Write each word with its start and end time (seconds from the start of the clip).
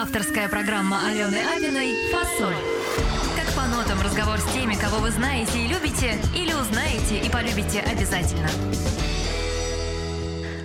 Авторская 0.00 0.48
программа 0.48 0.98
Алены 1.06 1.38
Абиной 1.56 2.10
«Фасоль». 2.12 2.54
Как 3.36 3.54
по 3.54 3.68
нотам 3.68 4.00
разговор 4.00 4.38
с 4.38 4.52
теми, 4.52 4.74
кого 4.74 4.98
вы 4.98 5.10
знаете 5.10 5.58
и 5.58 5.68
любите, 5.68 6.16
или 6.34 6.52
узнаете 6.52 7.18
и 7.18 7.30
полюбите 7.30 7.80
обязательно. 7.80 8.48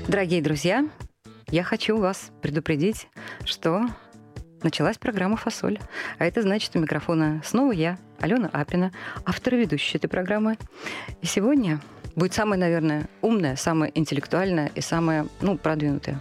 Дорогие 0.08 0.42
друзья, 0.42 0.88
я 1.50 1.64
хочу 1.64 1.98
вас 1.98 2.32
предупредить, 2.42 3.08
что 3.46 3.86
началась 4.64 4.98
программа 4.98 5.38
«Фасоль». 5.38 5.80
А 6.18 6.26
это 6.26 6.42
значит, 6.42 6.76
у 6.76 6.80
микрофона 6.80 7.42
снова 7.44 7.72
я, 7.72 7.98
Алена 8.20 8.50
Апина, 8.52 8.92
автор 9.26 9.56
и 9.56 9.58
ведущая 9.58 9.98
этой 9.98 10.08
программы. 10.08 10.58
И 11.22 11.26
сегодня 11.26 11.80
будет 12.16 12.34
самая, 12.34 12.60
наверное, 12.60 13.06
умная, 13.22 13.56
самая 13.56 13.92
интеллектуальная 13.94 14.72
и 14.76 14.82
самая, 14.82 15.28
ну, 15.42 15.58
продвинутая 15.58 16.20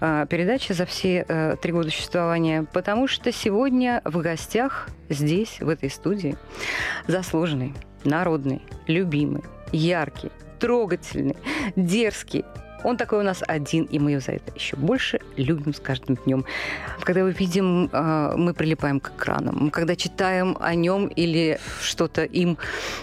э, 0.00 0.26
передача 0.28 0.74
за 0.74 0.86
все 0.86 1.24
э, 1.28 1.56
три 1.60 1.72
года 1.72 1.90
существования, 1.90 2.66
потому 2.72 3.06
что 3.06 3.32
сегодня 3.32 4.00
в 4.04 4.18
гостях 4.20 4.88
здесь, 5.08 5.60
в 5.60 5.68
этой 5.68 5.90
студии, 5.90 6.36
заслуженный, 7.06 7.74
народный, 8.04 8.62
любимый, 8.86 9.42
яркий, 9.72 10.30
трогательный, 10.58 11.36
дерзкий, 11.76 12.44
он 12.86 12.96
такой 12.96 13.18
у 13.18 13.22
нас 13.22 13.42
один, 13.48 13.84
и 13.84 13.98
мы 13.98 14.12
его 14.12 14.20
за 14.20 14.32
это 14.32 14.52
еще 14.54 14.76
больше 14.76 15.18
любим 15.36 15.74
с 15.74 15.80
каждым 15.80 16.16
днем. 16.24 16.44
Когда 17.00 17.24
мы 17.24 17.32
видим, 17.32 17.90
э, 17.92 18.34
мы 18.36 18.54
прилипаем 18.54 19.00
к 19.00 19.10
экранам. 19.10 19.70
Когда 19.70 19.96
читаем 19.96 20.56
о 20.60 20.72
нем 20.76 21.08
или 21.08 21.58
что-то 21.80 22.22
им 22.22 22.58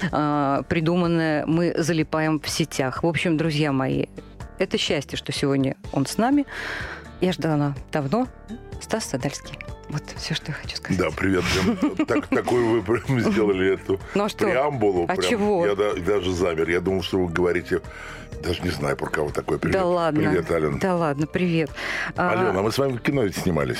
э, 0.09 0.61
придуманное, 0.69 1.45
мы 1.45 1.75
залипаем 1.77 2.39
в 2.39 2.47
сетях. 2.47 3.03
В 3.03 3.07
общем, 3.07 3.35
друзья 3.35 3.73
мои, 3.73 4.05
это 4.57 4.77
счастье, 4.77 5.17
что 5.17 5.33
сегодня 5.33 5.75
он 5.91 6.05
с 6.05 6.17
нами. 6.17 6.45
Я 7.19 7.33
ждала 7.33 7.75
давно. 7.91 8.27
Стас 8.79 9.03
Садальский. 9.05 9.57
Вот 9.89 10.03
все, 10.15 10.33
что 10.33 10.47
я 10.47 10.53
хочу 10.53 10.77
сказать. 10.77 10.97
Да, 10.97 11.09
привет. 11.11 11.43
Прям, 11.53 12.05
так, 12.05 12.27
такую 12.27 12.69
вы 12.69 12.81
прям 12.81 13.19
сделали 13.19 13.73
эту 13.73 13.99
Ну 14.15 14.23
а 14.23 14.29
что? 14.29 14.45
преамбулу. 14.45 15.03
А 15.03 15.15
прям. 15.15 15.29
чего? 15.29 15.65
Я 15.65 15.75
да- 15.75 15.93
даже 15.95 16.33
замер. 16.33 16.69
Я 16.69 16.79
думал, 16.79 17.03
что 17.03 17.19
вы 17.19 17.27
говорите... 17.31 17.81
Даже 18.43 18.61
не 18.61 18.69
знаю, 18.69 18.97
про 18.97 19.09
кого 19.09 19.29
такой 19.29 19.57
привет. 19.57 19.77
Да 19.77 19.85
ладно. 19.85 20.19
Привет, 20.19 20.51
Ален. 20.51 20.77
Да 20.79 20.95
ладно, 20.95 21.25
привет. 21.25 21.71
А, 22.17 22.31
Алена, 22.31 22.59
а 22.59 22.61
мы 22.61 22.71
с 22.71 22.77
вами 22.77 22.97
в 22.97 23.01
кино 23.01 23.23
ведь 23.23 23.37
снимались. 23.37 23.79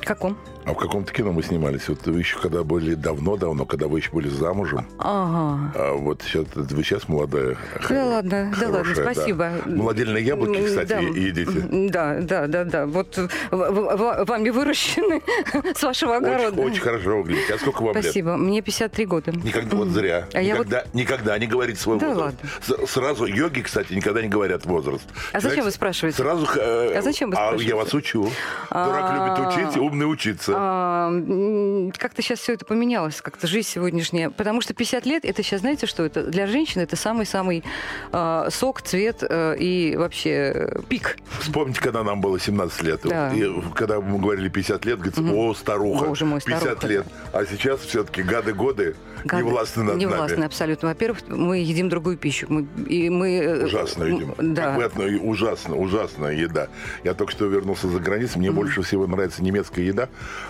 в 0.00 0.04
каком? 0.06 0.38
А 0.68 0.72
в 0.72 0.76
каком-то 0.76 1.12
кино 1.14 1.32
мы 1.32 1.42
снимались. 1.42 1.88
Вот 1.88 2.06
вы 2.06 2.18
еще 2.18 2.38
когда 2.38 2.62
были 2.62 2.94
давно-давно, 2.94 3.64
когда 3.64 3.86
вы 3.88 4.00
еще 4.00 4.10
были 4.12 4.28
замужем. 4.28 4.86
Ага. 4.98 5.72
А 5.74 5.94
вот 5.94 6.20
сейчас, 6.22 6.44
вы 6.54 6.82
сейчас 6.84 7.08
молодая. 7.08 7.56
Да 7.88 8.04
ладно, 8.04 8.52
да 8.60 8.66
ладно, 8.68 8.84
хорошая, 8.84 9.12
спасибо. 9.14 9.50
Молодильные 9.64 10.22
яблоки, 10.24 10.58
М, 10.58 10.66
кстати, 10.66 10.88
да. 10.88 10.98
едите. 11.00 11.88
Да, 11.88 12.18
да, 12.20 12.46
да, 12.48 12.64
да. 12.64 12.86
Вот 12.86 13.16
в- 13.50 14.24
вами 14.26 14.50
выращены 14.50 15.22
с 15.74 15.82
вашего 15.82 16.16
Очень, 16.16 16.26
огорода. 16.26 16.60
очень 16.60 16.80
хорошо 16.80 17.22
выглядите. 17.22 17.54
А 17.54 17.58
сколько 17.58 17.82
вам 17.82 17.94
лет? 17.94 18.04
Спасибо. 18.04 18.36
Мне 18.36 18.60
53 18.60 19.06
года. 19.06 19.32
Никогда, 19.32 19.74
вот 19.76 19.88
зря. 19.88 20.28
А 20.34 20.42
я 20.42 20.52
никогда, 20.52 20.84
никогда 20.92 21.38
не 21.38 21.46
говорить 21.46 21.78
свой 21.80 21.98
Да 21.98 22.08
возраст. 22.08 22.36
С- 22.66 22.86
Сразу, 22.92 23.24
йоги, 23.24 23.60
кстати, 23.62 23.94
никогда 23.94 24.20
не 24.20 24.28
говорят 24.28 24.66
возраст. 24.66 25.04
А 25.32 25.36
зачем 25.36 25.40
Знаете, 25.40 25.62
вы 25.62 25.70
спрашиваете? 25.70 26.18
Сразу, 26.18 26.46
э, 26.58 26.98
А 26.98 27.00
зачем 27.02 27.30
вы 27.30 27.36
А 27.36 27.38
спрашиваете? 27.38 27.68
я 27.70 27.76
вас 27.76 27.94
учу. 27.94 28.24
Дурак 28.70 29.04
А, 29.08 29.38
любит 29.38 29.54
учить, 29.70 29.76
умный 29.80 30.10
учиться. 30.12 30.57
А, 30.60 31.90
как-то 31.98 32.20
сейчас 32.20 32.40
все 32.40 32.54
это 32.54 32.64
поменялось, 32.64 33.20
как-то 33.20 33.46
жизнь 33.46 33.68
сегодняшняя. 33.68 34.28
Потому 34.30 34.60
что 34.60 34.74
50 34.74 35.06
лет, 35.06 35.24
это 35.24 35.42
сейчас, 35.44 35.60
знаете, 35.60 35.86
что 35.86 36.04
это? 36.04 36.24
Для 36.24 36.48
женщины 36.48 36.82
это 36.82 36.96
самый-самый 36.96 37.62
а, 38.10 38.48
сок, 38.50 38.82
цвет 38.82 39.22
э, 39.22 39.56
и 39.56 39.94
вообще 39.96 40.30
э, 40.54 40.80
пик. 40.88 41.16
Вспомните, 41.38 41.80
когда 41.80 42.02
нам 42.02 42.20
было 42.20 42.40
17 42.40 42.82
лет. 42.82 43.00
Да. 43.04 43.32
И 43.32 43.48
когда 43.74 44.00
мы 44.00 44.18
говорили 44.18 44.48
50 44.48 44.84
лет, 44.84 44.96
говорится, 44.98 45.22
о, 45.22 45.54
старуха, 45.54 46.06
Боже 46.06 46.24
мой, 46.24 46.40
50 46.40 46.62
старуха, 46.62 46.86
лет. 46.88 47.06
А 47.32 47.44
сейчас 47.44 47.80
все-таки 47.80 48.22
гады-годы 48.22 48.96
не 49.24 49.28
Гады. 49.28 49.44
властны 49.44 49.82
над 49.84 49.96
Не 49.96 50.06
властны, 50.06 50.36
нами. 50.36 50.46
абсолютно. 50.46 50.88
Во-первых, 50.88 51.20
мы 51.28 51.58
едим 51.58 51.88
другую 51.88 52.16
пищу. 52.16 52.46
Мы, 52.48 52.66
и 52.86 53.10
мы, 53.10 53.36
э, 53.36 53.64
Ужасно, 53.64 54.04
м, 54.04 54.10
видимо. 54.10 54.34
Да. 54.38 54.72
Вы 54.72 54.84
отно- 54.84 55.18
ужасно, 55.20 55.76
ужасная 55.76 56.34
еда. 56.34 56.68
Я 57.04 57.14
только 57.14 57.32
что 57.32 57.46
вернулся 57.46 57.88
за 57.88 57.98
границу. 58.00 58.38
Мне 58.38 58.50
больше 58.52 58.82
всего 58.82 59.06
нравится 59.06 59.42
немецкая 59.42 59.82
еда, 59.84 60.08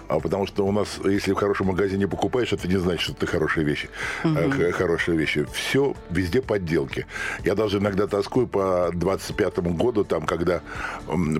а, 0.08 0.20
потому 0.20 0.46
что 0.46 0.66
у 0.66 0.72
нас, 0.72 0.98
если 1.04 1.32
в 1.32 1.36
хорошем 1.36 1.68
магазине 1.68 2.06
покупаешь, 2.08 2.52
это 2.52 2.66
не 2.68 2.76
значит, 2.76 3.02
что 3.02 3.12
это 3.12 3.26
хорошие 3.26 3.64
вещи. 3.64 3.88
х- 4.22 4.72
Хорошие 4.72 5.16
вещи. 5.18 5.46
Все 5.52 5.94
везде 6.10 6.40
подделки. 6.42 7.06
Я 7.44 7.54
даже 7.54 7.78
иногда 7.78 8.06
тоскую 8.06 8.46
по 8.46 8.90
25 8.92 9.58
году, 9.74 10.04
там, 10.04 10.26
когда 10.26 10.62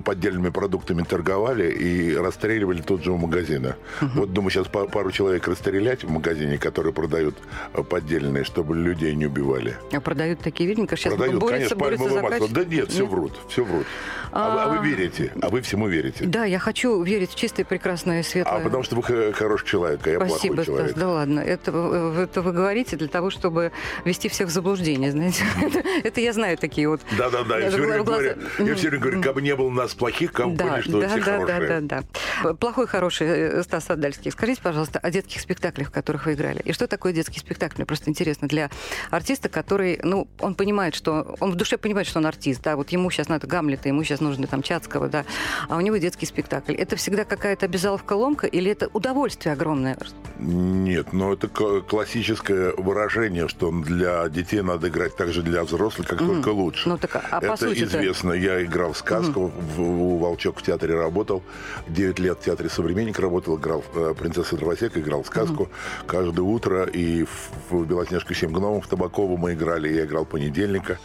поддельными 0.03 0.49
продуктами 0.49 1.03
торговали 1.03 1.71
и 1.71 2.15
расстреливали 2.15 2.81
тот 2.81 3.03
же 3.03 3.11
у 3.11 3.17
магазина. 3.17 3.75
Вот 4.01 4.33
думаю, 4.33 4.51
сейчас 4.51 4.67
па- 4.67 4.85
пару 4.85 5.11
человек 5.11 5.47
расстрелять 5.47 6.03
в 6.03 6.09
магазине, 6.09 6.57
которые 6.57 6.93
продают 6.93 7.35
э, 7.73 7.83
поддельные, 7.83 8.43
чтобы 8.43 8.75
людей 8.75 9.15
не 9.15 9.25
убивали. 9.27 9.75
А 9.91 9.99
продают 9.99 10.39
такие 10.41 10.67
видно, 10.67 10.87
сейчас 10.89 11.13
Продают, 11.13 11.39
борются, 11.41 11.75
конечно, 11.75 11.75
борются 11.77 12.09
за 12.09 12.21
масло. 12.21 12.47
Да 12.49 12.63
нет, 12.65 12.89
все 12.91 13.05
врут, 13.05 13.39
все 13.49 13.63
врут. 13.63 13.85
А, 14.31 14.53
вы- 14.55 14.61
а 14.61 14.81
вы 14.81 14.87
верите, 14.87 15.31
а 15.41 15.49
вы 15.49 15.61
всему 15.61 15.87
верите. 15.87 16.25
Да, 16.25 16.45
я 16.45 16.59
хочу 16.59 17.01
верить 17.03 17.31
в 17.31 17.35
чистое, 17.35 17.65
прекрасное, 17.65 18.21
светлое. 18.23 18.38
А 18.45 18.59
потому 18.59 18.83
что 18.83 18.95
вы 18.95 19.33
хороший 19.33 19.65
человек, 19.67 20.05
а 20.05 20.09
я 20.09 20.17
Спасибо, 20.17 20.55
плохой 20.55 20.65
человек. 20.65 20.89
Стас. 20.91 20.99
Да 21.01 21.09
ладно, 21.09 21.39
это, 21.39 21.71
вы- 21.71 22.21
это 22.23 22.41
вы 22.41 22.51
говорите 22.51 22.95
для 22.97 23.07
того, 23.07 23.29
чтобы 23.29 23.71
ввести 24.05 24.29
всех 24.29 24.47
в 24.49 24.51
заблуждение, 24.51 25.11
знаете. 25.11 25.43
Это, 26.03 26.21
я 26.21 26.33
знаю 26.33 26.57
такие 26.57 26.87
вот. 26.89 27.01
Да, 27.17 27.29
да, 27.29 27.43
да. 27.43 27.57
Я 27.57 27.65
Я 27.65 27.69
все 27.71 27.79
время 27.79 28.03
говорю, 28.03 28.35
я 28.59 28.75
все 28.75 28.89
время 28.89 29.01
говорю, 29.03 29.21
как 29.21 29.33
бы 29.35 29.41
не 29.41 29.55
было 29.55 29.69
нас 29.69 29.93
плохих, 29.93 30.31
как 30.33 30.49
бы 30.49 30.55
Да, 30.57 30.65
поняли, 30.65 30.81
что 30.81 31.07
все 31.07 31.21
хорошие. 31.21 31.81
да, 31.81 32.01
да. 32.43 32.53
Плохой, 32.53 32.87
хороший 32.87 33.27
э, 33.27 33.63
Стас 33.63 33.89
Адальский. 33.89 34.31
Скажите, 34.31 34.61
пожалуйста, 34.61 34.99
о 34.99 35.09
детских 35.11 35.41
спектаклях, 35.41 35.89
в 35.89 35.91
которых 35.91 36.25
вы 36.25 36.33
играли. 36.33 36.61
И 36.63 36.73
что 36.73 36.87
такое 36.87 37.13
детский 37.13 37.39
спектакль? 37.39 37.75
Мне 37.77 37.85
просто 37.85 38.09
интересно 38.09 38.47
для 38.47 38.69
артиста, 39.11 39.49
который, 39.49 39.99
ну, 40.03 40.27
он 40.39 40.55
понимает, 40.55 40.95
что 40.95 41.35
он 41.39 41.51
в 41.51 41.55
душе 41.55 41.77
понимает, 41.77 42.07
что 42.07 42.19
он 42.19 42.25
артист, 42.25 42.61
да, 42.63 42.75
вот 42.75 42.89
ему 42.89 43.09
сейчас 43.11 43.27
надо 43.29 43.47
Гамлета, 43.47 43.87
ему 43.89 44.03
сейчас 44.03 44.19
нужно 44.21 44.47
там 44.47 44.61
Чацкого, 44.61 45.07
да, 45.07 45.25
а 45.67 45.75
у 45.77 45.81
него 45.81 45.97
детский 45.97 46.25
спектакль. 46.25 46.73
Это 46.73 46.95
всегда 46.95 47.25
какая-то 47.25 47.65
обязаловка 47.65 48.13
ломка 48.29 48.47
или 48.47 48.71
это 48.71 48.89
удовольствие 48.93 49.53
огромное? 49.53 49.97
Нет, 50.39 51.13
но 51.13 51.33
это 51.33 51.47
к- 51.47 51.81
классическое 51.81 52.71
выражение, 52.77 53.47
что 53.47 53.71
для 53.71 54.29
детей 54.29 54.61
надо 54.61 54.87
играть 54.87 55.15
так 55.17 55.29
же 55.33 55.41
для 55.41 55.63
взрослых, 55.63 56.07
как 56.07 56.19
только 56.19 56.49
лучше. 56.49 56.87
Ну 56.89 56.97
так, 56.97 57.15
а 57.15 57.41
по 57.41 57.45
это 57.45 57.57
сути 57.57 57.83
известно. 57.83 58.33
Я 58.33 58.63
играл 58.63 58.93
в 58.93 58.97
сказку, 58.97 59.51
в- 59.75 59.81
у 59.81 60.17
Волчок 60.17 60.59
в 60.59 60.61
театре 60.61 60.95
работал. 60.95 61.41
9 61.87 62.19
лет 62.19 62.37
в 62.39 62.45
театре 62.45 62.69
«Современник» 62.69 63.19
работал, 63.19 63.57
играл 63.57 63.83
э, 63.95 64.13
«Принцесса 64.17 64.55
Дровосека», 64.55 64.99
играл 64.99 65.23
в 65.23 65.27
сказку. 65.27 65.67
Каждое 66.07 66.41
утро 66.43 66.85
и 66.85 67.23
в, 67.23 67.49
в 67.71 67.85
«Белоснежку 67.85 68.33
семь 68.33 68.51
гномов» 68.51 68.85
в 68.85 68.87
Табакову 68.87 69.37
мы 69.37 69.53
играли. 69.53 69.89
Я 69.91 70.05
играл 70.05 70.25
понедельника. 70.25 70.99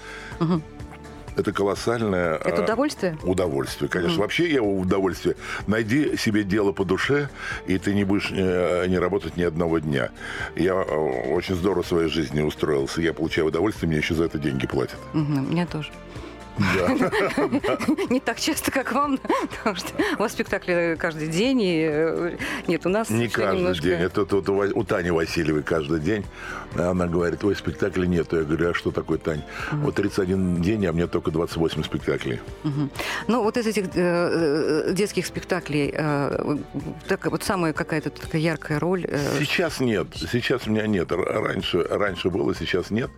Это 1.37 1.53
колоссальное... 1.53 2.37
Это 2.37 2.61
э, 2.61 2.65
удовольствие? 2.65 3.19
Удовольствие, 3.23 3.89
конечно. 3.89 4.21
Вообще 4.21 4.51
я 4.53 4.63
удовольствие. 4.63 5.37
Найди 5.67 6.17
себе 6.17 6.45
дело 6.45 6.73
по 6.73 6.85
душе, 6.85 7.29
и 7.67 7.79
ты 7.79 7.95
не 7.95 8.05
будешь 8.05 8.31
э, 8.31 8.87
не 8.87 8.99
работать 8.99 9.37
ни 9.37 9.43
одного 9.43 9.79
дня. 9.79 10.11
Я 10.57 10.75
э, 10.75 11.33
очень 11.33 11.55
здорово 11.57 11.83
в 11.83 11.87
своей 11.87 12.09
жизни 12.09 12.41
устроился. 12.43 13.01
Я 13.01 13.13
получаю 13.13 13.49
удовольствие, 13.49 13.89
мне 13.89 13.99
еще 13.99 14.15
за 14.15 14.25
это 14.25 14.39
деньги 14.39 14.67
платят. 14.67 14.99
Мгм, 15.13 15.49
Мне 15.51 15.67
тоже. 15.67 15.91
Не 18.11 18.21
так 18.21 18.39
часто, 18.41 18.71
как 18.71 18.93
вам, 18.93 19.19
потому 19.51 19.77
что 19.77 19.89
у 20.19 20.23
вас 20.23 20.33
спектакли 20.33 20.97
каждый 20.99 21.29
день, 21.29 21.61
и 21.61 21.89
э, 21.91 22.37
нет, 22.69 22.87
у 22.87 22.89
нас 22.89 23.11
Не 23.11 23.29
каждый 23.29 23.59
немножко- 23.59 23.83
день. 23.85 24.01
Это 24.01 24.25
тут 24.25 24.49
у, 24.49 24.85
Тани 24.85 25.11
Васильевой 25.11 25.63
каждый 25.63 26.01
день. 26.01 26.25
Она 26.77 27.07
говорит, 27.07 27.43
ой, 27.45 27.55
спектакля 27.57 28.07
нету. 28.07 28.37
Я 28.37 28.43
говорю, 28.45 28.71
а 28.71 28.75
что 28.75 28.91
такое, 28.91 29.19
Тань? 29.19 29.43
Вот 29.73 29.95
31 29.95 30.61
день, 30.63 30.87
а 30.87 30.93
мне 30.93 31.07
только 31.07 31.31
28 31.31 31.83
спектаклей. 31.85 32.41
Ну, 33.29 33.43
вот 33.43 33.57
из 33.57 33.67
этих 33.67 33.87
э, 33.95 34.89
э, 34.89 34.93
детских 34.93 35.27
спектаклей, 35.27 35.93
э, 35.97 36.57
так, 37.09 37.27
вот 37.27 37.43
самая 37.45 37.73
какая-то 37.73 38.11
такая 38.11 38.41
яркая 38.41 38.79
роль. 38.79 39.05
э, 39.09 39.39
Сейчас 39.39 39.81
нет. 39.81 40.09
Сейчас 40.31 40.67
у 40.67 40.71
меня 40.71 40.87
нет. 40.87 41.11
Раньше, 41.13 41.83
раньше 41.89 42.31
было, 42.31 42.55
сейчас 42.55 42.91
нет. 42.91 43.11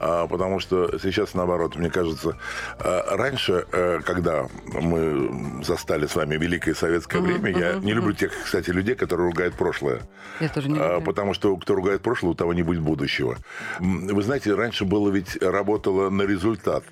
А, 0.00 0.26
потому 0.26 0.60
что 0.60 0.98
сейчас, 0.98 1.34
наоборот, 1.34 1.76
мне 1.76 1.90
кажется, 1.90 2.36
Раньше, 2.84 3.64
э, 3.72 4.00
когда 4.04 4.46
мы 4.72 5.62
застали 5.64 6.06
с 6.06 6.14
вами 6.14 6.36
великое 6.36 6.74
советское 6.74 7.20
время, 7.20 7.50
я 7.58 7.74
не 7.76 7.92
люблю 7.94 8.12
тех, 8.12 8.32
кстати, 8.44 8.70
людей, 8.70 8.94
которые 8.94 9.26
ругают 9.28 9.54
прошлое. 9.54 10.02
Я 10.40 10.48
тоже 10.48 10.68
не 10.68 10.78
А, 10.78 10.94
люблю. 10.94 11.06
Потому 11.06 11.32
что 11.34 11.56
кто 11.56 11.74
ругает 11.74 12.02
прошлое, 12.02 12.32
у 12.32 12.34
того 12.34 12.52
не 12.52 12.62
будет 12.62 12.80
будущего. 12.82 13.36
Вы 13.80 14.22
знаете, 14.22 14.54
раньше 14.54 14.84
было 14.84 15.08
ведь 15.10 15.40
работало 15.42 16.10
на 16.10 16.22
результат, 16.22 16.84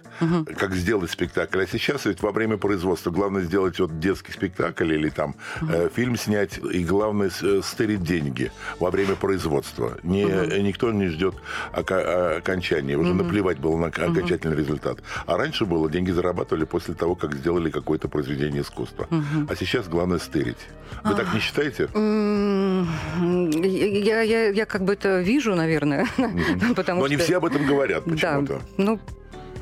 как 0.56 0.75
сделать 0.75 1.11
спектакль. 1.11 1.62
А 1.62 1.67
сейчас 1.67 2.06
ведь 2.06 2.23
во 2.23 2.33
время 2.33 2.56
производства 2.56 3.11
главное 3.11 3.43
сделать 3.43 3.79
вот 3.79 3.99
детский 4.00 4.33
спектакль 4.33 4.93
или 4.95 5.11
там 5.11 5.35
э, 5.69 5.88
фильм 5.95 6.17
снять, 6.17 6.59
и 6.59 6.85
главное 6.85 7.31
э, 7.43 7.61
стырить 7.62 8.03
деньги 8.03 8.50
во 8.81 8.91
время 8.91 9.15
производства. 9.17 9.99
Не, 10.03 10.23
Никто 10.62 10.91
не 10.93 11.09
ждет 11.09 11.35
ока- 11.73 12.37
окончания. 12.38 12.97
Уже 12.97 13.12
наплевать 13.15 13.59
было 13.59 13.77
на 13.77 13.87
окончательный 13.88 14.56
результат. 14.56 14.99
А 15.27 15.37
раньше 15.37 15.65
было, 15.67 15.81
деньги 15.88 16.11
зарабатывали 16.11 16.64
после 16.64 16.94
того, 16.94 17.14
как 17.14 17.34
сделали 17.34 17.70
какое-то 17.70 18.08
произведение 18.08 18.62
искусства. 18.62 19.08
А 19.49 19.56
сейчас 19.56 19.88
главное 19.88 20.19
стырить. 20.19 20.58
Вы 21.05 21.14
так 21.14 21.32
не 21.34 21.40
считаете? 21.40 21.88
Я, 23.19 24.20
я, 24.23 24.49
я 24.50 24.67
как 24.67 24.84
бы 24.84 24.93
это 24.94 25.20
вижу, 25.20 25.55
наверное. 25.55 26.06
Потому 26.76 27.00
Но 27.02 27.08
не 27.08 27.17
что- 27.17 27.25
все 27.25 27.37
об 27.38 27.44
этом 27.44 27.67
говорят 27.67 28.02
Да, 28.05 28.12
почему-то. 28.12 28.61
ну, 28.76 29.00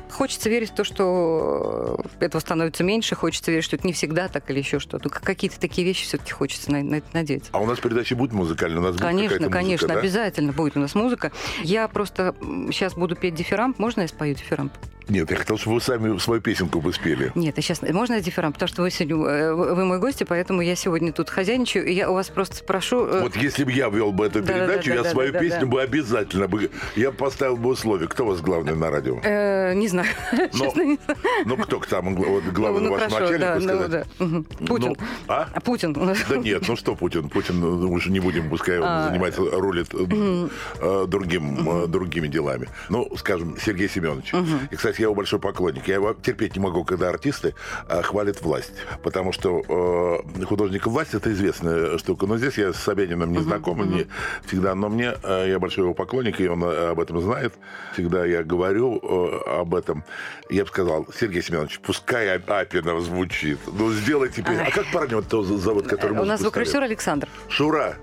хочется 0.09 0.49
верить 0.49 0.71
в 0.71 0.75
то, 0.75 0.83
что 0.83 2.03
э, 2.19 2.25
этого 2.25 2.41
становится 2.41 2.83
меньше, 2.83 3.15
хочется 3.15 3.49
верить, 3.51 3.63
что 3.63 3.75
это 3.77 3.87
не 3.87 3.93
всегда 3.93 4.27
так 4.27 4.49
или 4.51 4.59
еще 4.59 4.79
что-то. 4.79 5.05
Ну, 5.05 5.09
Какие-то 5.23 5.59
такие 5.59 5.85
вещи 5.87 6.03
все-таки 6.05 6.31
хочется 6.31 6.71
на, 6.71 6.83
на 6.83 6.95
это 6.95 7.07
надеяться. 7.13 7.49
А 7.53 7.59
у 7.59 7.65
нас 7.65 7.79
передача 7.79 8.15
будет 8.15 8.33
музыкальная? 8.33 8.79
У 8.79 8.83
нас 8.83 8.91
будет 8.93 9.01
Конечно, 9.03 9.37
музыка, 9.37 9.49
конечно, 9.53 9.87
да? 9.87 9.99
обязательно 9.99 10.51
будет 10.53 10.75
у 10.77 10.79
нас 10.79 10.95
музыка. 10.95 11.31
Я 11.63 11.87
просто 11.87 12.35
сейчас 12.71 12.93
буду 12.93 13.15
петь 13.15 13.35
дифирамп. 13.35 13.79
Можно 13.79 14.01
я 14.01 14.07
спою 14.07 14.35
дифирамп? 14.35 14.73
Нет, 15.09 15.29
я 15.31 15.37
хотел, 15.37 15.57
чтобы 15.57 15.75
вы 15.75 15.81
сами 15.81 16.17
свою 16.19 16.41
песенку 16.41 16.79
бы 16.79 16.93
спели. 16.93 17.31
Нет, 17.35 17.57
я 17.57 17.63
сейчас... 17.63 17.81
Можно 17.81 18.13
я 18.15 18.21
дифирамп? 18.21 18.53
Потому 18.55 18.67
что 18.69 18.81
вы 18.83 18.91
сегодня... 18.91 19.15
э, 19.27 19.53
Вы 19.53 19.85
мой 19.85 19.99
гость, 19.99 20.21
и 20.21 20.25
поэтому 20.25 20.61
я 20.61 20.75
сегодня 20.75 21.11
тут 21.11 21.29
хозяйничаю. 21.29 21.85
И 21.85 21.93
я 21.93 22.09
у 22.09 22.13
вас 22.13 22.29
просто 22.29 22.55
спрошу... 22.57 23.05
э, 23.05 23.21
Вот 23.21 23.35
если 23.35 23.63
бы 23.63 23.71
я 23.71 23.89
вел 23.89 24.11
бы 24.11 24.25
эту 24.27 24.41
Да-да-да, 24.41 24.67
передачу, 24.67 24.89
я 24.89 24.95
да-да-да, 24.97 25.11
свою 25.11 25.33
да-да. 25.33 25.45
песню 25.45 25.67
бы 25.67 25.81
обязательно 25.81 26.47
бы... 26.47 26.69
Я 26.95 27.11
бы 27.11 27.17
поставил 27.17 27.57
бы 27.57 27.69
условие. 27.71 28.07
Кто 28.07 28.23
у 28.25 28.27
вас 28.29 28.41
главный 28.41 28.75
на 28.75 28.89
радио? 28.89 29.19
э, 29.23 29.73
не 29.73 29.87
знаю. 29.87 30.07
Но- 30.31 30.47
Честно, 30.47 30.81
не 30.83 30.99
знаю. 31.05 31.19
Ну, 31.45 31.57
кто 31.57 31.79
там, 31.79 32.15
гла- 32.15 32.27
вот 32.27 32.43
главный 32.45 32.81
ну, 32.83 32.91
ваш 32.91 33.01
хорошо, 33.01 33.19
начальник, 33.19 33.41
да, 33.41 33.55
вы 33.55 33.61
ну, 33.61 33.67
сказать? 33.67 33.91
да. 34.19 34.25
Мгм. 34.25 34.43
Путин. 34.43 34.87
Ну, 34.89 34.95
а? 35.27 35.47
А 35.53 35.59
Путин. 35.61 35.93
Да 35.93 36.37
нет, 36.37 36.67
ну 36.67 36.75
что 36.75 36.95
Путин? 36.95 37.29
Путин, 37.29 37.59
ну, 37.59 37.91
уже 37.91 38.11
не 38.11 38.19
будем, 38.19 38.49
пускай 38.49 38.77
он 38.79 38.85
А. 38.87 39.07
занимается, 39.09 39.41
рулит 39.41 39.87
э, 39.93 40.47
э, 40.79 41.05
другим, 41.07 41.83
э, 41.83 41.87
другими 41.87 42.27
делами. 42.27 42.69
Ну, 42.89 43.09
скажем, 43.17 43.57
Сергей 43.63 43.89
Семенович. 43.89 44.33
И, 44.71 44.75
кстати, 44.75 44.90
я 44.99 45.03
его 45.03 45.15
большой 45.15 45.39
поклонник. 45.39 45.87
Я 45.87 45.95
его 45.95 46.13
терпеть 46.13 46.55
не 46.55 46.61
могу, 46.61 46.83
когда 46.83 47.09
артисты 47.09 47.53
э, 47.87 48.01
хвалят 48.01 48.41
власть. 48.41 48.71
Потому 49.03 49.31
что 49.31 50.23
э, 50.37 50.45
художник 50.45 50.87
власть 50.87 51.13
это 51.13 51.31
известная 51.31 51.97
штука. 51.97 52.27
Но 52.27 52.37
здесь 52.37 52.57
я 52.57 52.73
с 52.73 52.77
Собяниным 52.77 53.31
не 53.31 53.39
знаком, 53.39 53.89
не 53.89 54.07
всегда. 54.45 54.75
Но 54.75 54.89
мне, 54.89 55.13
э, 55.23 55.45
я 55.49 55.59
большой 55.59 55.83
его 55.83 55.93
поклонник, 55.93 56.39
и 56.41 56.47
он 56.47 56.63
э, 56.63 56.89
об 56.89 56.99
этом 56.99 57.21
знает. 57.21 57.53
Всегда 57.93 58.25
я 58.25 58.43
говорю 58.43 58.99
э, 59.01 59.59
об 59.59 59.75
этом. 59.75 60.03
Я 60.49 60.63
бы 60.63 60.69
сказал, 60.69 61.07
Сергей 61.17 61.41
Семенович, 61.41 61.79
пускай 61.79 62.35
А- 62.35 62.59
Апинов 62.59 63.01
звучит. 63.01 63.59
Ну, 63.67 63.91
сделай 63.91 64.29
теперь. 64.29 64.57
А 64.57 64.71
как 64.71 64.85
парня 64.91 65.17
вот 65.17 65.45
зовут, 65.45 65.87
который 65.87 66.17
У 66.17 66.25
нас 66.25 66.41
звукорежиссер 66.41 66.83
Александр. 66.83 67.27
Шура, 67.47 67.97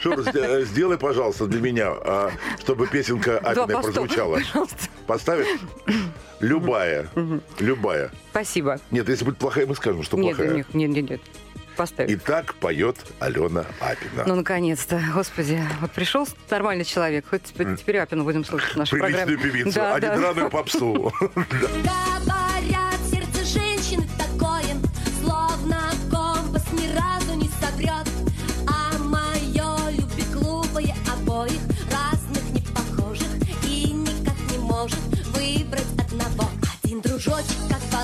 Шура, 0.00 0.22
э, 0.34 0.64
сделай, 0.64 0.98
пожалуйста, 0.98 1.46
для 1.46 1.60
меня, 1.60 1.88
а, 1.88 2.30
чтобы 2.60 2.86
песенка 2.86 3.40
поста, 3.42 3.66
прозвучала. 3.66 4.40
Поставишь? 5.06 5.46
Любая. 6.40 7.08
Любая. 7.58 8.10
Спасибо. 8.30 8.78
Нет, 8.90 9.08
если 9.08 9.24
будет 9.24 9.38
плохая, 9.38 9.66
мы 9.66 9.74
скажем, 9.74 10.02
что 10.02 10.16
Нет, 10.16 10.36
плохая. 10.36 10.54
нет, 10.56 10.74
нет, 10.74 10.90
нет, 10.90 11.10
нет. 11.10 11.20
Поставь. 11.76 12.08
И 12.08 12.14
так 12.14 12.54
поет 12.54 12.96
Алена 13.18 13.64
Апина. 13.80 14.24
Ну, 14.26 14.36
наконец-то. 14.36 15.00
Господи, 15.12 15.60
вот 15.80 15.90
пришел 15.90 16.24
нормальный 16.48 16.84
человек. 16.84 17.24
Хоть 17.28 17.42
теперь, 17.42 17.74
теперь 17.76 17.98
Апину 17.98 18.22
будем 18.22 18.44
слушать 18.44 18.74
в 18.74 18.76
нашей 18.76 18.92
Приличную 19.00 19.26
программе. 19.26 19.50
певицу, 19.52 19.72
Да, 19.74 19.94
а 19.96 20.00
да. 20.00 20.14
не 20.14 20.20
драную 20.20 20.50
попсу. 20.50 21.12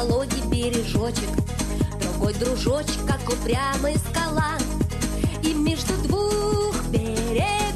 Володя 0.00 0.42
бережочек, 0.46 1.28
другой 2.00 2.32
дружочек, 2.32 3.04
как 3.06 3.20
упрямая 3.28 3.98
скала. 3.98 4.56
И 5.42 5.52
между 5.52 5.92
двух 6.04 6.82
берегов 6.86 7.69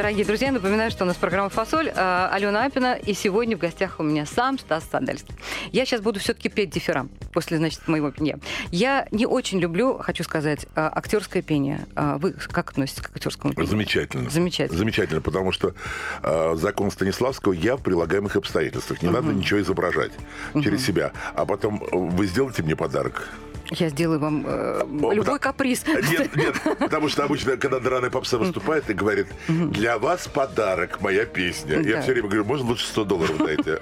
Дорогие 0.00 0.24
друзья, 0.24 0.50
напоминаю, 0.50 0.90
что 0.90 1.04
у 1.04 1.06
нас 1.06 1.18
программа 1.18 1.50
«Фасоль», 1.50 1.88
э, 1.88 2.28
Алена 2.32 2.64
Апина, 2.64 2.94
и 2.94 3.12
сегодня 3.12 3.54
в 3.54 3.60
гостях 3.60 3.96
у 4.00 4.02
меня 4.02 4.24
сам 4.24 4.58
Стас 4.58 4.82
Сандальский. 4.90 5.34
Я 5.72 5.84
сейчас 5.84 6.00
буду 6.00 6.18
все-таки 6.20 6.48
петь 6.48 6.70
дифирам 6.70 7.10
после, 7.34 7.58
значит, 7.58 7.86
моего 7.86 8.10
пения. 8.10 8.38
Я 8.70 9.06
не 9.10 9.26
очень 9.26 9.60
люблю, 9.60 9.98
хочу 9.98 10.24
сказать, 10.24 10.64
э, 10.64 10.68
актерское 10.74 11.42
пение. 11.42 11.86
А 11.96 12.16
Вы 12.16 12.32
как 12.32 12.70
относитесь 12.70 13.02
к 13.02 13.14
актерскому 13.14 13.52
пению? 13.52 13.68
Замечательно. 13.68 14.30
Замечательно. 14.30 14.78
Замечательно, 14.78 15.20
потому 15.20 15.52
что 15.52 15.74
э, 16.22 16.54
закон 16.56 16.90
Станиславского 16.90 17.52
я 17.52 17.76
в 17.76 17.82
прилагаемых 17.82 18.36
обстоятельствах. 18.36 19.02
Не 19.02 19.10
надо 19.10 19.34
ничего 19.34 19.60
изображать 19.60 20.12
через 20.54 20.82
себя. 20.82 21.12
А 21.34 21.44
потом 21.44 21.82
э, 21.82 21.88
вы 21.92 22.26
сделаете 22.26 22.62
мне 22.62 22.74
подарок. 22.74 23.28
Я 23.70 23.88
сделаю 23.88 24.18
вам 24.18 24.44
э, 24.46 24.80
О, 24.82 25.12
любой 25.12 25.34
да. 25.34 25.38
каприз. 25.38 25.84
Нет, 25.86 26.34
нет, 26.36 26.56
потому 26.80 27.08
что 27.08 27.24
обычно, 27.24 27.56
когда 27.56 27.78
драная 27.78 28.10
попса 28.10 28.36
выступает 28.36 28.90
и 28.90 28.94
говорит, 28.94 29.28
для 29.48 29.98
вас 29.98 30.26
подарок, 30.26 31.00
моя 31.00 31.24
песня. 31.24 31.80
Я 31.80 32.02
все 32.02 32.12
время 32.12 32.28
говорю, 32.28 32.44
можно 32.44 32.68
лучше 32.68 32.86
100 32.86 33.04
долларов 33.04 33.38
дайте. 33.38 33.80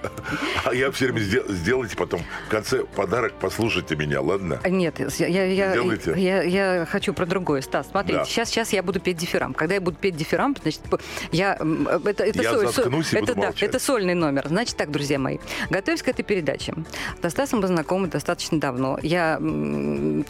А 0.64 0.74
я 0.74 0.90
все 0.90 1.06
время 1.06 1.20
«Сдел- 1.20 1.46
сделайте 1.48 1.96
потом 1.96 2.20
в 2.46 2.50
конце 2.50 2.84
подарок, 2.84 3.32
послушайте 3.40 3.96
меня, 3.96 4.20
ладно? 4.20 4.60
Нет, 4.68 4.96
я, 5.18 5.26
я, 5.26 5.44
я, 5.44 5.74
я, 6.16 6.42
я 6.42 6.86
хочу 6.86 7.14
про 7.14 7.24
другое. 7.26 7.62
Стас, 7.62 7.88
смотрите, 7.90 8.18
Да. 8.18 8.24
сейчас, 8.26 8.50
сейчас 8.50 8.72
я 8.74 8.82
буду 8.82 9.00
петь 9.00 9.16
дифирам. 9.16 9.54
Когда 9.54 9.74
я 9.74 9.80
буду 9.80 9.96
петь 9.96 10.16
дифирам, 10.16 10.54
значит, 10.62 10.82
я... 11.32 11.56
м, 11.60 11.88
Это, 11.88 12.24
это, 12.24 12.42
Я 12.42 12.52
соль- 12.52 12.64
соль- 12.66 12.72
заткнусь 12.74 13.12
и 13.12 13.16
это, 13.16 13.34
да, 13.34 13.52
это 13.58 13.78
сольный 13.78 14.14
номер. 14.14 14.48
Значит 14.48 14.76
так, 14.76 14.90
друзья 14.90 15.18
мои, 15.18 15.38
готовясь 15.70 16.02
к 16.02 16.08
этой 16.08 16.22
передаче, 16.24 16.74
со 17.22 17.30
Стасом 17.30 17.60
мы 17.60 17.66
знакомы 17.68 18.08
достаточно 18.08 18.60
давно. 18.60 18.98
Я, 19.02 19.38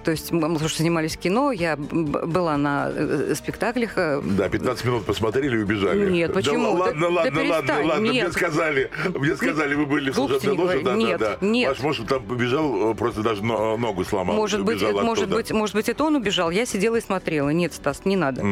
то 0.04 0.10
есть, 0.10 0.32
мы 0.32 0.48
мы 0.48 0.58
что 0.58 0.78
занимались 0.78 1.16
кино, 1.16 1.52
я 1.52 1.76
была 1.76 2.56
на 2.56 2.90
э, 2.94 3.34
спектаклях. 3.34 3.92
э, 3.96 4.20
Да, 4.22 4.48
15 4.48 4.84
минут 4.84 5.04
посмотрели 5.04 5.56
и 5.58 5.62
убежали. 5.62 6.10
Нет, 6.10 6.32
почему? 6.32 6.76
Да, 6.78 6.92
Да- 6.92 7.08
ладно, 7.08 7.08
да 7.08 7.08
ладно, 7.08 7.48
ладно, 7.50 7.74
ладно. 7.86 8.08
Мне 8.08 8.30
сказали, 8.30 8.90
мне 9.14 9.36
сказали, 9.36 9.74
вы 9.74 9.86
были 9.86 10.10
в 10.10 10.14
служебной 10.14 10.54
ложе. 10.56 10.80
Да, 10.82 10.94
Нет, 10.94 11.18
да, 11.20 11.36
да. 11.40 11.46
нет. 11.46 11.68
Ваш 11.70 11.80
муж 11.80 12.00
там 12.08 12.22
побежал, 12.24 12.92
э, 12.92 12.94
просто 12.94 13.22
даже 13.22 13.44
но- 13.44 13.76
ногу 13.76 14.04
сломал. 14.04 14.36
Может 14.36 14.64
быть, 14.64 14.82
может 14.82 15.24
оттуда. 15.24 15.36
быть, 15.36 15.50
может 15.52 15.74
быть, 15.74 15.88
это 15.88 16.04
он 16.04 16.16
убежал. 16.16 16.50
Я 16.50 16.66
сидела 16.66 16.96
и 16.96 17.00
смотрела. 17.00 17.50
Нет, 17.50 17.72
Стас, 17.74 18.04
не 18.04 18.16
надо. 18.16 18.44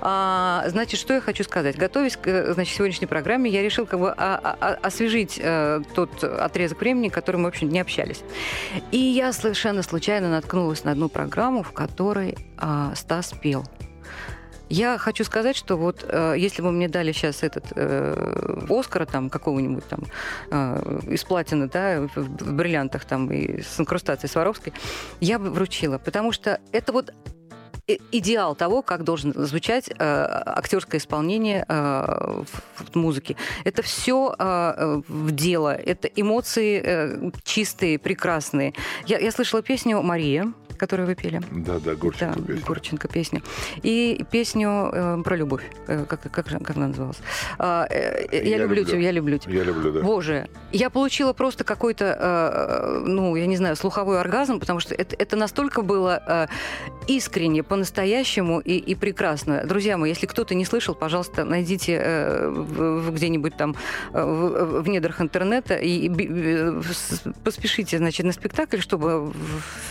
А, 0.00 0.64
значит, 0.68 0.98
что 1.00 1.14
я 1.14 1.20
хочу 1.20 1.44
сказать? 1.44 1.76
Готовясь 1.76 2.16
к 2.16 2.52
значит, 2.54 2.76
сегодняшней 2.76 3.06
программе, 3.06 3.50
я 3.50 3.62
решила 3.62 3.86
как 3.86 4.00
бы 4.00 4.10
а- 4.10 4.40
а- 4.42 4.56
а- 4.60 4.78
освежить 4.82 5.40
тот 5.94 6.22
отрезок 6.24 6.80
времени, 6.80 7.08
в 7.08 7.12
котором 7.12 7.40
мы, 7.42 7.46
в 7.46 7.48
общем, 7.48 7.68
не 7.68 7.80
общались. 7.80 8.20
И 8.90 8.98
я 8.98 9.32
совершенно 9.32 9.82
случайно 9.82 10.28
наткнулась 10.40 10.84
на 10.84 10.92
одну 10.92 11.10
программу, 11.10 11.62
в 11.62 11.72
которой 11.72 12.36
а, 12.56 12.94
Стас 12.94 13.34
пел. 13.42 13.64
Я 14.70 14.98
хочу 14.98 15.24
сказать, 15.24 15.56
что 15.56 15.76
вот 15.76 16.04
э, 16.08 16.34
если 16.38 16.62
бы 16.62 16.70
мне 16.70 16.88
дали 16.88 17.10
сейчас 17.10 17.42
этот 17.42 17.64
э, 17.74 18.66
Оскара 18.70 19.04
там 19.04 19.28
какого-нибудь 19.28 19.84
там 19.88 20.04
э, 20.52 21.00
из 21.08 21.24
платины, 21.24 21.68
да, 21.68 22.02
в, 22.14 22.16
в 22.16 22.52
бриллиантах 22.52 23.04
там 23.04 23.32
и 23.32 23.62
с 23.62 23.80
инкрустацией 23.80 24.30
Сваровской, 24.30 24.72
я 25.20 25.40
бы 25.40 25.50
вручила, 25.50 25.98
потому 25.98 26.30
что 26.30 26.60
это 26.70 26.92
вот 26.92 27.12
идеал 27.86 28.54
того, 28.54 28.82
как 28.82 29.04
должен 29.04 29.32
звучать 29.34 29.88
э, 29.88 29.94
актерское 29.98 31.00
исполнение 31.00 31.64
э, 31.68 32.42
в. 32.94 33.36
Это 33.64 33.82
все 33.82 34.34
в 34.38 35.30
дело, 35.30 35.74
это 35.74 36.08
эмоции 36.08 36.82
э, 36.84 37.30
чистые, 37.44 37.98
прекрасные. 37.98 38.74
Я, 39.06 39.18
я 39.18 39.30
слышала 39.30 39.62
песню 39.62 40.02
Мария 40.02 40.52
которую 40.80 41.06
вы 41.06 41.14
пели. 41.14 41.40
Да, 41.52 41.78
да, 41.78 41.94
Гурченко 41.94 43.06
Да, 43.08 43.12
песню. 43.12 43.42
И 43.82 44.24
песню 44.30 44.90
э, 44.92 45.22
про 45.22 45.36
любовь. 45.36 45.62
Э, 45.86 46.06
как, 46.08 46.22
как, 46.22 46.46
как 46.46 46.76
она 46.76 46.88
называлась? 46.88 47.18
А, 47.58 47.86
э, 47.90 48.26
э, 48.32 48.36
я, 48.44 48.56
Я 48.56 48.58
люблю, 48.58 48.76
люблю. 48.76 48.84
тебя, 48.92 49.00
я 49.00 49.10
люблю 49.12 49.38
тебя. 49.38 49.54
Я 49.58 49.64
люблю, 49.64 49.92
да. 49.92 50.00
Боже, 50.00 50.48
я 50.72 50.88
получила 50.88 51.34
просто 51.34 51.64
какой-то, 51.64 52.04
э, 52.04 53.02
ну, 53.06 53.36
я 53.36 53.46
не 53.46 53.56
знаю, 53.56 53.76
слуховой 53.76 54.18
оргазм, 54.20 54.58
потому 54.58 54.80
что 54.80 54.94
это, 54.94 55.14
это 55.18 55.36
настолько 55.36 55.82
было 55.82 56.22
э, 56.26 56.46
искренне, 57.08 57.62
по-настоящему 57.62 58.60
и, 58.60 58.76
и 58.78 58.94
прекрасно. 58.94 59.62
Друзья 59.66 59.98
мои, 59.98 60.10
если 60.10 60.26
кто-то 60.26 60.54
не 60.54 60.64
слышал, 60.64 60.94
пожалуйста, 60.94 61.44
найдите 61.44 62.00
э, 62.02 63.10
где-нибудь 63.12 63.56
там 63.56 63.76
э, 64.14 64.22
в, 64.24 64.80
в 64.82 64.88
недрах 64.88 65.20
интернета 65.20 65.74
и, 65.74 65.90
и 66.06 66.08
би- 66.08 66.28
э, 66.30 66.82
поспешите, 67.44 67.98
значит, 67.98 68.24
на 68.26 68.32
спектакль, 68.32 68.78
чтобы 68.78 69.32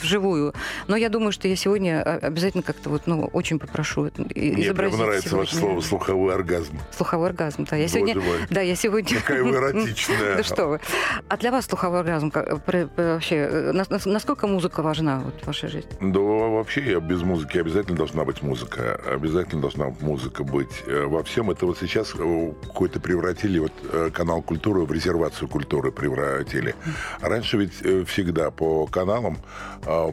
вживую. 0.02 0.54
Но 0.88 0.96
я 0.96 1.10
думаю, 1.10 1.32
что 1.32 1.48
я 1.48 1.56
сегодня 1.56 2.02
э, 2.06 2.18
обязательно 2.20 2.64
как-то 2.64 2.90
вот, 2.90 3.04
ну, 3.06 3.26
очень 3.34 3.60
попрошу 3.60 4.10
Мне 4.18 4.74
прям 4.74 4.98
нравится 4.98 5.36
ваше 5.36 5.52
сегодня 5.54 5.68
слово 5.70 5.82
«слуховой 5.82 6.34
оргазм». 6.34 6.80
слуховой 6.96 7.30
оргазм. 7.30 7.66
Да, 7.70 7.76
я 7.76 7.84
Боже 7.84 7.94
сегодня, 7.94 8.16
мой. 8.22 8.38
да, 8.50 8.62
я 8.62 8.76
сегодня 8.76 9.18
Какая 9.20 9.44
вы 9.44 9.56
эротичная. 9.56 10.36
да 10.38 10.44
что 10.44 10.68
вы. 10.68 10.80
А 11.28 11.38
для 11.38 11.52
вас 11.52 11.66
слуховой 11.66 12.00
оргазм 12.00 12.32
вообще, 12.34 13.36
э, 13.36 13.72
нас- 13.74 13.90
нас- 13.90 14.06
насколько 14.06 14.48
музыка 14.48 14.82
важна 14.82 15.24
в 15.44 15.48
вашей 15.48 15.70
жизни? 15.70 15.90
Да 16.02 16.20
вообще 16.20 16.82
я 16.92 17.00
без 17.00 17.22
музыки 17.22 17.58
обязательно 17.58 17.98
должна 17.98 18.24
быть 18.26 18.42
музыка. 18.42 19.00
Обязательно 19.06 19.62
должна 19.62 19.94
музыка 20.02 20.44
быть 20.44 20.84
э, 20.86 21.06
во 21.06 21.24
всем. 21.24 21.52
Это 21.52 21.66
вот 21.66 21.78
сейчас 21.80 22.14
э, 22.18 22.52
какой-то 22.68 23.00
превратили 23.00 23.60
вот 23.60 23.72
канал 24.14 24.42
культуры 24.42 24.82
в 24.82 24.92
резервацию 24.92 25.48
культуры 25.48 25.92
превратили. 25.92 26.76
А 27.22 27.30
раньше 27.30 27.58
ведь 27.58 27.74
всегда 28.08 28.52
по 28.52 28.86
каналам 28.88 29.38
э, 29.86 30.12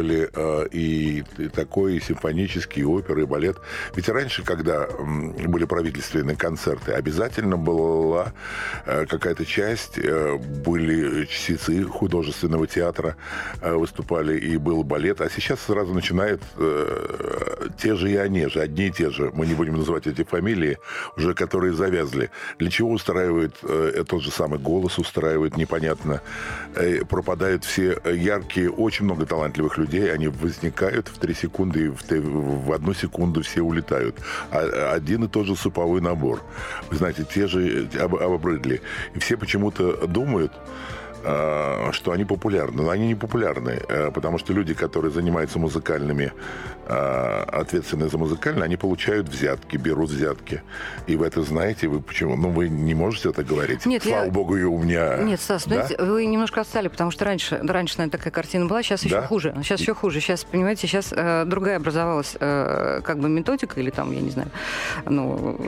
показывали 0.00 0.28
э, 0.32 0.68
и, 0.72 1.24
и 1.38 1.48
такой, 1.48 1.96
и 1.96 2.00
симфонический, 2.00 2.82
и 2.82 2.84
оперы, 2.84 3.22
и 3.22 3.26
балет. 3.26 3.56
Ведь 3.94 4.08
раньше, 4.08 4.42
когда 4.42 4.86
м, 4.86 5.32
были 5.32 5.64
правительственные 5.64 6.36
концерты, 6.36 6.92
обязательно 6.92 7.56
была 7.56 8.32
э, 8.86 9.06
какая-то 9.06 9.44
часть, 9.44 9.98
э, 9.98 10.36
были 10.64 11.26
чтецы 11.26 11.84
художественного 11.84 12.66
театра 12.66 13.16
э, 13.60 13.72
выступали, 13.74 14.38
и 14.38 14.56
был 14.56 14.82
балет. 14.84 15.20
А 15.20 15.28
сейчас 15.30 15.60
сразу 15.60 15.94
начинают 15.94 16.42
э, 16.56 17.49
те 17.80 17.96
же 17.96 18.10
и 18.10 18.16
они 18.16 18.46
же, 18.46 18.60
одни 18.60 18.86
и 18.86 18.90
те 18.90 19.10
же. 19.10 19.30
Мы 19.34 19.46
не 19.46 19.54
будем 19.54 19.76
называть 19.76 20.06
эти 20.06 20.22
фамилии, 20.24 20.78
уже 21.16 21.34
которые 21.34 21.72
завязли. 21.72 22.30
Для 22.58 22.70
чего 22.70 22.90
устраивает 22.90 23.56
э, 23.62 24.04
тот 24.06 24.22
же 24.22 24.30
самый 24.30 24.58
голос, 24.58 24.98
устраивает 24.98 25.56
непонятно. 25.56 26.20
Э, 26.74 27.04
пропадают 27.04 27.64
все 27.64 27.98
яркие, 28.04 28.70
очень 28.70 29.04
много 29.06 29.26
талантливых 29.26 29.78
людей. 29.78 30.12
Они 30.12 30.28
возникают 30.28 31.08
в 31.08 31.18
три 31.18 31.34
секунды, 31.34 31.86
и 31.86 31.88
в, 31.88 32.66
в 32.66 32.72
одну 32.72 32.94
секунду 32.94 33.42
все 33.42 33.62
улетают. 33.62 34.16
А, 34.50 34.92
один 34.94 35.24
и 35.24 35.28
тот 35.28 35.46
же 35.46 35.56
суповой 35.56 36.00
набор. 36.00 36.42
Вы 36.90 36.96
знаете, 36.96 37.24
те 37.24 37.46
же 37.46 37.88
об- 37.98 38.16
обрыдли. 38.16 38.82
И 39.14 39.18
все 39.18 39.36
почему-то 39.36 40.06
думают, 40.06 40.52
э, 41.24 41.92
что 41.92 42.12
они 42.12 42.24
популярны. 42.24 42.82
Но 42.82 42.90
они 42.90 43.08
не 43.08 43.14
популярны, 43.14 43.80
э, 43.88 44.10
потому 44.10 44.38
что 44.38 44.52
люди, 44.52 44.74
которые 44.74 45.10
занимаются 45.10 45.58
музыкальными, 45.58 46.32
э, 46.90 47.42
ответственны 47.60 48.08
за 48.08 48.18
музыкальные, 48.18 48.64
они 48.64 48.76
получают 48.76 49.28
взятки, 49.28 49.76
берут 49.76 50.10
взятки. 50.10 50.62
И 51.06 51.16
вы 51.16 51.26
это 51.26 51.42
знаете, 51.42 51.88
вы 51.88 52.00
почему? 52.00 52.36
Ну, 52.36 52.50
вы 52.50 52.68
не 52.68 52.94
можете 52.94 53.30
это 53.30 53.42
говорить. 53.44 53.86
Нет, 53.86 54.02
Слава 54.02 54.24
я- 54.24 54.30
богу, 54.30 54.56
и 54.56 54.62
у 54.64 54.78
меня... 54.78 55.16
Нет, 55.18 55.40
Стас, 55.40 55.64
Да? 55.66 55.86
знаете, 55.86 56.02
вы 56.02 56.26
немножко 56.26 56.60
отстали, 56.60 56.88
потому 56.88 57.10
что 57.10 57.24
раньше, 57.24 57.58
раньше, 57.62 57.98
наверное, 57.98 58.18
такая 58.18 58.32
картина 58.32 58.66
была, 58.66 58.82
сейчас 58.82 59.04
еще 59.04 59.16
Да? 59.20 59.26
хуже. 59.26 59.54
Сейчас 59.62 59.80
еще 59.80 59.94
хуже. 59.94 60.20
Сейчас, 60.20 60.44
понимаете, 60.44 60.86
сейчас 60.86 61.12
э, 61.16 61.44
другая 61.46 61.76
образовалась 61.76 62.36
э, 62.40 63.00
как 63.04 63.18
бы 63.20 63.28
методика 63.28 63.78
или 63.80 63.90
там, 63.90 64.10
я 64.12 64.20
не 64.20 64.30
знаю, 64.30 64.50
ну, 65.06 65.58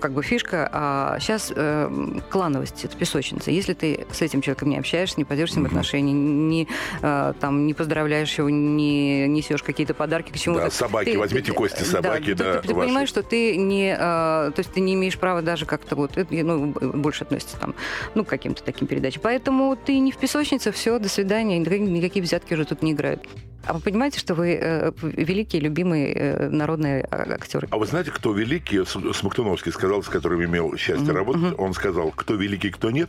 как 0.00 0.12
бы 0.12 0.22
фишка. 0.22 0.68
А 0.72 1.18
сейчас 1.20 1.52
э, 1.54 1.90
клановость, 2.30 2.84
это 2.84 2.96
песочница. 2.96 3.50
Если 3.50 3.74
ты 3.74 4.06
с 4.10 4.22
этим 4.22 4.40
человеком 4.42 4.68
не 4.70 4.78
общаешься, 4.78 5.14
не 5.18 5.24
поддерживаешь 5.24 5.52
с 5.52 5.56
ним 5.56 5.64
Мгм. 5.64 5.72
отношения, 5.72 6.12
не, 6.12 6.68
э, 7.02 7.32
там, 7.40 7.66
не 7.66 7.74
поздравляешь 7.74 8.36
его, 8.38 8.48
не 8.50 9.28
несешь 9.28 9.62
какие-то 9.62 9.94
подарки 9.94 10.32
к 10.32 10.36
чему-то. 10.38 10.64
Да, 10.64 10.70
собаки, 10.72 11.12
Ты- 11.12 11.18
возьмите 11.18 11.52
кости 11.52 11.82
собаки, 11.82 12.26
ты- 12.26 12.34
да, 12.34 12.60
ты, 12.60 12.68
ты 12.68 12.74
ваши. 12.74 12.86
понимаешь, 12.88 13.08
что 13.08 13.22
ты 13.22 13.56
не, 13.56 13.92
э, 13.92 13.96
то 13.98 14.54
есть 14.58 14.72
ты 14.72 14.80
не 14.80 14.94
имеешь 14.94 15.18
права 15.18 15.42
даже 15.42 15.66
как-то 15.66 15.94
вот, 15.96 16.16
это, 16.16 16.34
ну, 16.34 16.68
больше 16.72 17.24
относится 17.24 17.56
там, 17.58 17.74
ну, 18.14 18.24
к 18.24 18.28
каким-то 18.28 18.62
таким 18.62 18.86
передачам. 18.88 19.22
Поэтому 19.22 19.76
ты 19.76 19.98
не 19.98 20.12
в 20.12 20.16
песочнице, 20.16 20.72
все, 20.72 20.98
до 20.98 21.08
свидания, 21.08 21.58
никакие, 21.58 21.80
никакие 21.80 22.22
взятки 22.22 22.54
уже 22.54 22.64
тут 22.64 22.82
не 22.82 22.92
играют. 22.92 23.26
А 23.64 23.74
вы 23.74 23.80
понимаете, 23.80 24.18
что 24.18 24.34
вы 24.34 24.58
э, 24.60 24.90
великие, 25.02 25.62
любимые 25.62 26.12
э, 26.12 26.48
народные 26.48 27.06
а- 27.12 27.32
актеры? 27.34 27.68
А 27.70 27.78
вы 27.78 27.86
знаете, 27.86 28.10
кто 28.10 28.32
великий? 28.32 28.84
Смоктуновский 29.12 29.70
сказал, 29.70 30.02
с 30.02 30.08
которым 30.08 30.44
имел 30.44 30.76
счастье 30.76 31.04
Мгм, 31.06 31.14
работать. 31.16 31.42
мгм. 31.42 31.54
Он 31.58 31.72
сказал, 31.72 32.10
кто 32.10 32.34
великий, 32.34 32.70
кто 32.70 32.90
нет, 32.90 33.08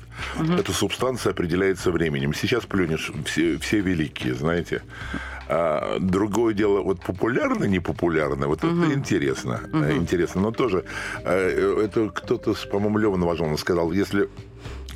эта 0.59 0.71
субстанция 0.71 1.31
определяется 1.31 1.89
временем. 1.89 2.35
Сейчас 2.35 2.65
плюнешь, 2.67 3.11
все, 3.25 3.57
все 3.57 3.79
великие, 3.79 4.35
знаете. 4.35 4.83
А 5.55 5.99
другое 5.99 6.55
дело, 6.55 6.81
вот 6.81 7.01
популярно, 7.01 7.65
не 7.65 7.79
популярно, 7.79 8.47
вот 8.47 8.63
это 8.63 8.93
интересно. 8.93 9.61
э, 9.71 9.93
Интересно. 9.95 10.41
Но 10.41 10.51
тоже, 10.51 10.83
э, 11.23 11.83
это 11.85 12.09
кто-то, 12.09 12.55
по-моему, 12.71 12.97
Лева 12.97 13.17
Новожелов 13.17 13.59
сказал, 13.59 13.91
если 13.91 14.29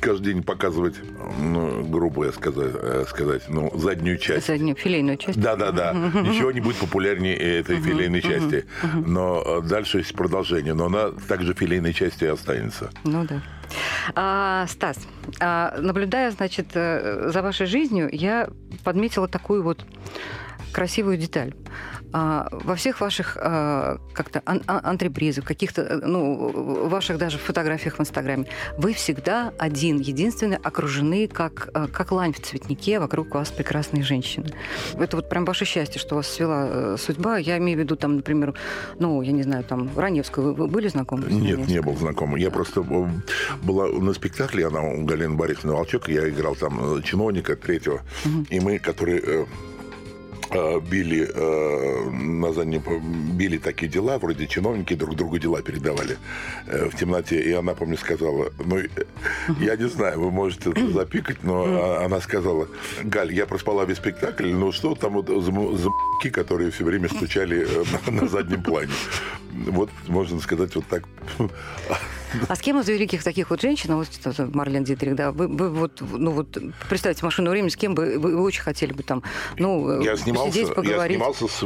каждый 0.00 0.32
день 0.34 0.42
показывать, 0.42 0.96
ну, 1.40 1.84
грубо 1.84 2.26
я 2.26 2.32
сказать, 2.32 2.72
э, 2.74 3.04
сказать, 3.08 3.42
ну, 3.48 3.70
заднюю 3.78 4.18
часть. 4.18 4.48
Заднюю 4.48 4.74
филейную 4.74 5.16
часть. 5.16 5.40
Да, 5.40 5.54
да, 5.54 5.70
да. 5.70 5.92
Ничего 5.92 6.50
не 6.50 6.60
будет 6.60 6.76
популярнее 6.76 7.36
этой 7.36 7.80
филейной 7.80 8.20
части. 8.20 8.66
Но 9.06 9.60
дальше 9.60 9.98
есть 9.98 10.12
продолжение. 10.14 10.74
Но 10.74 10.86
она 10.86 11.10
также 11.28 11.54
филейной 11.54 11.92
частью 11.92 12.28
и 12.28 12.32
останется. 12.32 12.90
Ну 13.04 13.24
да. 13.28 13.42
А, 14.16 14.66
Стас, 14.66 15.06
а, 15.40 15.78
наблюдая, 15.80 16.32
значит, 16.32 16.72
за 16.72 17.40
вашей 17.42 17.66
жизнью, 17.66 18.08
я 18.10 18.48
подметила 18.82 19.28
такую 19.28 19.62
вот 19.62 19.84
красивую 20.72 21.16
деталь. 21.16 21.54
А, 22.12 22.48
во 22.50 22.74
всех 22.74 23.00
ваших 23.00 23.36
а, 23.38 23.98
как-то 24.14 24.42
ан- 24.46 24.62
ан- 24.66 24.80
антрепризах, 24.82 25.44
каких-то, 25.44 25.82
э, 25.82 26.00
ну, 26.02 26.88
ваших 26.88 27.18
даже 27.18 27.36
фотографиях 27.36 27.98
в 27.98 28.00
Инстаграме, 28.00 28.46
вы 28.78 28.94
всегда 28.94 29.52
один, 29.58 29.98
единственный, 29.98 30.56
окружены 30.56 31.28
как, 31.28 31.68
э, 31.74 31.86
как 31.92 32.12
лань 32.12 32.32
в 32.32 32.40
цветнике, 32.40 32.98
вокруг 32.98 33.34
вас 33.34 33.50
прекрасные 33.50 34.02
женщины. 34.02 34.46
Это 34.98 35.16
вот 35.16 35.28
прям 35.28 35.44
ваше 35.44 35.66
счастье, 35.66 36.00
что 36.00 36.14
вас 36.14 36.28
свела 36.28 36.66
э, 36.68 36.96
судьба. 36.98 37.36
Я 37.36 37.58
имею 37.58 37.78
в 37.78 37.82
виду, 37.82 37.96
там, 37.96 38.16
например, 38.16 38.54
ну, 38.98 39.20
я 39.20 39.32
не 39.32 39.42
знаю, 39.42 39.64
там, 39.64 39.90
Раневскую. 39.94 40.46
Вы, 40.46 40.54
вы 40.54 40.66
были 40.68 40.88
знакомы? 40.88 41.24
с 41.24 41.32
Нет, 41.32 41.68
не 41.68 41.82
был 41.82 41.96
знаком. 41.96 42.36
Я 42.36 42.50
просто 42.50 42.82
была 43.62 43.86
на 43.86 44.14
спектакле, 44.14 44.66
она 44.66 44.80
у 44.80 45.04
Галины 45.04 45.36
Борисовны 45.36 45.74
Волчок, 45.74 46.08
я 46.08 46.26
играл 46.28 46.54
там 46.54 47.02
чиновника 47.02 47.54
третьего, 47.54 48.00
и 48.48 48.60
мы, 48.60 48.78
которые 48.78 49.46
били 50.50 51.30
э, 51.34 52.10
на 52.10 52.52
заднем, 52.52 52.82
били 53.36 53.58
такие 53.58 53.88
дела, 53.88 54.18
вроде 54.18 54.46
чиновники 54.46 54.94
друг 54.94 55.14
другу 55.16 55.38
дела 55.38 55.62
передавали 55.62 56.16
э, 56.66 56.88
в 56.88 56.96
темноте. 56.96 57.40
И 57.40 57.52
она, 57.52 57.74
помню, 57.74 57.96
сказала, 57.98 58.50
ну, 58.64 58.78
э, 58.78 58.88
я 59.60 59.76
не 59.76 59.88
знаю, 59.88 60.20
вы 60.20 60.30
можете 60.30 60.70
это 60.70 60.90
запикать, 60.90 61.42
но 61.44 61.64
а, 61.66 62.04
она 62.04 62.20
сказала, 62.20 62.68
Галь, 63.02 63.32
я 63.32 63.46
проспала 63.46 63.84
весь 63.84 63.98
спектакль, 63.98 64.48
ну 64.52 64.72
что 64.72 64.94
там 64.94 65.14
вот 65.14 65.28
за, 65.28 65.50
м- 65.50 65.76
за 65.76 65.88
м***ки, 65.88 66.30
которые 66.30 66.70
все 66.70 66.84
время 66.84 67.08
стучали 67.08 67.66
э, 67.68 67.84
на, 68.06 68.12
на 68.22 68.28
заднем 68.28 68.62
плане. 68.62 68.92
Вот, 69.52 69.90
можно 70.06 70.40
сказать, 70.40 70.74
вот 70.74 70.86
так. 70.86 71.02
А 72.48 72.54
с 72.56 72.60
кем 72.60 72.78
из 72.80 72.88
великих 72.88 73.22
таких 73.22 73.50
вот 73.50 73.60
женщин, 73.60 73.94
вот 73.94 74.08
Марлен 74.54 74.84
Дитрих, 74.84 75.14
да, 75.14 75.32
вы, 75.32 75.48
вы 75.48 75.70
вот, 75.70 76.00
ну 76.00 76.30
вот, 76.30 76.56
представьте 76.88 77.24
машину 77.24 77.50
времени, 77.50 77.68
с 77.70 77.76
кем 77.76 77.94
бы 77.94 78.18
вы, 78.18 78.36
вы 78.36 78.42
очень 78.42 78.62
хотели 78.62 78.92
бы 78.92 79.02
там, 79.02 79.22
ну, 79.58 80.00
Я 80.02 80.16
снимался, 80.16 80.48
посидеть, 80.50 80.68
я 80.68 80.74
поговорить. 80.74 81.16
снимался 81.16 81.48
с, 81.48 81.58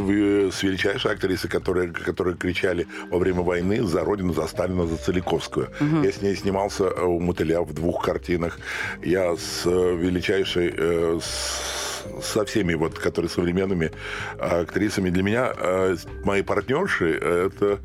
с 0.57 0.62
величайшей 0.62 1.12
актрисой, 1.12 1.50
которые, 1.50 1.88
которые 1.90 2.37
кричали 2.37 2.87
во 3.11 3.19
время 3.19 3.40
войны 3.42 3.83
за 3.85 4.04
Родину, 4.04 4.33
за 4.35 4.47
Сталина, 4.47 4.87
за 4.87 4.97
Целиковскую. 4.97 5.69
Я 6.02 6.12
с 6.12 6.23
ней 6.23 6.37
снимался 6.37 6.85
э, 6.85 7.04
у 7.04 7.19
Мотыля 7.21 7.61
в 7.62 7.73
двух 7.73 8.04
картинах. 8.04 8.59
Я 9.02 9.35
с 9.37 9.62
э, 9.66 9.97
величайшей... 9.97 10.73
э, 10.76 11.19
с- 11.23 11.92
со 12.23 12.45
всеми, 12.45 12.75
вот, 12.75 12.99
которые 12.99 13.29
современными 13.29 13.91
актрисами. 14.39 15.11
Для 15.11 15.23
меня 15.23 15.53
э, 15.57 15.97
мои 16.25 16.43
партнерши 16.43 17.19
э, 17.21 17.49
это 17.49 17.79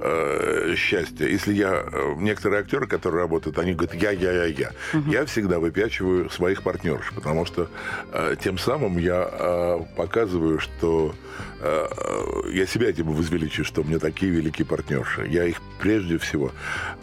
э, 0.00 0.74
счастье. 0.76 1.30
Если 1.30 1.52
я... 1.52 1.84
э, 1.92 2.14
Некоторые 2.18 2.60
актеры, 2.60 2.86
которые 2.86 3.22
работают, 3.22 3.58
они 3.58 3.74
говорят, 3.74 3.94
я, 3.94 4.10
я, 4.10 4.32
я, 4.32 4.44
я. 4.44 4.72
Я 5.06 5.24
всегда 5.26 5.58
выпячиваю 5.58 6.30
своих 6.30 6.62
партнерш, 6.62 7.12
потому 7.14 7.46
что 7.46 7.68
тем 8.42 8.58
самым 8.58 8.98
я 8.98 9.78
показываю, 9.96 10.58
что 10.58 11.14
я 12.52 12.66
себя 12.66 12.90
этим 12.90 13.12
возвеличу, 13.12 13.64
что 13.64 13.82
у 13.82 13.84
меня 13.84 13.98
такие 13.98 14.30
великие 14.30 14.66
партнерши. 14.66 15.26
Я 15.28 15.44
их 15.44 15.60
прежде 15.80 16.18
всего... 16.18 16.52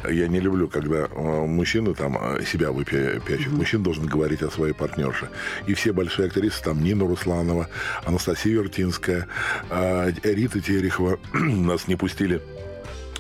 Я 0.10 0.28
не 0.28 0.40
люблю, 0.40 0.68
когда 0.68 1.08
мужчина 1.08 1.94
там 1.94 2.18
себя 2.46 2.72
выпячет. 2.72 3.52
Мужчина 3.52 3.84
должен 3.84 4.06
говорить 4.06 4.42
о 4.44 4.50
своей 4.50 4.74
партнерше. 4.74 5.30
И 5.68 5.74
все 5.74 5.92
большие 5.94 6.28
актрисы 6.28 6.55
Борис, 6.56 6.62
там 6.62 6.84
Нина 6.84 7.08
Русланова, 7.08 7.68
Анастасия 8.06 8.54
Вертинская, 8.62 9.28
э, 9.70 10.12
Рита 10.24 10.62
Терехова. 10.62 11.20
Нас 11.34 11.88
не 11.88 11.96
пустили 11.96 12.42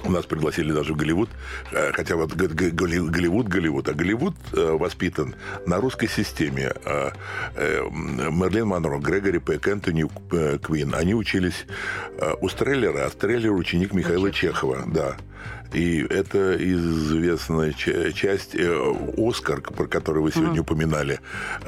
нас 0.07 0.25
пригласили 0.27 0.71
даже 0.71 0.93
в 0.93 0.97
Голливуд, 0.97 1.29
э, 1.71 1.91
хотя 1.93 2.15
вот 2.15 2.31
Голливуд, 2.35 3.47
Голливуд, 3.47 3.89
а 3.89 3.93
Голливуд 3.95 4.35
э, 4.53 4.77
воспитан 4.77 5.33
на 5.65 5.77
русской 5.77 6.07
системе. 6.07 6.71
Э, 6.85 7.09
Мерлин 7.89 8.67
Монро, 8.67 8.99
Грегори 8.99 9.39
Пэк, 9.39 9.67
Энтони 9.67 10.05
Квин, 10.59 10.93
они 10.93 11.15
учились 11.15 11.65
у 12.39 12.49
Стреллера, 12.49 13.05
а 13.05 13.09
Стреллер 13.09 13.53
ученик 13.53 13.93
Михаила 13.93 14.31
Чехова, 14.31 14.83
да. 14.85 15.17
И 15.75 16.07
это 16.09 16.55
известная 16.55 17.73
часть 17.73 18.55
э, 18.55 18.93
Оскар, 19.17 19.59
про 19.59 19.87
который 19.87 20.21
вы 20.21 20.31
сегодня 20.31 20.59
mm 20.59 20.65
упоминали, 20.65 21.19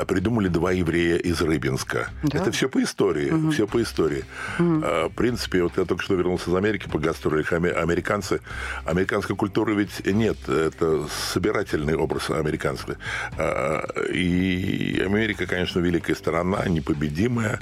придумали 0.07 0.47
два 0.47 0.71
еврея 0.71 1.17
из 1.17 1.41
Рыбинска. 1.41 2.09
Да? 2.23 2.39
Это 2.39 2.51
все 2.51 2.69
по 2.69 2.81
истории, 2.81 3.29
mm 3.29 3.51
все 3.51 3.67
по 3.67 3.81
истории. 3.81 4.23
mm 4.59 5.09
В 5.09 5.13
принципе, 5.13 5.61
вот 5.61 5.77
я 5.77 5.83
только 5.83 6.03
что 6.03 6.15
вернулся 6.15 6.49
из 6.49 6.55
Америки 6.55 6.87
по 6.89 6.99
гастролях. 6.99 7.51
Американцы, 7.51 8.39
американской 8.85 9.35
культуры 9.35 9.75
ведь 9.75 10.05
нет. 10.05 10.37
Это 10.47 11.05
собирательный 11.33 11.95
образ 11.95 12.29
американской. 12.29 12.95
А, 13.37 13.85
и 14.09 15.01
Америка, 15.05 15.45
конечно, 15.45 15.81
великая 15.81 16.15
страна, 16.15 16.65
непобедимая. 16.67 17.59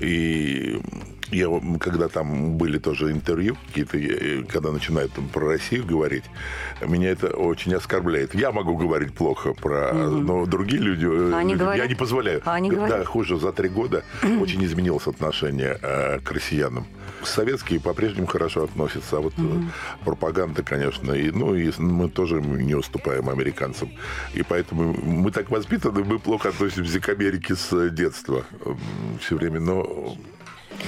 И 0.00 0.80
я, 1.30 1.48
когда 1.80 2.08
там 2.08 2.56
были 2.56 2.78
тоже 2.78 3.10
интервью 3.10 3.56
какие-то, 3.68 3.98
э, 3.98 4.42
когда 4.44 4.72
начинают 4.72 5.12
там, 5.12 5.28
про 5.28 5.46
Россию 5.46 5.84
говорить, 5.86 6.24
меня 6.84 7.10
это 7.10 7.28
очень 7.28 7.74
оскорбляет. 7.74 8.34
Я 8.34 8.52
могу 8.52 8.76
говорить 8.76 9.14
плохо 9.14 9.52
про, 9.54 9.90
угу. 9.90 10.16
но 10.18 10.46
другие 10.46 10.82
люди, 10.82 11.06
э, 11.06 11.32
а 11.34 11.42
я 11.42 11.56
говорят? 11.56 11.88
не 11.88 11.94
позволяю. 11.94 12.42
А 12.44 12.54
они 12.54 12.70
да, 12.70 12.76
говорят? 12.76 13.06
хуже 13.06 13.38
за 13.38 13.52
три 13.52 13.68
года 13.68 14.04
очень 14.40 14.64
изменилось 14.64 15.06
отношение 15.06 15.78
э, 15.82 16.20
к 16.20 16.30
россиянам. 16.30 16.86
Советские 17.22 17.80
по-прежнему 17.80 18.26
хорошо 18.26 18.64
относятся, 18.64 19.16
а 19.16 19.20
вот 19.20 19.36
угу. 19.38 19.64
пропаганда, 20.04 20.62
конечно, 20.62 21.12
и 21.12 21.30
ну 21.30 21.54
и 21.54 21.72
мы 21.78 22.08
тоже 22.08 22.40
не 22.40 22.74
уступаем 22.74 23.28
американцам, 23.28 23.90
и 24.34 24.42
поэтому 24.42 24.94
мы 25.02 25.30
так 25.30 25.50
воспитаны, 25.50 26.04
мы 26.04 26.18
плохо 26.18 26.50
относимся 26.50 27.00
к 27.00 27.08
Америке 27.08 27.56
с 27.56 27.90
детства 27.90 28.44
все 29.20 29.36
время, 29.36 29.60
но 29.60 30.16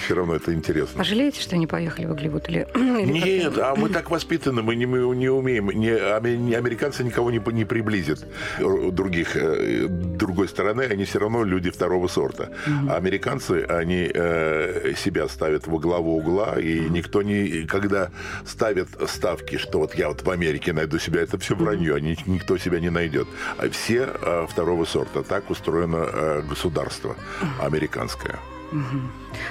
все 0.05 0.15
равно 0.15 0.35
это 0.35 0.53
интересно. 0.53 1.05
Жалеете, 1.05 1.41
что 1.41 1.57
не 1.57 1.67
поехали 1.67 2.07
в 2.07 2.15
Голливуд? 2.15 2.49
Или, 2.49 2.67
Нет, 2.75 3.59
а 3.59 3.75
мы 3.75 3.89
так 3.89 4.11
воспитаны, 4.11 4.63
мы 4.63 4.77
не, 4.77 4.87
мы 4.87 5.15
не 5.17 5.29
умеем. 5.29 5.71
Не, 5.71 5.91
американцы 5.91 7.05
никого 7.05 7.31
не, 7.31 7.41
не 7.53 7.65
приблизят 7.65 8.27
других, 8.59 9.37
э, 9.37 9.87
другой 9.89 10.49
стороны, 10.49 10.83
они 10.83 11.05
все 11.05 11.19
равно 11.19 11.45
люди 11.45 11.71
второго 11.71 12.09
сорта. 12.09 12.51
Угу. 12.67 12.91
А 12.91 12.97
американцы, 12.97 13.65
они 13.69 14.11
э, 14.13 14.95
себя 14.97 15.29
ставят 15.29 15.67
во 15.67 15.79
главу 15.79 16.17
угла, 16.17 16.59
и 16.61 16.81
никто 16.91 17.23
не... 17.23 17.67
Когда 17.67 18.11
ставят 18.47 18.89
ставки, 19.09 19.57
что 19.59 19.79
вот 19.79 19.95
я 19.95 20.09
вот 20.09 20.23
в 20.23 20.31
Америке 20.31 20.73
найду 20.73 20.99
себя, 20.99 21.23
это 21.23 21.39
все 21.39 21.55
вранье, 21.55 21.95
угу. 21.95 22.17
никто 22.27 22.59
себя 22.59 22.81
не 22.81 22.91
найдет. 22.91 23.29
А 23.59 23.69
все 23.71 24.09
э, 24.21 24.47
второго 24.49 24.85
сорта. 24.85 25.23
Так 25.23 25.51
устроено 25.51 26.09
э, 26.13 26.43
государство 26.49 27.17
американское. 27.61 28.39
Угу. 28.71 29.01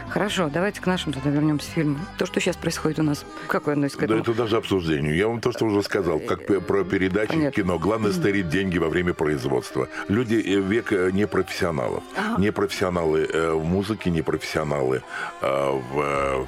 Хорошо, 0.10 0.50
давайте 0.54 0.82
к 0.82 0.86
нашим 0.86 1.14
тогда 1.14 1.30
вернемся 1.30 1.70
фильму. 1.72 1.98
То, 2.18 2.26
что 2.26 2.40
сейчас 2.40 2.56
происходит 2.56 3.00
у 3.00 3.04
нас, 3.04 3.26
как 3.48 3.66
вы 3.66 3.74
относитесь 3.74 4.00
к 4.00 4.04
этому? 4.04 4.24
Да 4.24 4.32
это 4.32 4.42
даже 4.42 4.58
обсуждению. 4.58 5.16
Я 5.16 5.28
вам 5.28 5.42
то, 5.42 5.52
что 5.52 5.66
уже 5.66 5.82
сказал, 5.84 6.20
как 6.20 6.46
про 6.66 6.84
передачи 6.84 7.30
Понятно. 7.30 7.52
кино. 7.52 7.80
Главное 7.80 8.12
стырить 8.12 8.50
деньги 8.50 8.78
во 8.78 8.90
время 8.90 9.14
производства. 9.14 9.88
Люди 10.08 10.36
э, 10.36 10.60
век 10.60 10.94
э, 10.94 11.12
не 11.12 11.28
профессионалов. 11.28 12.04
Ага. 12.16 12.42
Не 12.42 12.52
профессионалы 12.52 13.28
э, 13.32 13.52
в 13.54 13.66
музыке, 13.66 14.10
не 14.10 14.22
профессионалы 14.22 15.02
в 15.42 16.48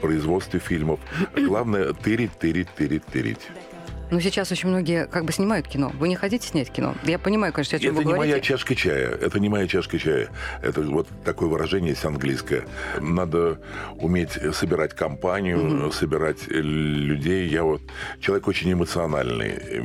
производстве 0.00 0.60
фильмов. 0.60 1.00
Главное 1.36 1.92
тырить, 1.92 2.32
тырить, 2.38 2.68
тырить, 2.74 3.04
тырить. 3.06 3.48
Ну, 4.10 4.20
сейчас 4.20 4.50
очень 4.50 4.68
многие 4.68 5.06
как 5.06 5.24
бы 5.24 5.32
снимают 5.32 5.68
кино. 5.68 5.92
Вы 5.98 6.08
не 6.08 6.16
хотите 6.16 6.48
снять 6.48 6.70
кино? 6.70 6.94
Я 7.04 7.18
понимаю, 7.18 7.52
конечно, 7.52 7.76
о 7.76 7.80
чем 7.80 7.90
Это 7.90 7.98
вы 7.98 8.04
не 8.04 8.12
говорите. 8.12 8.32
моя 8.32 8.40
чашка 8.40 8.74
чая. 8.74 9.10
Это 9.10 9.38
не 9.38 9.48
моя 9.48 9.66
чашка 9.66 9.98
чая. 9.98 10.28
Это 10.62 10.80
вот 10.80 11.08
такое 11.24 11.48
выражение 11.48 11.90
есть 11.90 12.04
английское. 12.04 12.64
Надо 13.00 13.60
уметь 13.96 14.38
собирать 14.54 14.94
компанию, 14.94 15.84
угу. 15.84 15.92
собирать 15.92 16.48
людей. 16.48 17.48
Я 17.48 17.64
вот 17.64 17.82
человек 18.20 18.48
очень 18.48 18.72
эмоциональный. 18.72 19.80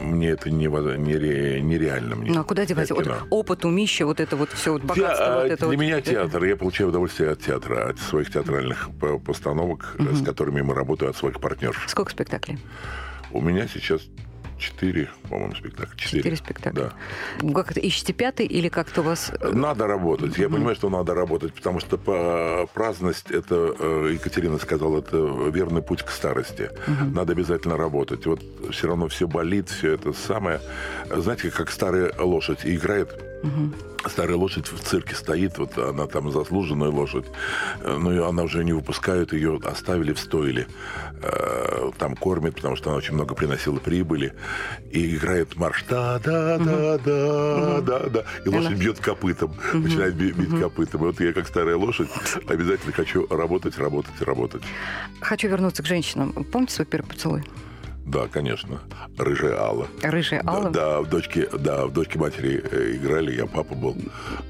Мне 0.00 0.30
это 0.30 0.50
не, 0.50 0.66
нере, 0.66 1.60
нереально. 1.60 2.16
Мне 2.16 2.32
ну, 2.32 2.40
а 2.40 2.44
куда 2.44 2.64
девать? 2.64 2.90
Вот 2.90 3.06
опыт, 3.30 3.64
умище, 3.64 4.04
вот 4.04 4.20
это 4.20 4.36
вот 4.36 4.50
все, 4.52 4.72
вот 4.72 4.82
богатство. 4.82 5.24
Вот 5.24 5.42
а, 5.42 5.46
это 5.46 5.56
для 5.56 5.66
вот, 5.66 5.76
меня 5.76 6.00
театр. 6.00 6.42
Я 6.44 6.56
получаю 6.56 6.88
удовольствие 6.88 7.32
от 7.32 7.40
театра, 7.40 7.90
от 7.90 7.98
своих 7.98 8.32
театральных 8.32 8.88
постановок, 9.24 9.94
угу. 9.98 10.14
с 10.14 10.24
которыми 10.24 10.62
мы 10.62 10.74
работаем, 10.74 11.10
от 11.10 11.16
своих 11.16 11.40
партнеров. 11.40 11.84
Сколько 11.86 12.12
спектаклей? 12.12 12.58
У 13.36 13.40
меня 13.42 13.68
сейчас 13.68 14.00
четыре, 14.58 15.10
по-моему, 15.28 15.54
спектакля. 15.54 15.94
Четыре. 15.96 16.22
четыре 16.22 16.36
спектакля. 16.36 16.92
Да. 17.42 17.52
Как 17.52 17.72
это, 17.72 17.80
ищете 17.80 18.14
пятый 18.14 18.46
или 18.46 18.70
как-то 18.70 19.02
у 19.02 19.04
вас... 19.04 19.30
Э, 19.40 19.50
надо 19.52 19.86
работать. 19.86 20.38
Я 20.38 20.46
mm-hmm. 20.46 20.52
понимаю, 20.54 20.76
что 20.76 20.88
надо 20.88 21.14
работать, 21.14 21.52
потому 21.52 21.80
что 21.80 21.98
праздность, 22.72 23.30
это, 23.30 23.74
э, 23.78 24.12
Екатерина 24.14 24.58
сказала, 24.58 25.00
это 25.00 25.18
верный 25.50 25.82
путь 25.82 26.02
к 26.02 26.08
старости. 26.10 26.70
Mm-hmm. 26.86 27.14
Надо 27.14 27.32
обязательно 27.32 27.76
работать. 27.76 28.24
Вот 28.24 28.40
все 28.70 28.88
равно 28.88 29.08
все 29.08 29.28
болит, 29.28 29.68
все 29.68 29.92
это 29.92 30.14
самое. 30.14 30.60
Знаете, 31.14 31.50
как 31.50 31.70
старая 31.70 32.12
лошадь 32.18 32.60
играет 32.64 33.35
Угу. 33.46 33.72
Старая 34.08 34.36
лошадь 34.36 34.70
в 34.70 34.78
цирке 34.80 35.16
стоит, 35.16 35.58
вот 35.58 35.76
она 35.78 36.06
там 36.06 36.30
заслуженная 36.30 36.90
лошадь, 36.90 37.24
э, 37.80 37.96
но 37.98 38.12
ее, 38.12 38.28
она 38.28 38.44
уже 38.44 38.62
не 38.64 38.72
выпускают, 38.72 39.32
ее 39.32 39.58
оставили 39.64 40.12
в 40.12 40.20
стойле. 40.20 40.68
Э, 41.22 41.90
там 41.98 42.14
кормят, 42.14 42.54
потому 42.54 42.76
что 42.76 42.90
она 42.90 42.98
очень 42.98 43.14
много 43.14 43.34
приносила 43.34 43.78
прибыли. 43.78 44.34
И 44.90 45.16
играет 45.16 45.56
марш 45.56 45.84
да-да-да-да-да-да. 45.88 48.24
И 48.44 48.48
лошадь 48.48 48.78
бьет 48.78 49.00
копытом, 49.00 49.56
начинает 49.72 50.14
бить 50.14 50.60
копытом. 50.60 51.00
И 51.02 51.06
вот 51.06 51.18
я, 51.20 51.32
как 51.32 51.48
старая 51.48 51.76
лошадь, 51.76 52.10
обязательно 52.46 52.92
хочу 52.92 53.26
работать, 53.28 53.76
работать, 53.78 54.20
работать. 54.20 54.62
Хочу 55.20 55.48
вернуться 55.48 55.82
к 55.82 55.86
женщинам. 55.86 56.32
Помните 56.52 56.74
свой 56.74 56.86
первый 56.86 57.08
поцелуй? 57.08 57.42
Да, 58.06 58.28
конечно. 58.28 58.80
Рыжая 59.18 59.58
Алла. 59.58 59.88
Рыжая 60.00 60.40
Алла? 60.46 60.70
Да, 60.70 60.70
да, 60.70 61.00
в 61.02 61.08
дочке, 61.08 61.48
да, 61.58 61.86
в 61.86 61.92
дочке 61.92 62.18
матери 62.20 62.62
э, 62.70 62.94
играли, 62.94 63.34
я 63.34 63.46
папа 63.46 63.74
был. 63.74 63.96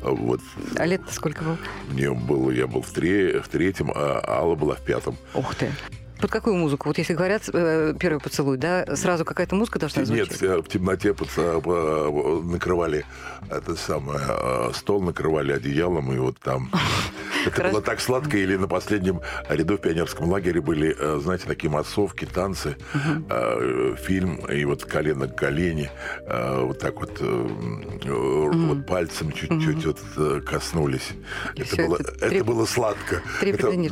Вот. 0.03 0.41
А 0.77 0.85
лет 0.85 1.01
сколько 1.11 1.43
был? 1.43 1.57
Мне 1.89 2.13
было, 2.13 2.51
я 2.51 2.67
был 2.67 2.83
в, 2.83 2.91
тре, 2.91 3.41
в 3.41 3.49
третьем, 3.49 3.91
а 3.95 4.23
Алла 4.27 4.57
была 4.57 4.75
в 4.75 4.83
пятом. 4.83 5.17
Ух 5.35 5.55
ты. 5.55 5.71
Под 6.21 6.31
какую 6.31 6.57
музыку? 6.57 6.89
Вот 6.89 6.99
если 6.99 7.13
говорят 7.13 7.43
э, 7.53 7.95
первый 7.99 8.21
поцелуй, 8.21 8.57
да, 8.57 8.87
сразу 8.97 9.25
какая-то 9.25 9.55
музыка 9.55 9.79
должна 9.79 10.05
звучать? 10.05 10.41
Нет, 10.41 10.65
в 10.65 10.69
темноте 10.69 11.13
под, 11.13 11.29
э, 11.37 12.41
накрывали 12.45 13.05
это 13.51 13.77
самое, 13.77 14.21
э, 14.27 14.71
стол 14.75 15.03
накрывали 15.03 15.53
одеялом, 15.53 16.13
и 16.13 16.19
вот 16.19 16.39
там 16.39 16.71
это 17.47 17.71
было 17.71 17.83
так 17.83 18.01
сладко. 18.01 18.39
Или 18.39 18.57
на 18.57 18.67
последнем 18.67 19.21
ряду 19.49 19.77
в 19.77 19.81
пионерском 19.81 20.31
лагере 20.31 20.61
были, 20.61 20.97
знаете, 21.21 21.45
такие 21.47 21.71
массовки, 21.71 22.25
танцы, 22.25 22.77
фильм, 23.99 24.37
и 24.47 24.65
вот 24.65 24.85
колено 24.85 25.29
к 25.29 25.37
колени, 25.37 25.91
вот 26.27 26.79
так 26.79 27.01
вот, 27.01 27.21
вот 27.21 28.87
пальцем 28.87 29.33
чуть-чуть 29.33 29.85
вот 29.87 30.45
коснулись. 30.45 31.11
Это 31.57 31.77
было, 31.77 31.99
это 32.21 32.45
было 32.45 32.67
сладко. 32.67 33.23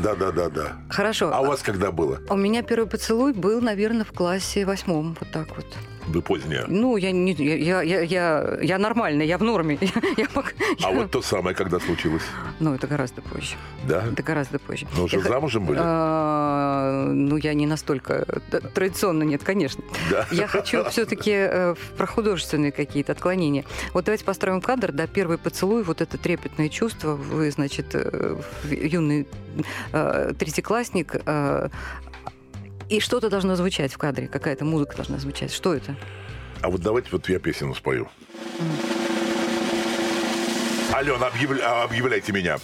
Да, 0.02 0.14
да, 0.14 0.32
да, 0.32 0.48
да. 0.48 0.72
Хорошо. 0.88 1.30
А 1.32 1.40
у 1.40 1.46
вас 1.46 1.62
когда 1.62 1.90
было? 1.90 2.13
Было? 2.18 2.32
У 2.32 2.36
меня 2.36 2.62
первый 2.62 2.88
поцелуй 2.88 3.32
был, 3.32 3.60
наверное, 3.60 4.04
в 4.04 4.12
классе 4.12 4.64
восьмом, 4.64 5.16
вот 5.20 5.30
так 5.30 5.56
вот. 5.56 5.66
Вы 6.06 6.20
поздняя? 6.20 6.64
Ну, 6.68 6.96
я, 6.96 7.12
не, 7.12 7.32
я, 7.32 7.82
я, 7.82 8.00
я, 8.00 8.58
я 8.60 8.78
нормальная, 8.78 9.24
я 9.24 9.38
в 9.38 9.42
норме. 9.42 9.78
Я, 10.16 10.28
а 10.82 10.92
вот 10.92 11.10
то 11.10 11.22
самое, 11.22 11.56
когда 11.56 11.80
случилось? 11.80 12.22
Ну, 12.60 12.74
это 12.74 12.86
гораздо 12.86 13.22
позже. 13.22 13.56
Да? 13.88 14.04
Это 14.12 14.22
гораздо 14.22 14.58
позже. 14.58 14.86
Ну, 14.96 15.04
уже 15.04 15.16
я, 15.16 15.22
замужем 15.22 15.64
были? 15.64 15.78
А, 15.80 17.08
ну, 17.08 17.36
я 17.36 17.54
не 17.54 17.66
настолько 17.66 18.24
традиционно, 18.74 19.22
нет, 19.22 19.42
конечно. 19.42 19.82
Да. 20.10 20.26
Я 20.30 20.46
хочу 20.46 20.84
все-таки 20.90 21.32
э, 21.32 21.74
про 21.96 22.06
художественные 22.06 22.70
какие-то 22.70 23.12
отклонения. 23.12 23.64
Вот 23.92 24.04
давайте 24.04 24.24
построим 24.24 24.60
кадр, 24.60 24.92
да, 24.92 25.06
первый 25.06 25.38
поцелуй, 25.38 25.82
вот 25.82 26.00
это 26.00 26.18
трепетное 26.18 26.68
чувство. 26.68 27.14
Вы, 27.14 27.50
значит, 27.50 27.86
э, 27.94 28.36
юный 28.70 29.26
э, 29.92 30.32
третьеклассник, 30.38 31.16
и 32.88 33.00
что-то 33.00 33.30
должно 33.30 33.56
звучать 33.56 33.92
в 33.92 33.98
кадре, 33.98 34.28
какая-то 34.28 34.64
музыка 34.64 34.96
должна 34.96 35.18
звучать. 35.18 35.52
Что 35.52 35.74
это? 35.74 35.96
А 36.62 36.68
вот 36.70 36.80
давайте 36.80 37.08
вот 37.12 37.28
я 37.28 37.38
песню 37.38 37.74
спою. 37.74 38.08
Mm. 38.58 39.04
Алена, 40.94 41.26
объявля... 41.26 41.82
объявляйте 41.82 42.32
меня. 42.32 42.58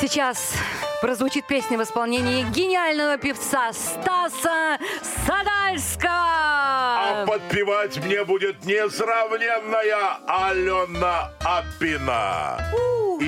Сейчас 0.00 0.54
прозвучит 1.00 1.46
песня 1.46 1.78
в 1.78 1.82
исполнении 1.84 2.42
гениального 2.50 3.18
певца 3.18 3.72
Стаса 3.72 4.78
Садальского. 5.24 6.10
А 6.10 7.24
подпевать 7.24 8.04
мне 8.04 8.24
будет 8.24 8.64
несравненная 8.64 10.18
Алена 10.26 11.30
Апина. 11.38 12.58
У-у-у. 12.72 13.20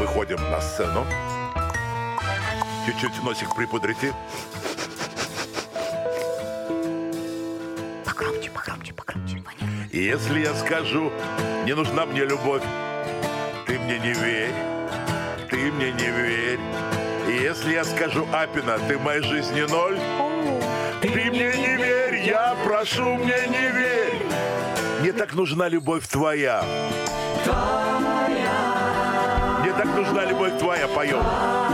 выходим 0.00 0.38
на 0.50 0.60
сцену. 0.60 1.06
Чуть-чуть 2.84 3.22
носик 3.22 3.54
припудрите. 3.54 4.12
Погромче, 8.04 8.50
погромче, 8.50 8.92
погромче. 8.92 9.36
Понятно. 9.36 9.88
Если 9.92 10.40
я 10.40 10.54
скажу, 10.54 11.12
не 11.64 11.74
нужна 11.74 12.06
мне 12.06 12.24
любовь, 12.24 12.62
ты 13.66 13.78
мне 13.78 13.98
не 14.00 14.12
верь, 14.14 14.54
ты 15.48 15.70
мне 15.70 15.92
не 15.92 16.10
верь. 16.10 16.60
И 17.28 17.42
если 17.42 17.74
я 17.74 17.84
скажу, 17.84 18.26
Апина, 18.32 18.78
ты 18.88 18.98
в 18.98 19.02
моей 19.02 19.22
жизни 19.22 19.60
ноль, 19.60 19.98
ты 21.00 21.08
мне 21.08 21.52
не 21.56 21.76
верь, 21.76 22.26
я 22.26 22.56
прошу, 22.64 23.14
мне 23.14 23.46
не 23.48 23.70
верь. 23.70 24.26
Мне 25.00 25.12
так 25.12 25.34
нужна 25.34 25.68
любовь 25.68 26.06
твоя. 26.08 26.64
Мне 29.60 29.72
так 29.72 29.86
нужна 29.86 30.24
любовь 30.24 30.58
твоя, 30.58 30.88
поем. 30.88 31.22
Нужна 31.22 31.71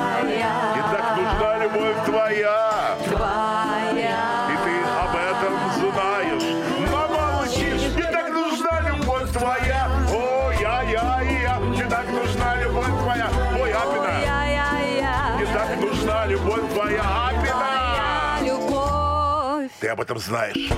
любовь 1.69 2.05
твоя. 2.05 2.97
И 3.01 4.57
ты 4.65 4.75
об 5.01 5.15
этом 5.17 5.93
знаешь. 5.93 6.43
Но 6.91 7.09
молчишь. 7.09 7.93
Мне 7.95 8.05
так 8.05 8.29
нужна 8.31 8.81
любовь 8.89 9.31
твоя. 9.33 9.89
О, 10.13 10.53
я, 10.61 10.83
я, 10.83 11.21
я. 11.23 11.59
Мне 11.61 11.85
так 11.85 12.07
нужна 12.11 12.57
любовь 12.63 13.03
твоя. 13.03 13.31
Ой, 13.61 13.73
Апина. 13.73 15.37
Мне 15.37 15.47
так 15.47 15.77
нужна 15.81 16.27
любовь 16.27 16.73
твоя. 16.73 17.03
Апина. 17.29 18.39
Любовь. 18.43 19.71
Ты 19.81 19.89
об 19.89 20.01
этом 20.01 20.19
знаешь. 20.19 20.71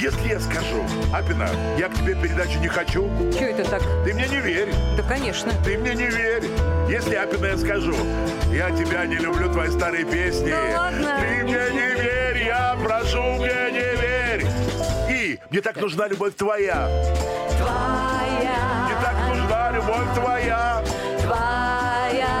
Если 0.00 0.28
я 0.28 0.40
скажу, 0.40 0.82
Апина, 1.12 1.46
я 1.78 1.88
к 1.88 1.94
тебе 1.94 2.14
передачу 2.14 2.58
не 2.58 2.68
хочу, 2.68 3.06
Че 3.38 3.50
это 3.50 3.68
так? 3.68 3.82
ты 4.02 4.14
мне 4.14 4.26
не 4.28 4.40
верь. 4.40 4.72
Да, 4.96 5.02
конечно. 5.02 5.52
Ты 5.62 5.76
мне 5.76 5.94
не 5.94 6.06
верь. 6.06 6.44
Если 6.90 7.14
я 7.14 7.24
скажу, 7.56 7.94
я 8.52 8.68
тебя 8.72 9.06
не 9.06 9.14
люблю, 9.14 9.48
твои 9.52 9.70
старые 9.70 10.04
песни. 10.04 10.50
Да 10.50 10.80
ладно? 10.80 11.20
Ты 11.20 11.44
мне 11.44 11.70
не 11.70 11.94
верь, 12.02 12.42
я 12.48 12.76
прошу, 12.82 13.22
мне 13.22 13.70
не 13.70 13.94
верь. 14.00 14.44
И 15.08 15.38
мне 15.50 15.60
так 15.60 15.76
нужна 15.76 16.08
любовь 16.08 16.34
твоя. 16.34 16.88
Мне 18.86 18.96
так 19.00 19.14
нужна 19.28 19.70
любовь 19.70 20.14
твоя. 20.16 20.82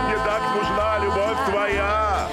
Мне 0.08 0.16
так 0.24 0.42
нужна 0.56 0.98
любовь 0.98 1.38
твоя. 1.48 2.28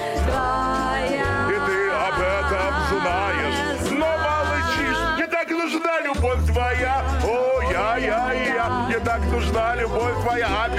И 1.46 1.56
ты 1.70 1.90
об 1.92 2.18
этом 2.18 2.74
знаешь. 2.98 3.58
Но 3.92 4.18
молчишь. 4.18 5.02
Мне 5.14 5.26
так 5.28 5.50
нужна 5.50 6.00
любовь 6.00 6.44
твоя. 6.52 7.04
О, 7.22 7.62
я, 7.70 7.96
я, 7.96 8.32
я. 8.32 8.68
Мне 8.88 8.98
так 8.98 9.20
нужна 9.30 9.76
любовь 9.76 10.20
твоя, 10.22 10.48
так 10.48 10.77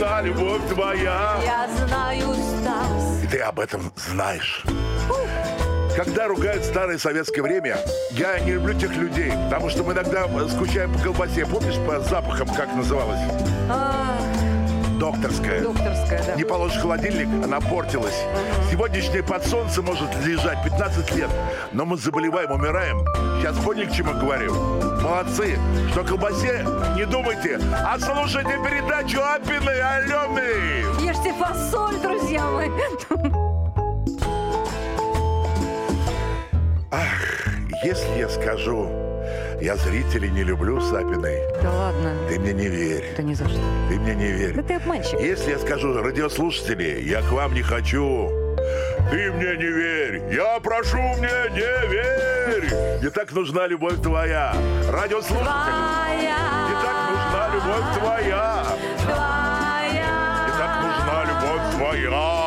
нужна 0.00 0.22
любовь 0.22 0.62
твоя. 0.68 1.40
Я 1.44 1.68
знаю, 1.86 2.34
Стас. 2.34 3.22
И 3.22 3.26
ты 3.26 3.40
об 3.40 3.60
этом 3.60 3.92
знаешь. 3.96 4.64
Когда 5.94 6.28
ругают 6.28 6.64
старое 6.64 6.98
советское 6.98 7.42
время, 7.42 7.76
я 8.12 8.38
не 8.40 8.52
люблю 8.52 8.72
тех 8.78 8.94
людей, 8.96 9.30
потому 9.50 9.68
что 9.68 9.82
мы 9.82 9.92
иногда 9.92 10.26
скучаем 10.48 10.92
по 10.92 10.98
колбасе. 11.00 11.44
Помнишь 11.44 11.76
по 11.86 12.00
запахам, 12.00 12.48
как 12.48 12.74
называлась? 12.74 13.20
А, 13.68 14.16
Докторская. 15.00 15.62
докторская, 15.62 16.22
да. 16.26 16.34
Не 16.34 16.44
положишь 16.44 16.76
в 16.76 16.82
холодильник, 16.82 17.26
она 17.42 17.58
портилась. 17.58 18.22
Сегодняшнее 18.70 19.22
под 19.22 19.46
солнце 19.46 19.80
может 19.80 20.14
лежать 20.26 20.62
15 20.62 21.16
лет, 21.16 21.30
но 21.72 21.86
мы 21.86 21.96
заболеваем, 21.96 22.50
умираем. 22.50 22.98
Сейчас 23.40 23.56
поняли, 23.64 23.86
к 23.86 23.92
чему 23.92 24.12
говорю? 24.12 24.52
Молодцы, 25.00 25.58
что 25.92 26.04
колбасе 26.04 26.66
не 26.96 27.06
думайте, 27.06 27.58
а 27.72 27.98
слушайте 27.98 28.52
передачу 28.62 29.20
Апины 29.22 29.70
и 29.70 29.80
Алены. 29.80 31.00
Ешьте 31.02 31.32
фасоль, 31.32 31.98
друзья 32.02 32.44
мои. 32.50 32.68
Если 37.82 38.18
я 38.18 38.28
скажу, 38.28 38.99
я 39.60 39.76
зрителей 39.76 40.30
не 40.30 40.42
люблю 40.42 40.80
с 40.80 40.92
Апиной, 40.92 41.38
Да 41.62 41.70
ладно. 41.70 42.14
ты 42.28 42.38
мне 42.38 42.52
не 42.52 42.68
верь, 42.68 43.04
Да 43.16 43.22
ни 43.22 43.34
за 43.34 43.48
что. 43.48 43.58
ты 43.88 43.98
мне 43.98 44.14
не 44.14 44.32
Да 44.32 44.38
верь. 44.38 44.62
ты 44.62 44.74
обманщик. 44.74 45.20
Если 45.20 45.50
я 45.50 45.58
скажу, 45.58 45.92
радиослушатели, 46.02 47.00
я 47.02 47.20
к 47.22 47.30
вам 47.30 47.54
не 47.54 47.62
хочу, 47.62 48.30
ты 49.10 49.32
мне 49.32 49.56
не 49.56 49.66
верь, 49.70 50.22
я 50.34 50.58
прошу, 50.60 50.98
мне 50.98 51.30
не 51.50 51.88
верь. 51.90 52.98
Мне 53.00 53.10
так 53.10 53.32
нужна 53.32 53.66
любовь 53.66 54.00
твоя. 54.02 54.54
Радиослушатели, 54.88 55.46
мне 55.46 56.76
так 56.82 56.96
нужна 57.10 57.48
любовь 57.54 57.98
твоя. 57.98 58.64
Мне 59.04 60.52
так 60.58 60.82
нужна 60.82 61.24
любовь 61.24 61.76
твоя. 61.76 62.39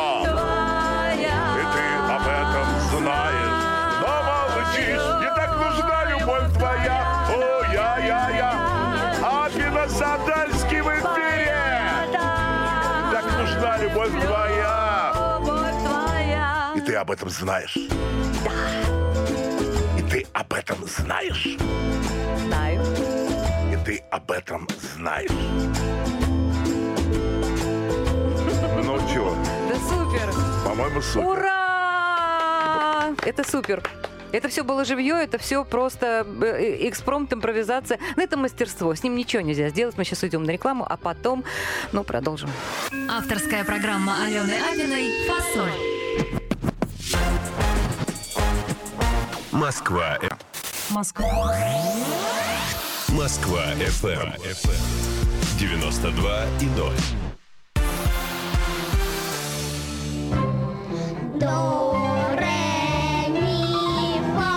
Об 17.04 17.10
этом 17.10 17.28
знаешь. 17.28 17.76
И 17.76 17.90
ты 20.10 20.26
об 20.32 20.54
этом 20.54 20.78
знаешь. 20.86 21.48
Знаю. 22.46 22.80
И 23.70 23.76
ты 23.84 24.02
об 24.10 24.30
этом 24.30 24.66
знаешь. 24.96 25.28
Ну 28.82 28.98
чего, 29.12 29.36
Да 29.68 29.74
супер. 29.86 30.32
по-моему, 30.64 31.02
супер. 31.02 31.26
Ура! 31.28 33.10
Это 33.26 33.46
супер. 33.46 33.82
Это 34.32 34.48
все 34.48 34.64
было 34.64 34.86
живье, 34.86 35.22
это 35.22 35.36
все 35.36 35.62
просто 35.64 36.26
э, 36.42 36.88
экспромт, 36.88 37.34
импровизация. 37.34 37.98
Но 38.16 38.22
это 38.22 38.38
мастерство, 38.38 38.94
с 38.94 39.02
ним 39.02 39.14
ничего 39.14 39.42
нельзя 39.42 39.68
сделать. 39.68 39.98
Мы 39.98 40.04
сейчас 40.04 40.22
уйдем 40.22 40.44
на 40.44 40.52
рекламу, 40.52 40.86
а 40.88 40.96
потом, 40.96 41.44
ну, 41.92 42.02
продолжим. 42.02 42.48
Авторская 43.10 43.62
программа 43.64 44.14
Алены 44.24 44.54
Абиной 44.72 45.12
«Фасоль». 45.28 45.93
Москва. 49.54 50.18
Москва. 50.90 51.54
Москва 53.10 53.62
FM. 53.78 54.34
92 55.56 56.46
и 56.60 56.66
0. 56.66 56.92
До, 61.38 62.34
ре, 62.36 63.28
ми, 63.28 64.20
фа, 64.34 64.50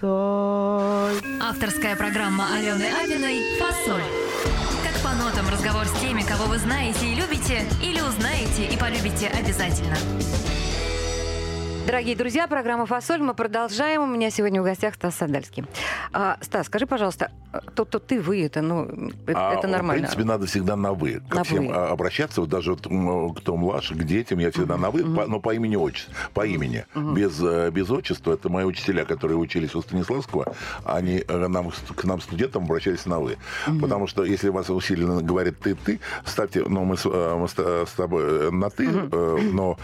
соль, 0.00 1.20
Авторская 1.42 1.96
программа 1.96 2.46
Алены 2.56 2.88
Абиной 3.04 3.58
«Фасоль». 3.58 4.02
Как 4.82 4.94
по 5.02 5.14
нотам 5.22 5.50
разговор 5.50 5.86
с 5.86 6.00
теми, 6.00 6.22
кого 6.22 6.46
вы 6.46 6.56
знаете 6.56 7.06
и 7.06 7.14
любите, 7.14 7.66
или 7.82 8.00
узнаете 8.00 8.64
и 8.64 8.78
полюбите 8.78 9.26
обязательно. 9.28 9.98
Дорогие 11.90 12.14
друзья, 12.14 12.46
программа 12.46 12.86
«Фасоль». 12.86 13.20
Мы 13.20 13.34
продолжаем. 13.34 14.02
У 14.02 14.06
меня 14.06 14.30
сегодня 14.30 14.62
в 14.62 14.64
гостях 14.64 14.94
Стас 14.94 15.16
Садальский. 15.16 15.64
А, 16.12 16.36
Стас, 16.40 16.66
скажи, 16.66 16.86
пожалуйста, 16.86 17.32
то-то 17.74 17.98
ты, 17.98 18.20
вы, 18.20 18.44
это, 18.44 18.62
ну, 18.62 19.10
это, 19.26 19.50
А, 19.50 19.54
это 19.54 19.66
нормально. 19.66 20.06
В 20.06 20.10
принципе, 20.10 20.22
надо 20.22 20.46
всегда 20.46 20.76
на 20.76 20.92
вы. 20.92 21.20
К 21.28 21.34
На 21.34 21.42
всем 21.42 21.66
«вы». 21.66 21.74
обращаться, 21.74 22.42
вот 22.42 22.48
даже 22.50 22.76
вот, 22.76 23.36
кто 23.38 23.56
младше, 23.56 23.96
к 23.96 24.04
детям, 24.04 24.38
я 24.38 24.52
всегда 24.52 24.76
на 24.76 24.92
вы, 24.92 25.02
по- 25.02 25.26
но 25.26 25.40
по 25.40 25.52
имени 25.52 25.74
отчеству. 25.74 26.14
По 26.32 26.46
имени. 26.46 26.86
Без, 26.94 27.42
э, 27.42 27.72
без 27.72 27.90
отчества. 27.90 28.34
Это 28.34 28.48
мои 28.48 28.64
учителя, 28.64 29.04
которые 29.04 29.38
учились 29.38 29.74
у 29.74 29.82
Станиславского. 29.82 30.54
Они 30.84 31.24
э, 31.26 31.48
нам, 31.48 31.72
к 31.72 32.04
нам, 32.04 32.20
студентам, 32.20 32.66
обращались 32.66 33.04
на 33.04 33.18
вы. 33.18 33.36
Потому 33.80 34.06
что 34.06 34.24
если 34.24 34.48
вас 34.50 34.70
усиленно 34.70 35.22
говорит 35.22 35.58
ты-ты, 35.58 35.98
ставьте, 36.24 36.62
ну, 36.64 36.84
мы 36.84 36.96
с, 36.96 37.04
э, 37.04 37.34
мы 37.36 37.48
с, 37.48 37.90
тобой 37.96 38.52
на 38.52 38.70
ты, 38.70 38.88
э, 38.88 39.38
но 39.52 39.76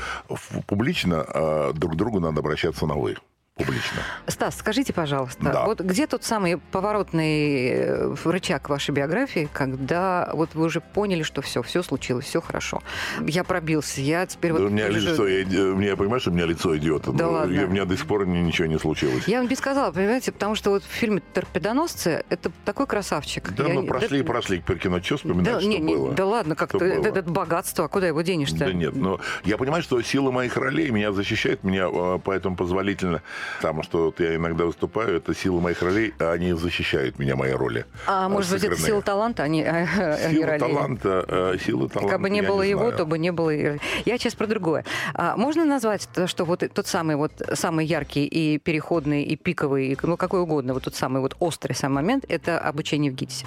публично 0.69 1.73
друг 1.75 1.96
другу 1.97 2.21
надо 2.21 2.41
обращаться 2.41 2.87
на 2.87 2.95
вы. 2.95 3.17
Публично. 3.61 4.03
Стас, 4.27 4.59
скажите, 4.59 4.93
пожалуйста, 4.93 5.43
Да. 5.43 5.65
вот 5.65 5.81
где 5.81 6.07
тот 6.07 6.23
самый 6.25 6.59
поворотный 6.59 7.69
э, 7.71 8.15
рычаг 8.27 8.69
вашей 8.69 8.91
биографии, 8.91 9.49
когда 9.51 10.29
вот 10.35 10.51
вы 10.55 10.67
уже 10.67 10.83
поняли, 10.83 11.23
что 11.23 11.41
все, 11.41 11.63
все 11.63 11.83
случилось, 11.83 12.27
все 12.27 12.43
хорошо. 12.43 12.83
Я 13.27 13.45
пробился, 13.45 14.03
я 14.03 14.27
теперь 14.27 14.53
Да 14.53 14.59
вот... 14.59 14.67
у 14.67 14.69
меня 14.69 14.89
уже- 14.89 15.01
лицо, 15.01 15.27
я, 15.27 15.39
я 15.39 15.97
понимаю, 15.97 16.21
что 16.21 16.33
у 16.33 16.35
меня 16.35 16.45
лицо 16.45 16.77
идиота. 16.77 17.13
Да 17.13 17.25
но 17.25 17.33
ладно? 17.33 17.53
я- 17.55 17.65
у 17.65 17.69
меня 17.69 17.87
до 17.87 17.97
сих 17.97 18.07
пор 18.07 18.27
ни- 18.27 18.41
ничего 18.41 18.67
не 18.69 18.79
случилось. 18.79 19.27
Я 19.27 19.39
вам 19.41 19.49
не 19.49 19.57
сказала, 19.57 19.91
понимаете, 19.91 20.33
потому 20.33 20.55
что 20.55 20.69
вот 20.69 20.85
в 20.85 20.89
фильме 20.89 21.23
«Торпедоносцы» 21.33 22.25
это 22.29 22.53
такой 22.67 22.87
красавчик. 22.87 23.55
Да, 23.55 23.69
Я 23.69 23.73
ну 23.75 23.87
прошли 23.87 24.19
и 24.19 24.23
да- 24.23 24.27
прошли 24.33 24.61
по 24.61 24.75
кино. 24.75 25.01
Что 25.01 25.17
вспоминать, 25.17 25.45
Да, 25.47 25.61
что 25.61 25.69
не, 25.71 25.79
не, 25.79 25.95
было? 25.95 26.13
да 26.13 26.27
ладно, 26.27 26.57
как-то 26.57 26.85
это, 26.85 27.09
это 27.09 27.31
богатство, 27.31 27.87
а 27.87 27.89
куда 27.89 28.07
его 28.07 28.21
денешь-то? 28.21 28.59
Да 28.59 28.73
нет, 28.75 28.95
но 28.95 29.19
я 29.45 29.57
понимаю, 29.57 29.83
что 29.83 30.01
сила 30.03 30.31
моих 30.31 30.59
ролей 30.59 30.91
меня 30.91 31.13
защищает, 31.13 31.65
меня 31.65 31.89
э, 31.91 32.19
поэтому 32.23 32.55
позволительно 32.55 33.23
Там, 33.63 33.83
что 33.83 34.07
вот 34.07 34.21
я 34.21 34.37
иногда 34.37 34.65
выступаю, 34.65 35.17
это 35.17 35.35
сила 35.35 35.61
моих 35.61 35.83
ролей, 35.83 36.15
а 36.19 36.33
они 36.33 36.53
защищают 36.53 37.19
меня, 37.19 37.37
мои 37.37 37.53
роли. 37.53 37.85
А 38.07 38.29
может 38.29 38.53
быть, 38.53 38.65
это 38.65 38.77
сила 38.77 39.03
таланта, 39.03 39.43
а 39.45 39.49
не, 39.49 39.63
а 39.65 39.83
не 40.29 40.35
Сила 40.37 40.47
ролей? 40.47 40.61
таланта, 40.61 41.25
э, 41.29 41.57
сила 41.65 41.89
таланта. 41.89 42.13
Как 42.13 42.21
бы 42.21 42.31
не 42.31 42.43
было 42.43 42.63
не 42.63 42.71
его, 42.71 42.81
знаю. 42.83 42.97
то 42.97 43.07
бы 43.07 43.19
не 43.19 43.33
было. 43.33 43.51
Я 43.51 43.79
сейчас 44.19 44.35
про 44.35 44.47
другое. 44.47 44.85
А 45.15 45.37
можно 45.37 45.65
назвать, 45.65 46.09
то, 46.15 46.27
что 46.27 46.45
вот 46.45 46.63
тот 46.73 46.87
самый 46.87 47.17
вот 47.17 47.33
самый 47.55 47.87
яркий 47.87 48.27
и 48.27 48.59
переходный, 48.59 49.23
и 49.23 49.37
пиковый, 49.37 49.89
и, 49.89 49.99
ну 50.03 50.17
какой 50.17 50.41
угодно, 50.41 50.75
вот 50.75 50.85
тот 50.85 50.95
самый 50.95 51.21
вот 51.21 51.37
острый 51.39 51.73
сам 51.75 51.95
момент, 51.95 52.25
это 52.29 52.59
обучение 52.59 53.11
в 53.11 53.15
ГИТИСе. 53.15 53.47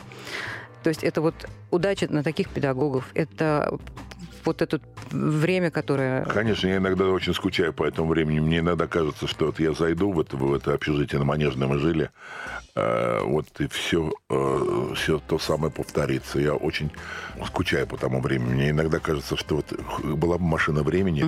То 0.83 0.89
есть 0.89 1.03
это 1.03 1.21
вот 1.21 1.35
удача 1.71 2.07
на 2.09 2.23
таких 2.23 2.49
педагогов, 2.49 3.05
это 3.13 3.77
вот 4.45 4.61
это 4.61 4.79
время, 5.11 5.71
которое... 5.71 6.25
Конечно, 6.25 6.67
я 6.67 6.77
иногда 6.77 7.05
очень 7.05 7.33
скучаю 7.33 7.73
по 7.73 7.83
этому 7.83 8.09
времени. 8.09 8.39
Мне 8.39 8.59
иногда 8.59 8.87
кажется, 8.87 9.27
что 9.27 9.47
вот 9.47 9.59
я 9.59 9.73
зайду 9.73 10.11
в 10.11 10.19
это, 10.19 10.37
в 10.37 10.53
это 10.53 10.73
общежитие 10.73 11.19
на 11.19 11.25
Манежной 11.25 11.67
мы 11.67 11.79
жили, 11.79 12.09
вот 13.23 13.47
и 13.59 13.67
все, 13.67 14.11
все 14.95 15.19
то 15.27 15.39
самое 15.39 15.71
повторится. 15.71 16.39
Я 16.39 16.53
очень 16.53 16.91
скучаю 17.45 17.87
по 17.87 17.97
тому 17.97 18.21
времени. 18.21 18.53
Мне 18.53 18.69
иногда 18.71 18.99
кажется, 18.99 19.37
что 19.37 19.57
вот 19.57 19.73
была 20.03 20.37
бы 20.37 20.43
машина 20.43 20.83
времени, 20.83 21.25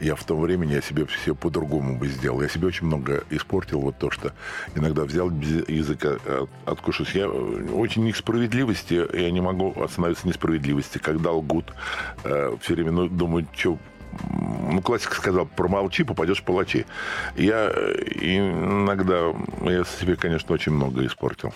я 0.00 0.14
в 0.14 0.24
том 0.24 0.40
времени 0.40 0.74
я 0.74 0.80
себе 0.80 1.06
все 1.06 1.34
по-другому 1.34 1.96
бы 1.96 2.08
сделал. 2.08 2.42
Я 2.42 2.48
себе 2.48 2.68
очень 2.68 2.86
много 2.86 3.24
испортил, 3.30 3.80
вот 3.80 3.98
то, 3.98 4.10
что 4.10 4.32
иногда 4.74 5.04
взял 5.04 5.30
без 5.30 5.68
языка, 5.68 6.16
э, 6.24 6.46
откушать. 6.64 7.14
Я 7.14 7.26
э, 7.26 7.68
очень 7.72 8.04
несправедливости, 8.04 9.06
я 9.16 9.30
не 9.30 9.40
могу 9.40 9.80
остановиться 9.82 10.26
несправедливости, 10.26 10.98
когда 10.98 11.32
лгут. 11.32 11.72
все 12.22 12.74
время 12.74 12.92
ну, 12.92 13.08
думаю, 13.08 13.46
что 13.52 13.78
ну, 14.70 14.80
классик 14.82 15.14
сказал, 15.14 15.46
промолчи, 15.46 16.04
попадешь 16.04 16.40
в 16.40 16.44
палачи. 16.44 16.86
Я 17.36 17.70
э, 17.74 17.94
иногда, 18.20 19.34
я 19.62 19.84
себе, 19.84 20.16
конечно, 20.16 20.54
очень 20.54 20.72
много 20.72 21.04
испортил. 21.06 21.52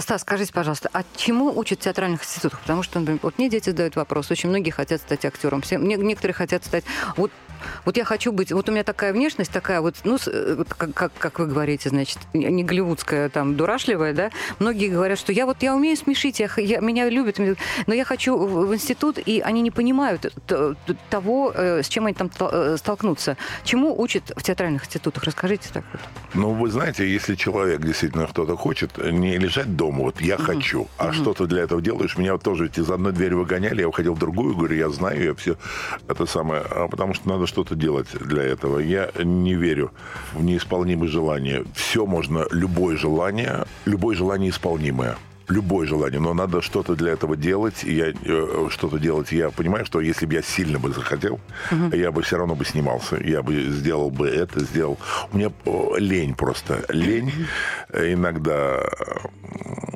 Стас, 0.00 0.22
скажите, 0.22 0.52
пожалуйста, 0.52 0.88
а 0.92 1.02
чему 1.16 1.56
учат 1.58 1.80
в 1.80 1.82
театральных 1.82 2.22
институтах? 2.22 2.60
Потому 2.60 2.84
что, 2.84 3.00
например, 3.00 3.18
вот 3.22 3.38
мне 3.38 3.48
дети 3.48 3.70
задают 3.70 3.96
вопрос, 3.96 4.30
очень 4.30 4.48
многие 4.48 4.70
хотят 4.70 5.00
стать 5.00 5.24
актером, 5.24 5.60
все, 5.62 5.76
некоторые 5.76 6.34
хотят 6.34 6.64
стать... 6.64 6.84
Вот, 7.16 7.32
вот 7.84 7.96
я 7.96 8.04
хочу 8.04 8.32
быть... 8.32 8.52
Вот 8.52 8.68
у 8.68 8.72
меня 8.72 8.84
такая 8.84 9.12
внешность, 9.12 9.50
такая 9.52 9.80
вот, 9.80 9.96
ну, 10.04 10.18
э, 10.26 10.64
как, 10.68 10.92
как, 10.94 11.12
как 11.18 11.38
вы 11.38 11.46
говорите, 11.46 11.88
значит, 11.88 12.18
не 12.34 12.64
голливудская, 12.64 13.28
там, 13.28 13.56
дурашливая, 13.56 14.12
да? 14.12 14.30
Многие 14.58 14.88
говорят, 14.88 15.18
что 15.18 15.32
я 15.32 15.46
вот, 15.46 15.62
я 15.62 15.74
умею 15.74 15.96
смешить, 15.96 16.40
я, 16.40 16.48
я- 16.56 16.80
меня 16.80 17.08
любят, 17.08 17.38
но 17.86 17.94
я 17.94 18.04
хочу 18.04 18.36
в, 18.36 18.74
институт, 18.74 19.18
и 19.24 19.40
они 19.40 19.60
не 19.62 19.70
понимают 19.70 20.32
того, 21.10 21.52
э, 21.54 21.82
с 21.82 21.88
чем 21.88 22.06
они 22.06 22.14
там 22.14 22.30
э, 22.40 22.76
столкнутся. 22.78 23.36
Чему 23.64 24.00
учат 24.00 24.32
в 24.36 24.42
театральных 24.42 24.84
институтах? 24.84 25.24
Расскажите 25.24 25.68
так 25.72 25.84
вот. 25.92 26.00
Ну, 26.34 26.50
вы 26.52 26.70
знаете, 26.70 27.08
если 27.08 27.34
человек 27.34 27.80
действительно 27.80 28.26
кто-то 28.26 28.56
хочет, 28.56 28.98
не 28.98 29.36
лежать 29.38 29.76
дома, 29.76 30.04
вот 30.04 30.20
я 30.20 30.36
хочу, 30.36 30.88
а 30.98 31.12
что 31.12 31.34
ты 31.34 31.46
для 31.46 31.62
этого 31.62 31.80
делаешь? 31.82 32.16
Меня 32.18 32.32
вот 32.32 32.42
тоже 32.42 32.64
ведь 32.64 32.78
из 32.78 32.90
одной 32.90 33.12
двери 33.12 33.34
выгоняли, 33.34 33.80
я 33.80 33.88
уходил 33.88 34.14
в 34.14 34.18
другую, 34.18 34.54
говорю, 34.56 34.76
я 34.76 34.88
знаю, 34.90 35.22
я 35.24 35.34
все 35.34 35.56
это 36.08 36.26
самое, 36.26 36.62
а 36.70 36.88
потому 36.88 37.14
что 37.14 37.28
надо 37.28 37.46
что-то 37.48 37.74
делать 37.74 38.08
для 38.20 38.42
этого. 38.42 38.78
Я 38.78 39.10
не 39.22 39.54
верю 39.54 39.90
в 40.32 40.44
неисполнимые 40.44 41.10
желания. 41.10 41.64
Все 41.74 42.06
можно, 42.06 42.46
любое 42.50 42.96
желание, 42.96 43.66
любое 43.86 44.14
желание 44.14 44.50
исполнимое. 44.50 45.16
Любое 45.48 45.86
желание, 45.86 46.20
но 46.20 46.34
надо 46.34 46.60
что-то 46.60 46.94
для 46.94 47.12
этого 47.12 47.36
делать. 47.36 47.82
И 47.84 47.94
я 47.94 48.08
э, 48.24 48.66
что-то 48.70 48.98
делать. 48.98 49.32
Я 49.32 49.50
понимаю, 49.50 49.86
что 49.86 50.00
если 50.00 50.26
бы 50.26 50.34
я 50.34 50.42
сильно 50.42 50.78
бы 50.78 50.90
захотел, 50.92 51.40
я 51.92 52.12
бы 52.12 52.22
все 52.22 52.36
равно 52.36 52.54
бы 52.54 52.64
снимался. 52.64 53.16
Я 53.16 53.42
бы 53.42 53.54
сделал 53.70 54.10
бы 54.10 54.28
это, 54.28 54.60
сделал. 54.60 54.98
У 55.32 55.36
меня 55.38 55.50
э, 55.64 55.98
лень 55.98 56.34
просто. 56.34 56.84
Лень 56.90 57.32
э, 57.90 58.12
иногда 58.12 58.80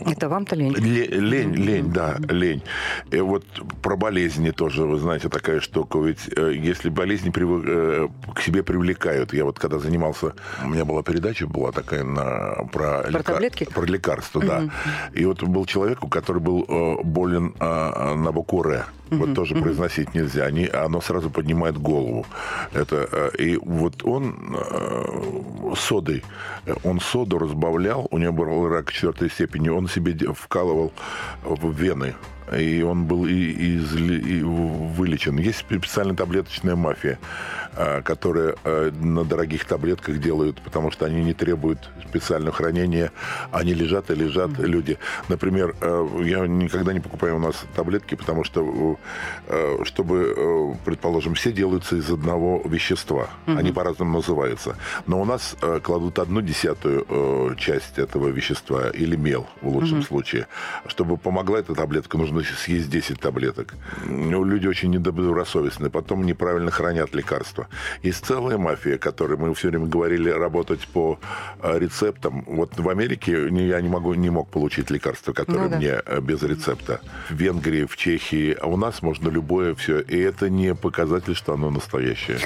Это 0.07 0.29
вам-то 0.29 0.57
лень? 0.57 0.75
Ле- 0.75 1.07
Лень, 1.07 1.55
лень, 1.55 1.93
да, 1.93 2.17
лень. 2.31 2.63
И 3.11 3.21
вот 3.21 3.45
про 3.83 3.97
болезни 3.97 4.51
тоже, 4.51 4.85
вы 4.85 4.99
знаете, 4.99 5.29
такая 5.29 5.61
штука. 5.61 5.99
Ведь 5.99 6.29
э, 6.35 6.55
если 6.55 6.89
болезни 6.89 7.31
привы- 7.31 7.65
э, 7.67 8.09
к 8.35 8.41
себе 8.41 8.63
привлекают, 8.63 9.33
я 9.35 9.45
вот 9.45 9.59
когда 9.59 9.79
занимался, 9.79 10.33
у 10.65 10.69
меня 10.69 10.85
была 10.85 11.03
передача 11.03 11.47
была 11.47 11.73
такая 11.73 12.05
на 12.05 12.65
про, 12.73 13.03
таблетки? 13.23 13.65
про 13.65 13.85
лекарства, 13.85 14.43
да. 14.43 14.71
И 15.13 15.25
вот 15.25 15.42
был 15.49 15.67
человек, 15.67 16.05
у 16.05 16.09
который 16.09 16.41
был 16.41 16.65
э, 16.69 17.03
болен 17.03 17.55
э, 17.59 18.15
на 18.15 18.33
букву 18.33 18.65
Р. 18.65 18.87
Вот 19.11 19.35
тоже 19.35 19.55
произносить 19.55 20.15
нельзя. 20.15 20.45
Они, 20.45 20.67
оно 20.67 21.01
сразу 21.01 21.31
поднимает 21.31 21.77
голову. 21.77 22.25
Это, 22.73 23.09
э, 23.13 23.31
и 23.39 23.57
вот 23.57 24.05
он 24.05 24.57
э, 24.57 25.75
содой, 25.77 26.25
он 26.83 27.01
соду 27.01 27.39
разбавлял, 27.39 28.09
у 28.11 28.19
него 28.19 28.33
был 28.33 28.69
рак 28.69 28.93
четвертой 28.93 29.31
степени, 29.31 29.69
он 29.69 29.89
себе 29.89 30.15
вкалывал 30.33 30.93
в 31.45 31.71
вены. 31.73 32.15
И 32.57 32.83
он 32.83 33.05
был 33.05 33.27
и, 33.27 33.79
изле- 33.79 34.21
и 34.21 34.43
вылечен. 34.43 35.39
Есть 35.39 35.59
специальная 35.59 36.17
таблеточная 36.17 36.77
мафия, 36.77 37.19
э, 37.77 38.03
которая 38.03 38.57
э, 38.65 38.91
на 38.91 39.25
дорогих 39.25 39.65
таблетках 39.65 40.19
делают, 40.19 40.61
потому 40.61 40.91
что 40.91 41.07
они 41.07 41.25
не 41.25 41.35
требуют 41.35 41.91
специального 42.09 42.55
хранения. 42.55 43.11
Они 43.53 43.73
лежат 43.75 44.11
и 44.11 44.15
лежат 44.15 44.59
люди. 44.59 44.99
Например, 45.29 45.75
э, 45.81 46.07
я 46.25 46.47
никогда 46.47 46.93
не 46.93 47.01
покупаю 47.01 47.37
у 47.37 47.39
нас 47.39 47.65
таблетки, 47.75 48.15
потому 48.15 48.45
что, 48.45 48.99
чтобы, 49.85 50.77
предположим, 50.85 51.35
все 51.35 51.53
делаются 51.53 51.97
из 51.97 52.11
одного 52.11 52.63
вещества. 52.65 53.29
Они 53.47 53.73
по-разному 53.73 54.19
называются. 54.19 54.77
Но 55.07 55.21
у 55.21 55.25
нас 55.25 55.57
кладут 55.83 56.19
одну 56.19 56.41
десятую 56.43 57.55
часть 57.57 57.99
этого 57.99 58.29
вещества 58.29 58.91
или 58.91 59.17
мел 59.17 59.47
в 59.61 59.69
лучшем 59.69 60.03
случае. 60.03 60.47
Чтобы 60.87 61.17
помогла 61.17 61.61
эта 61.61 61.75
таблетка, 61.75 62.19
нужно 62.19 62.42
съесть 62.51 62.91
10 62.91 63.21
таблеток. 63.21 63.75
Ну, 64.07 64.45
люди 64.45 64.67
очень 64.67 64.91
недобросовестны. 64.91 65.91
Потом 65.91 66.25
неправильно 66.25 66.71
хранят 66.71 67.15
лекарства. 67.15 67.69
Есть 68.03 68.25
целая 68.25 68.59
мафия, 68.59 68.99
которой 68.99 69.37
мы 69.37 69.55
все 69.55 69.69
время 69.69 69.87
говорили 69.87 70.31
работать 70.31 70.87
по 70.89 71.19
э, 71.63 71.79
рецептам. 71.79 72.45
Вот 72.47 72.79
в 72.79 72.89
Америке 72.89 73.49
я 73.51 73.81
не, 73.81 73.89
могу, 73.89 74.15
не 74.15 74.31
мог 74.31 74.49
получить 74.49 74.91
лекарства, 74.91 75.33
которые 75.33 75.65
Ну 75.65 75.71
да. 75.71 75.77
мне 75.77 76.01
э, 76.05 76.21
без 76.21 76.43
рецепта. 76.43 77.01
В 77.31 77.35
Венгрии, 77.35 77.85
в 77.85 77.97
Чехии. 77.97 78.57
А 78.61 78.67
у 78.67 78.77
нас 78.77 79.03
можно 79.03 79.29
любое 79.29 79.75
все. 79.75 80.01
И 80.01 80.19
это 80.19 80.49
не 80.51 80.75
показатель, 80.75 81.35
что 81.35 81.55
оно 81.55 81.71
настоящее. 81.71 82.39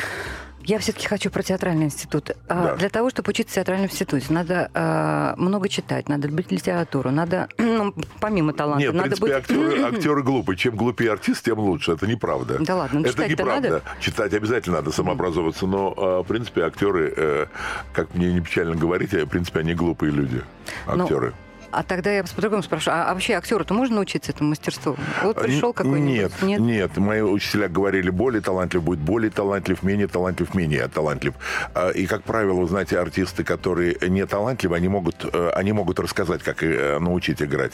Я 0.66 0.80
все-таки 0.80 1.06
хочу 1.06 1.30
про 1.30 1.44
театральный 1.44 1.84
институт. 1.84 2.32
А, 2.48 2.64
Да. 2.64 2.76
Для 2.76 2.88
того, 2.88 3.08
чтобы 3.10 3.30
учиться 3.30 3.52
в 3.52 3.54
театральном 3.54 3.86
институте, 3.86 4.26
надо 4.30 4.68
а, 4.74 5.34
много 5.36 5.68
читать, 5.68 6.08
надо 6.08 6.26
любить 6.26 6.50
литературу, 6.50 7.12
надо, 7.12 7.48
ну, 7.58 7.94
помимо 8.20 8.52
таланта, 8.52 8.82
Нет, 8.82 8.92
в 8.92 8.96
надо 8.96 9.10
принципе, 9.10 9.26
быть... 9.26 9.36
актеры, 9.36 9.82
актеры 9.94 10.22
глупые. 10.24 10.56
Чем 10.56 10.76
глупее 10.76 11.12
артист, 11.12 11.44
тем 11.44 11.60
лучше. 11.60 11.92
Это 11.92 12.08
неправда. 12.08 12.58
Да 12.58 12.74
ладно, 12.74 13.00
ну 13.00 13.06
Это 13.06 13.28
неправда. 13.28 13.70
надо? 13.70 13.82
Читать 14.00 14.34
обязательно 14.34 14.78
надо 14.78 14.90
самообразовываться. 14.90 15.66
Но, 15.66 15.94
э, 15.96 16.24
в 16.24 16.26
принципе, 16.26 16.62
актеры, 16.62 17.14
э, 17.16 17.46
как 17.92 18.12
мне 18.14 18.32
не 18.32 18.40
печально 18.40 18.74
говорить, 18.74 19.14
э, 19.14 19.24
в 19.24 19.28
принципе, 19.28 19.60
они 19.60 19.74
глупые 19.74 20.10
люди. 20.10 20.42
Ну, 20.88 21.04
Актеры. 21.04 21.32
А 21.76 21.82
тогда 21.82 22.10
я 22.10 22.24
по-другому 22.24 22.62
спрошу, 22.62 22.90
а 22.90 23.12
вообще 23.12 23.34
актеру-то 23.34 23.74
можно 23.74 23.96
научиться 23.96 24.32
этому 24.32 24.48
мастерству? 24.48 24.96
Вот 25.22 25.36
пришел 25.42 25.68
Н- 25.68 25.74
какой-нибудь... 25.74 26.32
Нет, 26.42 26.58
нет, 26.60 26.96
Мои 26.96 27.20
учителя 27.20 27.68
говорили, 27.68 28.08
более 28.08 28.40
талантлив 28.40 28.82
будет 28.82 28.98
более 29.00 29.30
талантлив, 29.30 29.82
менее 29.82 30.06
талантлив, 30.08 30.54
менее 30.54 30.88
талантлив. 30.88 31.34
А, 31.74 31.90
И, 31.90 32.06
как 32.06 32.22
правило, 32.22 32.66
знаете, 32.66 32.98
артисты, 32.98 33.44
которые 33.44 33.94
не 34.08 34.24
талантливы, 34.24 34.74
они 34.74 34.88
могут, 34.88 35.26
э, 35.30 35.50
они 35.54 35.72
могут 35.72 36.00
рассказать, 36.00 36.42
как 36.42 36.62
э, 36.62 36.98
научить 36.98 37.42
играть. 37.42 37.72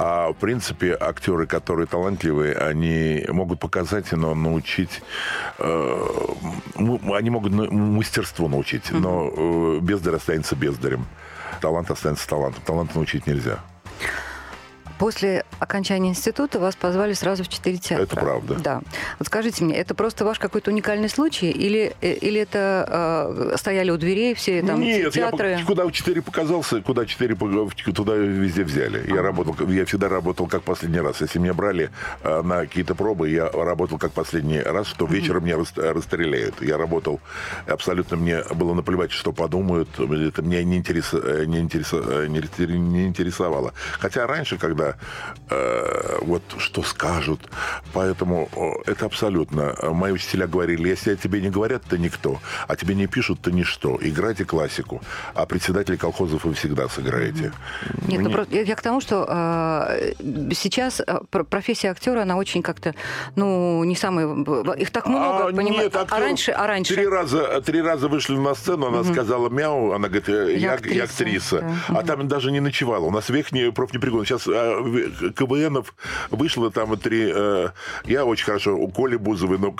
А, 0.00 0.30
в 0.32 0.36
принципе, 0.36 0.96
актеры, 0.98 1.46
которые 1.46 1.86
талантливые, 1.86 2.54
они 2.54 3.26
могут 3.28 3.60
показать, 3.60 4.12
но 4.12 4.34
научить... 4.34 5.02
э, 5.58 6.06
Они 7.12 7.28
могут 7.28 7.52
мастерство 7.70 8.48
научить, 8.48 8.90
но 8.92 9.30
э, 9.36 9.78
бездарь 9.82 10.14
останется 10.14 10.56
бездарем. 10.56 11.04
Талант 11.60 11.90
останется 11.90 12.28
талантом. 12.28 12.62
Талант 12.64 12.94
научить 12.94 13.26
нельзя. 13.26 13.58
После 14.98 15.44
окончания 15.58 16.10
института 16.10 16.58
вас 16.58 16.76
позвали 16.76 17.12
сразу 17.12 17.44
в 17.44 17.48
четыре 17.48 17.78
театра. 17.78 18.04
Это 18.04 18.16
правда. 18.16 18.54
Да. 18.54 18.82
Вот 19.18 19.26
скажите 19.26 19.64
мне, 19.64 19.74
это 19.76 19.94
просто 19.94 20.24
ваш 20.24 20.38
какой-то 20.38 20.70
уникальный 20.70 21.08
случай? 21.08 21.50
Или, 21.50 21.94
э, 22.00 22.12
или 22.14 22.40
это 22.40 23.48
э, 23.52 23.56
стояли 23.56 23.90
у 23.90 23.96
дверей 23.96 24.34
все 24.34 24.62
там 24.62 24.80
Нет, 24.80 25.12
театры? 25.12 25.58
по- 25.60 25.66
куда 25.66 25.84
в 25.86 25.92
4 25.92 26.22
показался, 26.22 26.80
куда 26.82 27.06
4 27.06 27.34
туда 27.94 28.14
везде 28.14 28.64
взяли. 28.64 29.04
Я 29.12 29.22
работал, 29.22 29.56
я 29.68 29.84
всегда 29.84 30.08
работал 30.08 30.46
как 30.46 30.62
последний 30.62 31.00
раз. 31.00 31.20
Если 31.20 31.38
меня 31.38 31.54
брали 31.54 31.90
э, 32.22 32.42
на 32.42 32.60
какие-то 32.60 32.94
пробы, 32.94 33.28
я 33.30 33.48
работал 33.50 33.98
как 33.98 34.12
последний 34.12 34.60
раз, 34.60 34.86
что 34.86 35.06
вечером 35.06 35.44
меня 35.44 35.56
рас- 35.56 35.72
расстреляют. 35.76 36.62
Я 36.62 36.76
работал 36.78 37.20
абсолютно, 37.66 38.16
мне 38.16 38.42
было 38.54 38.74
наплевать, 38.74 39.10
что 39.12 39.32
подумают. 39.32 39.88
Это 39.98 40.42
меня 40.42 40.62
не, 40.62 40.78
интересо- 40.80 41.22
э, 41.42 41.44
не, 41.46 41.60
интересо- 41.60 42.24
э, 42.24 42.26
не 42.28 43.06
интересовало. 43.06 43.72
Хотя 43.98 44.26
раньше, 44.26 44.58
когда 44.58 44.91
э, 45.50 46.18
вот 46.22 46.42
что 46.58 46.82
скажут. 46.82 47.40
Поэтому 47.92 48.48
это 48.86 49.06
абсолютно. 49.06 49.74
Мои 49.82 50.12
учителя 50.12 50.46
говорили, 50.46 50.88
если 50.88 51.12
о 51.12 51.16
тебе 51.16 51.40
не 51.40 51.50
говорят, 51.50 51.82
ты 51.88 51.98
никто, 51.98 52.40
а 52.68 52.76
тебе 52.76 52.94
не 52.94 53.06
пишут, 53.06 53.40
ты 53.42 53.52
ничто. 53.52 53.98
Играйте 54.00 54.44
классику, 54.44 55.00
а 55.34 55.46
председателей 55.46 55.98
колхозов 55.98 56.44
вы 56.44 56.54
всегда 56.54 56.88
сыграете. 56.88 57.52
Нет, 58.08 58.20
ну 58.22 58.30
просто 58.30 58.54
я, 58.54 58.62
я 58.62 58.74
к 58.76 58.82
тому, 58.82 59.00
что 59.00 59.26
э, 59.28 60.12
сейчас 60.54 61.00
э, 61.00 61.20
пр- 61.30 61.44
профессия 61.44 61.90
актера, 61.90 62.22
она 62.22 62.36
очень 62.36 62.62
как-то, 62.62 62.94
ну, 63.36 63.84
не 63.84 63.96
самая... 63.96 64.26
Их 64.76 64.90
так 64.90 65.06
много, 65.06 65.44
А, 65.48 65.52
понимаешь? 65.52 65.82
нет, 65.84 65.96
а 65.96 66.02
актер- 66.04 66.20
раньше, 66.20 66.52
а 66.52 66.66
раньше... 66.66 66.94
Три 66.94 67.06
раза, 67.06 67.60
три 67.60 67.80
раза 67.82 68.08
вышли 68.08 68.36
на 68.36 68.54
сцену, 68.54 68.86
она 68.86 69.04
сказала 69.04 69.48
мяу, 69.48 69.92
она 69.92 70.08
говорит, 70.08 70.28
э, 70.28 70.52
Я 70.54 70.58
я, 70.68 70.72
актриса, 70.74 70.96
я 70.98 71.04
актриса. 71.04 71.60
да. 71.88 71.98
А 71.98 72.02
там 72.02 72.28
даже 72.28 72.50
не 72.52 72.60
ночевала. 72.60 73.04
У 73.04 73.10
нас 73.10 73.28
век 73.28 73.52
не 73.52 73.70
профнепригоден. 73.72 74.24
Сейчас 74.26 74.46
а, 74.48 74.50
в- 74.50 74.71
КВНов 75.36 75.94
вышло 76.30 76.70
там 76.70 76.96
три... 76.96 77.30
э, 77.34 77.68
я 78.04 78.24
очень 78.24 78.44
хорошо 78.44 78.76
у 78.76 78.88
Коли 78.88 79.16
Бузовой, 79.16 79.58
но 79.58 79.74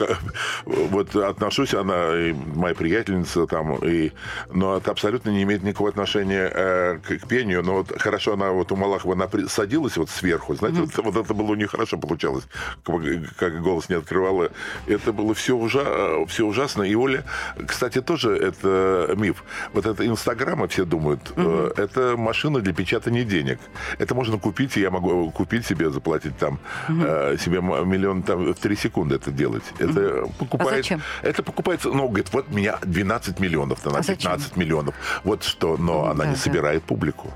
вот 0.64 1.14
отношусь, 1.16 1.74
она 1.74 2.14
и 2.16 2.32
моя 2.32 2.74
приятельница 2.74 3.46
там, 3.46 3.76
и, 3.76 4.12
но 4.50 4.76
это 4.76 4.90
абсолютно 4.90 5.30
не 5.30 5.42
имеет 5.42 5.62
никакого 5.62 5.90
отношения 5.90 6.50
э, 6.52 6.98
к, 6.98 7.18
к 7.18 7.28
пению. 7.28 7.62
Но 7.62 7.74
вот 7.78 8.00
хорошо 8.00 8.34
она 8.34 8.50
вот 8.50 8.72
у 8.72 8.76
Малахова 8.76 9.14
она 9.14 9.26
при- 9.26 9.46
садилась 9.46 9.96
вот 9.96 10.10
сверху, 10.10 10.54
знаете, 10.54 10.80
вот, 10.80 10.96
вот 11.04 11.16
это 11.16 11.34
было 11.34 11.52
у 11.52 11.54
нее 11.54 11.68
хорошо 11.68 11.98
получалось, 11.98 12.44
как, 12.84 13.02
как 13.36 13.62
голос 13.62 13.88
не 13.88 13.96
открывала. 13.96 14.50
Это 14.86 15.12
было 15.12 15.34
все, 15.34 15.56
ужа, 15.56 16.24
все 16.26 16.46
ужасно. 16.46 16.82
И 16.82 16.94
Оля, 16.94 17.24
кстати, 17.66 18.00
тоже 18.00 18.36
это 18.36 19.14
миф. 19.16 19.44
Вот 19.72 19.86
это 19.86 20.06
Инстаграма 20.06 20.68
все 20.68 20.84
думают, 20.84 21.32
э, 21.36 21.72
это 21.76 22.16
машина 22.16 22.60
для 22.60 22.72
печатания 22.72 23.24
денег. 23.24 23.58
Это 23.98 24.14
можно 24.14 24.38
купить, 24.38 24.76
и 24.76 24.81
я 24.82 24.90
могу 24.90 25.30
купить 25.30 25.66
себе, 25.66 25.90
заплатить 25.90 26.36
там 26.38 26.58
э, 26.88 27.36
себе 27.38 27.60
миллион 27.60 28.22
там 28.22 28.52
в 28.52 28.58
три 28.58 28.76
секунды 28.76 29.14
это 29.14 29.30
делать. 29.30 29.64
Это 29.78 30.26
покупает... 30.38 30.72
А 30.72 30.76
зачем? 30.76 31.00
Это 31.22 31.42
покупается, 31.42 31.88
ну, 31.88 32.08
говорит, 32.08 32.32
вот 32.32 32.50
меня 32.50 32.78
12 32.82 33.40
миллионов, 33.40 33.84
на 33.84 33.98
А 33.98 34.02
зачем? 34.02 34.32
15 34.32 34.56
миллионов. 34.56 34.94
Вот 35.24 35.44
что, 35.44 35.76
но 35.76 36.04
она 36.04 36.24
да, 36.24 36.30
не 36.30 36.34
да. 36.34 36.40
собирает 36.40 36.82
публику. 36.82 37.32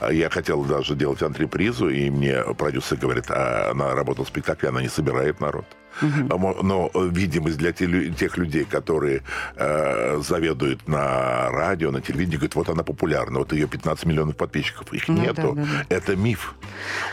А 0.00 0.12
Я 0.12 0.30
хотел 0.30 0.64
даже 0.64 0.94
делать 0.94 1.22
антрепризу, 1.22 1.88
и 1.88 2.10
мне 2.10 2.42
продюсер 2.56 2.96
говорит, 2.98 3.24
а 3.30 3.70
она 3.72 3.94
работала 3.94 4.24
в 4.24 4.28
спектакле, 4.28 4.68
она 4.68 4.82
не 4.82 4.88
собирает 4.88 5.40
народ. 5.40 5.64
Мо- 6.02 6.56
Но 6.62 6.88
э, 6.94 7.08
видимость 7.10 7.58
для 7.58 7.72
тех 7.72 8.38
людей, 8.38 8.64
которые 8.64 9.22
э, 9.56 10.20
заведуют 10.22 10.86
на 10.86 11.50
радио, 11.50 11.90
на 11.90 12.00
телевидении, 12.00 12.36
говорят, 12.36 12.54
вот 12.54 12.68
она 12.68 12.84
популярна, 12.84 13.40
вот 13.40 13.52
ее 13.52 13.66
15 13.66 14.06
миллионов 14.06 14.36
подписчиков. 14.36 14.92
Их 14.94 15.08
Ну 15.08 15.16
да, 15.16 15.22
нету. 15.22 15.52
да, 15.56 15.62
да. 15.62 15.84
Это 15.96 16.14
миф. 16.14 16.54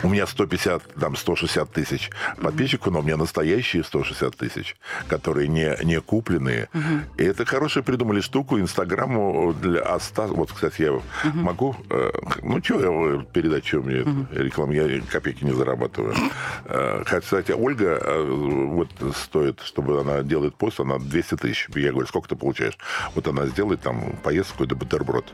У 0.04 0.10
меня 0.10 0.28
150, 0.28 0.94
там 0.94 1.16
160 1.16 1.72
тысяч 1.72 2.12
подписчиков, 2.40 2.94
но 2.94 3.00
у 3.00 3.02
меня 3.02 3.18
настоящие 3.18 3.84
160 3.84 4.38
тысяч, 4.38 4.76
которые 5.10 5.48
не, 5.48 5.76
не 5.84 6.00
купленные. 6.00 6.70
И 7.18 7.24
это 7.24 7.46
хорошую 7.46 7.84
придумали 7.84 8.22
штуку 8.22 8.60
Инстаграму 8.60 9.54
для 9.60 9.82
Аста. 9.82 10.28
Вот, 10.28 10.52
кстати, 10.52 10.84
я 10.84 11.02
могу... 11.34 11.76
э, 11.90 12.12
ну, 12.44 12.62
что 12.64 12.80
я 13.16 13.24
передать, 13.24 13.66
что 13.66 13.82
мне 13.82 14.04
реклама? 14.32 14.74
Я 14.74 15.02
копейки 15.12 15.44
не 15.44 15.54
зарабатываю. 15.54 16.14
Э, 16.66 17.04
хотя, 17.06 17.22
Кстати, 17.22 17.52
Ольга 17.52 18.00
э, 18.02 18.24
вот 18.72 18.90
стоит, 19.16 19.60
чтобы 19.62 20.00
она 20.02 20.22
делает 20.24 20.56
пост, 20.56 20.80
она 20.80 20.98
200 21.00 21.36
тысяч. 21.38 21.68
Я 21.76 21.92
говорю, 21.92 22.08
сколько 22.08 22.30
ты 22.30 22.36
получаешь? 22.36 22.78
Вот 23.16 23.28
она 23.28 23.46
сделает 23.48 23.82
там 23.82 24.16
поездку, 24.24 24.54
какой-то 24.54 24.76
бутерброд 24.76 25.26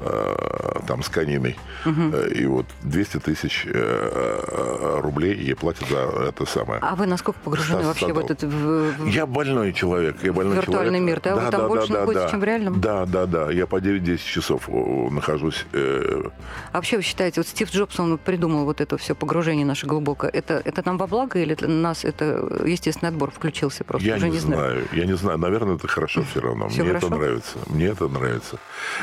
э, 0.00 0.80
там 0.86 1.02
с 1.02 1.08
кониной. 1.08 1.56
Э, 1.84 2.28
И 2.34 2.46
вот 2.46 2.66
200 2.82 3.18
тысяч 3.20 3.66
э, 3.66 5.00
рублей 5.02 5.34
ей 5.36 5.54
платят 5.54 5.88
за 5.88 5.98
это 6.28 6.46
самое. 6.46 6.80
А 6.82 6.94
вы 6.94 7.06
насколько 7.06 7.38
погружены 7.40 7.82
Стас 7.82 7.86
вообще 7.86 8.12
в 8.12 8.18
этот... 8.18 8.42
в- 8.42 9.06
Я 9.06 9.26
больной 9.26 9.72
человек. 9.72 10.16
Я 10.22 10.32
больной 10.32 10.56
Виртуальный 10.56 10.98
человек. 11.00 11.06
мир, 11.06 11.20
да? 11.22 11.36
Вы 11.36 11.50
там 11.50 11.68
больше 11.68 11.92
находитесь, 11.92 12.30
чем 12.30 12.40
в 12.40 12.44
реальном? 12.44 12.80
Да, 12.80 13.06
да, 13.06 13.26
да. 13.26 13.50
Я 13.50 13.66
по 13.66 13.76
9-10 13.76 14.18
часов 14.24 14.68
нахожусь. 14.68 15.66
А 16.72 16.76
вообще 16.78 16.96
вы 16.96 17.02
считаете, 17.02 17.40
вот 17.40 17.48
Стив 17.48 17.70
Джобс, 17.70 17.98
он 18.00 18.18
придумал 18.18 18.64
вот 18.64 18.80
это 18.80 18.96
все 18.96 19.14
погружение 19.14 19.66
наше 19.66 19.86
глубокое. 19.86 20.30
Это, 20.30 20.60
это 20.64 20.82
нам 20.84 20.98
во 20.98 21.06
благо 21.06 21.38
или 21.38 21.54
для 21.54 21.68
нас 21.68 22.04
это 22.04 22.62
естественный 22.64 23.10
отбор 23.10 23.30
включился 23.30 23.84
просто? 23.84 24.06
Я 24.06 24.16
Уже 24.16 24.30
не, 24.30 24.38
знаю. 24.38 24.84
Я 24.92 25.04
не 25.04 25.16
знаю. 25.16 25.38
Наверное, 25.38 25.76
это 25.76 25.88
хорошо 25.88 26.22
все 26.30 26.40
равно. 26.40 26.68
Всё 26.68 26.82
Мне 26.82 26.92
хорошо? 26.92 27.06
это 27.06 27.16
нравится. 27.16 27.58
Мне 27.66 27.86
это 27.86 28.08
нравится. 28.08 28.58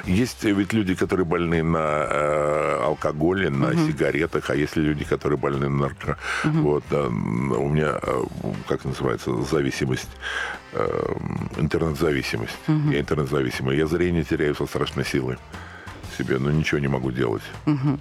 Есть 0.05 0.43
ведь 0.43 0.73
люди, 0.73 0.95
которые 0.95 1.25
больны 1.25 1.63
на 1.63 2.07
э, 2.09 2.81
алкоголе, 2.83 3.49
на 3.49 3.73
сигаретах, 3.75 4.49
а 4.49 4.55
есть 4.55 4.75
люди, 4.75 5.05
которые 5.05 5.37
больны 5.37 5.69
на 5.69 5.81
нарко. 5.81 6.17
Вот 6.43 6.83
э, 6.91 7.07
у 7.07 7.67
меня, 7.69 7.99
э, 8.01 8.23
как 8.67 8.85
называется, 8.85 9.41
зависимость, 9.43 10.09
э, 10.73 11.15
интернет-зависимость. 11.57 12.57
Я 12.67 12.99
интернет-зависимый. 12.99 13.77
Я 13.77 13.87
зрение 13.87 14.23
теряю 14.23 14.55
со 14.55 14.65
страшной 14.65 15.05
силой 15.05 15.37
себе, 16.21 16.37
но 16.39 16.51
ничего 16.51 16.79
не 16.79 16.87
могу 16.87 17.11
делать. 17.11 17.41
Ну, 17.65 17.97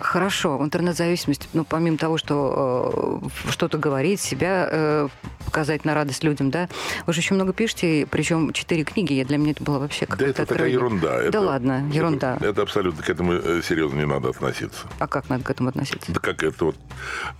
Хорошо, 0.00 0.58
интернет-зависимость, 0.62 1.48
ну, 1.54 1.64
помимо 1.64 1.98
того, 1.98 2.18
что 2.18 3.20
э, 3.46 3.50
что-то 3.50 3.78
говорить, 3.78 4.20
себя 4.20 4.68
э, 4.70 5.08
показать 5.44 5.84
на 5.84 5.94
радость 5.94 6.22
людям, 6.22 6.50
да, 6.50 6.68
вы 7.06 7.12
же 7.12 7.18
очень 7.18 7.34
много 7.34 7.52
пишете, 7.52 8.06
причем 8.08 8.52
четыре 8.52 8.84
книги, 8.84 9.12
я, 9.14 9.24
для 9.24 9.38
меня 9.38 9.50
это 9.52 9.64
было 9.64 9.80
вообще 9.80 10.06
да 10.06 10.12
какое-то 10.12 10.42
это 10.42 10.54
такая 10.54 10.68
ерунда. 10.70 11.18
Да 11.18 11.24
Это- 11.24 11.40
ладно, 11.40 11.84
это- 11.88 11.96
ерунда. 11.96 12.38
Это, 12.40 12.62
абсолютно 12.62 13.02
к 13.02 13.10
этому 13.10 13.32
э, 13.32 13.60
серьезно 13.66 13.98
не 13.98 14.06
надо 14.06 14.28
относиться. 14.28 14.86
А 15.00 15.08
как 15.08 15.28
надо 15.28 15.42
к 15.42 15.50
этому 15.50 15.70
относиться? 15.70 16.12
Да 16.12 16.20
как 16.20 16.44
это 16.44 16.66
вот, 16.66 16.76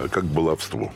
э, 0.00 0.08
как 0.08 0.24
баловство. 0.24 0.92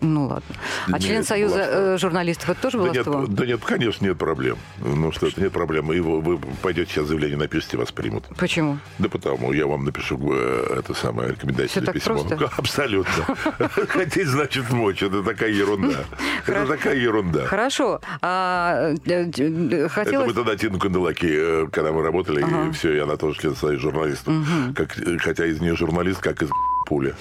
Ну 0.00 0.26
ладно. 0.26 0.54
А 0.86 0.92
Нет, 0.92 1.02
член 1.02 1.24
Союза 1.24 1.56
баловство. 1.56 1.78
э, 1.80 1.98
журналистов 1.98 2.50
это 2.50 2.62
тоже 2.62 2.78
Да 2.78 2.88
нет, 2.90 3.06
да 3.34 3.46
нет, 3.46 3.60
конечно, 3.64 4.04
нет 4.04 4.18
проблем. 4.18 4.56
Ну 4.78 5.12
что, 5.12 5.26
это 5.26 5.40
нет 5.40 5.52
проблем. 5.52 5.92
И 5.92 6.00
вы, 6.00 6.20
вы 6.20 6.38
пойдете 6.62 6.90
сейчас 6.92 7.06
заявление 7.06 7.36
напишите, 7.36 7.76
вас 7.76 7.92
примут. 7.92 8.24
Почему? 8.38 8.78
Да 8.98 9.08
потому 9.08 9.52
я 9.52 9.66
вам 9.66 9.84
напишу 9.84 10.18
э, 10.32 10.76
это 10.78 10.94
самое 10.94 11.30
рекомендательное 11.30 11.92
письмо. 11.92 12.14
просто? 12.24 12.50
Абсолютно. 12.56 13.24
Хотеть 13.88 14.26
значит 14.28 14.70
мочь. 14.70 15.02
Это 15.02 15.22
такая 15.22 15.50
ерунда. 15.50 16.04
Это 16.46 16.66
такая 16.66 16.96
ерунда. 16.96 17.46
Хорошо. 17.46 18.00
А, 18.22 18.94
э, 19.04 19.30
Это 19.30 20.24
мы 20.26 20.32
тогда 20.32 20.56
Тину 20.56 20.78
Канделаки, 20.78 21.66
когда 21.70 21.92
мы 21.92 22.02
работали, 22.02 22.40
и 22.40 22.72
все, 22.72 22.94
и 22.96 22.98
она 22.98 23.16
тоже 23.16 23.38
член 23.38 23.54
союза 23.54 23.82
журналистов. 23.82 24.34
Хотя 25.20 25.46
из 25.46 25.60
нее 25.60 25.76
журналист, 25.76 26.20
как 26.20 26.42
из 26.42 26.48
пули. 26.90 27.14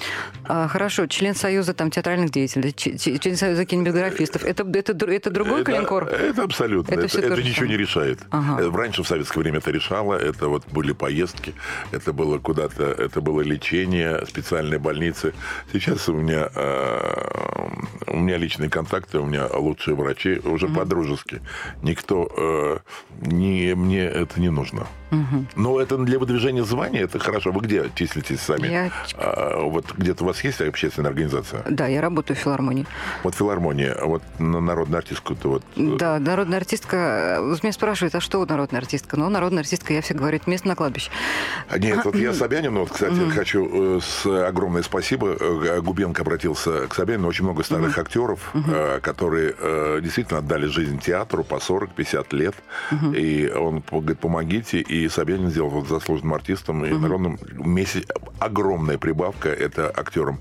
А, 0.46 0.68
хорошо, 0.68 1.06
член 1.06 1.36
Союза 1.36 1.74
там, 1.76 1.92
театральных 1.92 2.32
деятелей, 2.32 2.74
член 2.74 3.38
Союза 3.38 3.66
кинематографистов. 3.66 4.44
Это, 4.44 4.64
это, 4.64 4.94
это 5.06 5.30
другой 5.30 5.62
это, 5.62 5.72
калинкор? 5.72 6.06
Это 6.06 6.44
абсолютно. 6.44 6.92
Это 6.92 7.06
Это, 7.06 7.20
это 7.20 7.28
то 7.30 7.36
же 7.36 7.44
ничего 7.44 7.68
не 7.68 7.78
решает. 7.78 8.20
Ага. 8.32 8.64
Э, 8.64 8.72
Раньше 8.72 9.04
в 9.04 9.08
советское 9.08 9.42
время 9.42 9.60
это 9.60 9.70
решало. 9.70 10.16
Это 10.16 10.48
вот 10.48 10.64
были 10.72 10.94
поездки, 10.94 11.54
это 11.92 12.14
было 12.14 12.40
куда-то, 12.40 12.84
это 12.84 13.22
было 13.22 13.42
лечение, 13.42 14.26
специальные 14.26 14.80
больницы. 14.80 15.34
Сейчас 15.72 16.10
у 16.10 16.14
меня, 16.14 16.50
э, 16.56 17.68
у 18.08 18.18
меня 18.18 18.38
личные 18.38 18.72
контакты, 18.72 19.20
у 19.20 19.26
меня 19.26 19.46
лучшие 19.54 19.96
врачи, 19.96 20.40
уже 20.44 20.68
по-дружески. 20.68 21.42
Никто, 21.84 22.28
э, 22.38 22.80
не, 23.22 23.76
мне 23.76 24.06
это 24.06 24.42
не 24.42 24.50
нужно. 24.50 24.88
Но 25.56 25.80
это 25.80 25.98
для 25.98 26.20
выдвижения 26.20 26.64
звания, 26.64 27.02
это 27.02 27.20
хорошо. 27.20 27.52
Вы 27.52 27.62
где 27.62 27.90
числитесь 27.96 28.42
сами? 28.42 28.68
Я- 28.68 28.92
А, 29.16 29.62
вот 29.64 29.86
где-то 29.98 30.24
у 30.24 30.28
вас 30.28 30.44
есть 30.44 30.62
общественная 30.62 31.10
организация? 31.10 31.64
Да, 31.70 31.88
я 31.88 32.02
работаю 32.02 32.38
в 32.38 32.40
филармонии. 32.40 32.86
Вот 33.24 33.36
филармония, 33.36 33.94
а 33.94 34.06
вот 34.06 34.22
на 34.40 34.60
народную 34.60 35.00
артистку-то 35.00 35.50
вот... 35.50 35.64
э, 35.76 35.96
Да, 35.98 36.20
народная 36.20 36.58
артистка. 36.60 37.38
э, 37.40 37.56
меня 37.64 37.74
спрашивают, 37.74 38.16
а 38.16 38.22
что 38.22 38.46
народная 38.46 38.80
артистка? 38.82 39.18
Ну, 39.18 39.30
народная 39.30 39.62
артистка, 39.62 39.94
я 39.94 40.02
все 40.02 40.14
говорю, 40.14 40.38
это 40.38 40.50
место 40.50 40.68
на 40.68 40.76
кладбище. 40.76 41.10
А 41.70 41.78
Нет, 41.80 42.06
вот 42.06 42.16
я 42.16 42.34
Собянину, 42.40 42.82
вот, 42.82 42.92
кстати, 42.92 43.20
хочу 43.30 43.98
э, 43.98 44.00
с 44.02 44.26
огромное 44.48 44.84
спасибо. 44.84 45.36
Губенко 45.82 46.22
обратился 46.22 46.88
к 46.88 46.94
Собянину. 46.96 47.28
Очень 47.28 47.46
много 47.46 47.64
старых 47.64 47.98
актеров, 47.98 48.54
которые 49.02 49.56
действительно 50.02 50.40
отдали 50.40 50.68
жизнь 50.68 51.00
театру 51.00 51.44
по 51.44 51.56
40-50 51.56 52.36
лет. 52.36 52.56
И 53.16 53.52
он 53.56 53.84
говорит, 53.92 54.20
помогите. 54.20 54.80
И 54.80 54.99
Собянин 55.08 55.50
сделал 55.50 55.70
вот 55.70 55.88
заслуженным 55.88 56.34
артистом 56.34 56.86
и 56.86 56.92
народным 56.92 57.40
месяц. 57.54 58.04
Огромная 58.40 58.98
прибавка 58.98 59.50
это 59.50 59.90
актерам 59.96 60.40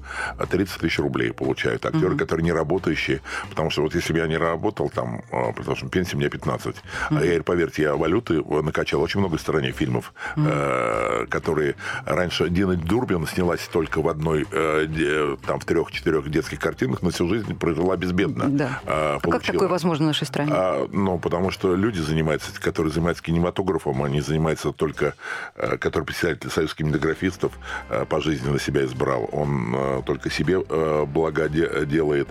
30 0.51 0.81
тысяч 0.81 0.99
рублей 0.99 1.33
получают. 1.33 1.85
Актеры, 1.87 2.17
которые 2.17 2.45
не 2.45 2.53
работающие. 2.53 3.21
Потому 3.51 3.71
что 3.71 3.83
вот 3.83 3.95
если 3.95 4.13
бы 4.13 4.19
я 4.19 4.27
не 4.27 4.37
работал 4.37 4.89
там, 4.91 5.23
э, 5.31 5.53
потому 5.55 5.77
что 5.77 5.89
пенсия 5.89 6.17
у 6.17 6.19
меня 6.21 6.31
15. 6.31 6.77
А 7.11 7.25
я, 7.25 7.43
поверьте, 7.43 7.83
я 7.83 7.97
валюты 7.97 8.43
накачал 8.63 9.03
очень 9.03 9.21
много 9.21 9.37
в 9.37 9.41
стороне 9.41 9.73
фильмов, 9.73 10.13
э, 10.37 11.27
которые 11.29 11.75
раньше 12.05 12.49
Дина 12.49 12.77
Дурбин 12.77 13.27
снялась 13.27 13.69
только 13.73 14.01
в 14.01 14.09
одной, 14.09 14.47
э, 14.51 15.37
там 15.47 15.61
в 15.61 15.65
трех-четырех 15.65 16.31
детских 16.31 16.59
картинах, 16.61 17.03
но 17.03 17.11
всю 17.11 17.29
жизнь 17.29 17.55
прожила 17.57 17.97
безбедно. 17.97 18.47
Да. 18.49 18.81
Э, 18.85 19.19
А 19.23 19.31
как 19.31 19.43
такое 19.43 19.69
возможно 19.69 20.05
в 20.05 20.09
нашей 20.09 20.27
стране? 20.27 20.53
А, 20.55 20.89
ну, 20.93 21.19
потому 21.19 21.51
что 21.51 21.75
люди 21.75 21.99
занимаются, 21.99 22.51
которые 22.61 22.93
занимаются 22.93 23.23
кинематографом, 23.23 24.03
они 24.03 24.21
занимаются 24.21 24.48
только, 24.57 25.15
э, 25.57 25.77
которые 25.79 26.07
председатели 26.07 26.49
Союза 26.51 26.75
кинематографистов, 26.75 27.53
э, 27.91 28.05
по 28.05 28.21
жизни 28.21 28.49
на 28.51 28.59
себя 28.61 28.85
избрал. 28.85 29.29
Он 29.33 29.75
э, 29.75 30.03
только 30.07 30.31
себе 30.31 30.59
благо 31.07 31.49
де- 31.49 31.85
делает. 31.87 32.29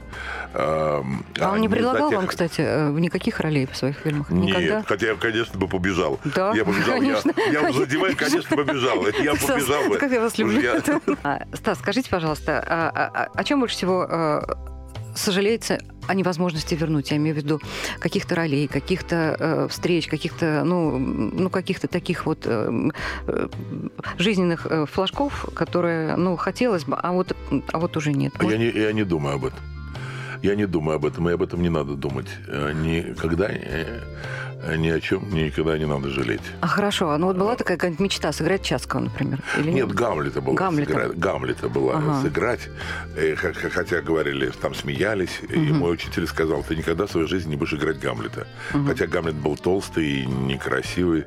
Э, 0.53 1.01
А 1.39 1.51
он 1.51 1.61
не 1.61 1.67
за 1.67 1.73
предлагал 1.75 2.09
тех- 2.09 2.17
вам, 2.19 2.27
кстати, 2.27 2.61
никаких 2.99 3.39
ролей 3.39 3.67
в 3.71 3.75
своих 3.77 3.97
фильмах? 3.97 4.29
Никогда? 4.31 4.77
Нет, 4.77 4.85
хотя 4.87 5.07
я, 5.07 5.15
конечно, 5.15 5.59
бы 5.59 5.67
побежал. 5.67 6.19
Да, 6.35 6.53
я 6.53 6.65
побежал, 6.65 6.97
конечно. 6.99 7.31
я, 7.37 7.51
я 7.61 7.69
уже 7.69 7.79
задеваю, 7.79 8.15
конечно, 8.15 8.55
побежал. 8.57 9.05
Я 9.07 9.35
Стас, 9.35 9.49
побежал. 9.49 9.83
Как 9.99 10.11
я 10.11 10.21
вас 10.21 10.37
люблю. 10.37 10.59
я- 10.59 10.81
А, 11.23 11.41
Стас, 11.53 11.79
скажите, 11.79 12.09
пожалуйста, 12.09 12.63
а- 12.67 12.91
а- 12.93 13.11
а 13.23 13.27
о 13.33 13.43
чем 13.43 13.59
больше 13.59 13.75
всего 13.75 14.43
сожалеете 15.15 15.79
о 16.07 16.13
невозможности 16.13 16.75
вернуть? 16.75 17.11
Я 17.11 17.17
имею 17.17 17.35
в 17.35 17.37
виду 17.37 17.61
каких-то 17.99 18.35
ролей, 18.35 18.67
каких-то 18.67 19.35
э, 19.39 19.67
встреч, 19.69 20.07
каких-то, 20.07 20.63
ну, 20.65 20.97
ну, 20.97 21.49
каких-то 21.49 21.87
таких 21.87 22.25
вот 22.25 22.39
э, 22.45 22.89
э, 23.27 23.47
жизненных 24.17 24.67
э, 24.69 24.85
флажков, 24.85 25.49
которые, 25.53 26.15
ну, 26.15 26.35
хотелось 26.35 26.85
бы, 26.85 26.95
а 26.95 27.11
вот, 27.11 27.35
а 27.71 27.79
вот 27.79 27.97
уже 27.97 28.13
нет. 28.13 28.33
Я 28.39 28.43
Может, 28.43 28.59
не, 28.59 28.69
я 28.69 28.93
не 28.93 29.03
думаю 29.03 29.35
об 29.35 29.45
этом. 29.45 29.59
Я 30.41 30.55
не 30.55 30.65
думаю 30.67 30.95
об 30.97 31.05
этом, 31.05 31.29
и 31.29 31.33
об 31.33 31.41
этом 31.41 31.61
не 31.61 31.69
надо 31.69 31.95
думать. 31.95 32.27
Э, 32.47 32.71
Никогда, 32.73 33.47
э, 33.49 34.01
ни 34.75 34.89
о 34.89 34.99
чем 34.99 35.29
никогда 35.33 35.77
не 35.77 35.85
надо 35.85 36.09
жалеть. 36.09 36.41
А 36.61 36.67
хорошо, 36.67 37.11
а 37.11 37.17
ну 37.17 37.27
вот 37.27 37.37
была 37.37 37.55
такая 37.55 37.77
какая-нибудь 37.77 37.99
мечта 38.01 38.31
сыграть 38.31 38.63
Часкова, 38.63 39.01
например? 39.01 39.39
Или 39.57 39.71
Нет, 39.71 39.91
Гамлета 39.93 40.41
была 40.41 40.55
Гамлета. 40.55 40.91
сыграть. 40.91 41.17
Гамлета 41.19 41.69
была 41.69 41.93
Ага. 41.97 42.21
сыграть. 42.21 42.69
Э, 43.15 43.35
х- 43.35 43.53
х- 43.53 43.69
Хотя 43.69 44.01
говорили, 44.01 44.51
там 44.61 44.73
смеялись. 44.73 45.39
И 45.49 45.57
мой 45.71 45.93
учитель 45.93 46.27
сказал, 46.27 46.63
ты 46.63 46.75
никогда 46.75 47.05
в 47.05 47.11
своей 47.11 47.27
жизни 47.27 47.51
не 47.51 47.55
будешь 47.55 47.73
играть 47.73 47.99
Гамлета. 47.99 48.47
Хотя 48.87 49.05
Гамлет 49.07 49.35
был 49.35 49.55
толстый 49.57 50.05
и 50.21 50.25
некрасивый. 50.25 51.25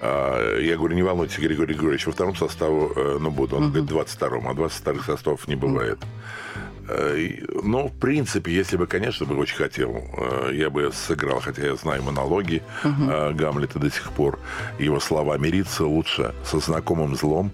А, 0.00 0.56
Я 0.58 0.76
говорю, 0.76 0.94
не 0.94 1.02
волнуйтесь, 1.02 1.38
Григорий 1.38 1.74
Григорьевич, 1.74 2.06
во 2.06 2.12
втором 2.12 2.36
составу, 2.36 2.92
э, 2.96 3.18
ну, 3.20 3.30
буду. 3.30 3.56
Он 3.56 3.70
говорит, 3.72 3.90
22-м, 3.90 4.48
а 4.48 4.54
22 4.54 5.02
составов 5.04 5.48
не 5.48 5.56
бывает. 5.56 5.98
Э, 6.00 6.77
и- 7.16 7.44
Но, 7.62 7.88
в 7.88 7.92
принципе, 7.92 8.52
если 8.52 8.76
бы, 8.76 8.86
конечно, 8.86 9.26
бы 9.26 9.36
очень 9.36 9.56
хотел, 9.56 10.04
э, 10.16 10.50
я 10.54 10.70
бы 10.70 10.90
сыграл, 10.92 11.40
хотя 11.40 11.66
я 11.66 11.76
знаю 11.76 12.02
монологи 12.02 12.62
э, 12.84 13.32
Гамлета 13.32 13.78
до 13.78 13.90
сих 13.90 14.10
пор. 14.12 14.38
Его 14.78 15.00
слова 15.00 15.36
«мириться 15.38 15.84
лучше 15.84 16.34
со 16.44 16.58
знакомым 16.60 17.16
злом, 17.16 17.50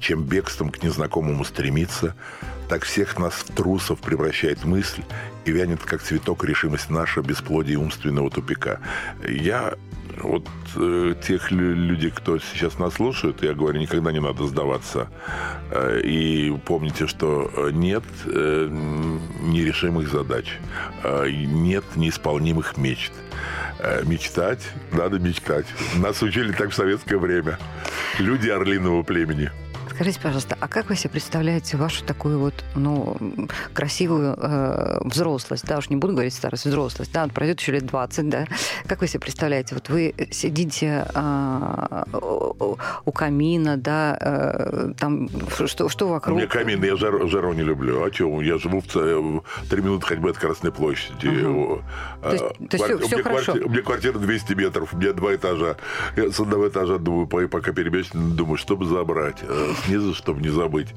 чем 0.00 0.24
бегством 0.24 0.70
к 0.70 0.82
незнакомому 0.82 1.44
стремиться». 1.44 2.14
Так 2.68 2.84
всех 2.84 3.18
нас 3.18 3.34
в 3.34 3.52
трусов 3.52 4.00
превращает 4.00 4.64
мысль, 4.64 5.02
и 5.44 5.52
вянет, 5.52 5.82
как 5.84 6.02
цветок, 6.02 6.44
решимость 6.44 6.88
наша 6.90 7.20
бесплодие 7.20 7.76
умственного 7.76 8.30
тупика. 8.30 8.78
Я 9.28 9.74
вот 10.20 10.46
э, 10.76 11.14
тех 11.26 11.50
лю- 11.50 11.74
людей, 11.74 12.10
кто 12.10 12.38
сейчас 12.38 12.78
нас 12.78 12.94
слушает, 12.94 13.42
я 13.42 13.54
говорю, 13.54 13.80
никогда 13.80 14.12
не 14.12 14.20
надо 14.20 14.46
сдаваться. 14.46 15.08
Э, 15.70 16.00
и 16.02 16.50
помните, 16.66 17.06
что 17.06 17.50
э, 17.56 17.70
нет 17.72 18.04
э, 18.26 18.68
нерешимых 19.40 20.08
задач, 20.08 20.58
э, 21.02 21.28
нет 21.30 21.84
неисполнимых 21.96 22.76
мечт. 22.76 23.12
Э, 23.78 24.02
мечтать 24.04 24.60
надо 24.92 25.18
мечтать. 25.18 25.66
Нас 25.96 26.22
учили 26.22 26.52
так 26.52 26.70
в 26.70 26.74
советское 26.74 27.16
время. 27.18 27.58
Люди 28.18 28.48
орлиного 28.48 29.02
племени. 29.02 29.50
Скажите, 29.94 30.20
пожалуйста, 30.20 30.56
а 30.58 30.68
как 30.68 30.88
вы 30.88 30.96
себе 30.96 31.10
представляете 31.10 31.76
вашу 31.76 32.02
такую 32.04 32.38
вот, 32.38 32.54
ну, 32.74 33.16
красивую 33.74 34.34
э, 34.38 35.00
взрослость, 35.04 35.64
да, 35.66 35.78
уж 35.78 35.90
не 35.90 35.96
буду 35.96 36.14
говорить 36.14 36.32
старость, 36.32 36.64
взрослость, 36.64 37.12
да, 37.12 37.26
пройдет 37.28 37.60
еще 37.60 37.72
лет 37.72 37.86
20, 37.86 38.28
да. 38.28 38.46
Как 38.86 39.00
вы 39.02 39.06
себе 39.06 39.20
представляете? 39.20 39.74
Вот 39.74 39.88
вы 39.90 40.14
сидите 40.30 41.06
а, 41.14 42.04
у 42.14 42.76
у 43.04 43.12
камина, 43.12 43.76
да, 43.76 44.16
э, 44.20 44.92
там, 44.98 45.28
что, 45.66 45.88
что 45.88 46.06
У 46.06 46.10
вокруг? 46.10 46.38
меня 46.38 46.46
камин, 46.48 46.82
я 46.84 46.96
жару, 46.96 47.28
жару 47.28 47.52
не 47.52 47.62
люблю. 47.62 48.02
А 48.04 48.12
что, 48.12 48.40
я 48.40 48.58
живу 48.58 48.80
в, 48.80 48.86
ц- 48.86 48.98
в 49.16 49.42
три 49.68 49.82
минуты 49.82 50.06
ходьбы 50.06 50.30
от 50.30 50.38
Красной 50.38 50.72
площади. 50.72 51.26
О, 51.44 51.82
То 52.22 52.30
есть- 52.32 52.44
а, 52.44 52.48
то 52.68 52.76
есть 52.76 52.84
всё- 52.84 52.98
квар- 52.98 53.04
у 53.04 53.08
меня 53.08 53.22
хорошо? 53.22 53.52
кварти- 53.52 53.64
У 53.64 53.68
меня 53.68 53.82
квартира 53.82 54.18
200 54.18 54.54
метров, 54.54 54.94
у 54.94 54.96
меня 54.96 55.12
два 55.12 55.34
этажа. 55.34 55.76
Я 56.16 56.30
с 56.32 56.40
одного 56.40 56.68
этажа 56.68 56.98
думаю, 56.98 57.26
по- 57.26 57.46
пока 57.48 57.72
перебежать, 57.72 58.12
думаю, 58.14 58.56
чтобы 58.56 58.86
забрать. 58.86 59.42
Снизу, 59.86 60.14
чтобы 60.14 60.40
не 60.42 60.48
забыть. 60.48 60.88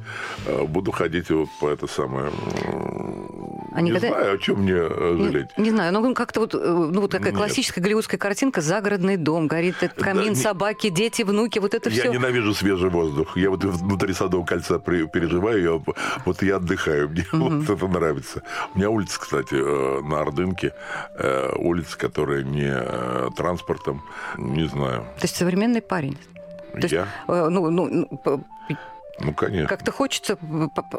Э, 0.46 0.64
Буду 0.66 0.92
ходить 0.92 1.30
вот 1.32 1.50
по 1.60 1.70
это 1.70 1.88
самое... 1.88 2.32
А 3.78 3.82
не 3.82 3.90
никогда- 3.90 4.08
знаю, 4.10 4.36
о 4.36 4.38
чем 4.38 4.62
мне 4.62 4.74
э, 4.74 5.16
Не, 5.18 5.24
жалеть. 5.26 5.58
не 5.58 5.70
знаю, 5.70 5.92
ну 5.92 6.14
как-то 6.14 6.40
вот, 6.42 6.56
э, 6.56 6.58
ну 6.58 7.02
вот 7.02 7.12
такая 7.12 7.32
Нет. 7.32 7.38
классическая 7.38 7.82
голливудская 7.82 8.18
картинка, 8.18 8.62
загородный 8.62 9.18
дом, 9.18 9.48
горит 9.48 9.76
этот 9.82 10.02
камин, 10.02 10.30
не- 10.30 10.36
собаки, 10.36 10.90
дети, 10.90 11.24
внуки, 11.24 11.60
вот 11.60 11.74
это 11.74 11.90
Я 11.90 12.04
все. 12.04 12.12
ненавижу 12.14 12.54
свежий 12.54 12.90
воздух. 12.90 13.36
Я 13.36 13.50
вот 13.50 13.64
внутри 13.66 14.14
Садового 14.14 14.46
кольца 14.46 14.80
переживаю, 14.80 15.62
я, 15.62 15.94
вот 16.26 16.42
я 16.42 16.56
отдыхаю, 16.58 17.10
мне 17.10 17.26
вот 17.34 17.70
это 17.70 17.88
нравится. 17.88 18.44
У 18.74 18.78
меня 18.78 18.90
улица, 18.90 19.20
кстати, 19.20 19.56
на 19.56 20.22
Ордынке, 20.22 20.72
улица, 21.58 21.98
которая 21.98 22.44
не 22.44 23.32
транспортом, 23.36 24.04
не 24.38 24.68
знаю. 24.70 25.02
То 25.20 25.24
есть 25.24 25.36
современный 25.36 25.82
парень. 25.82 26.18
То 26.80 26.88
я? 26.88 27.08
э, 27.28 27.48
ну, 27.50 27.70
ну, 27.70 28.08
ну, 29.20 29.34
конечно. 29.34 29.68
Как-то 29.68 29.92
хочется 29.92 30.38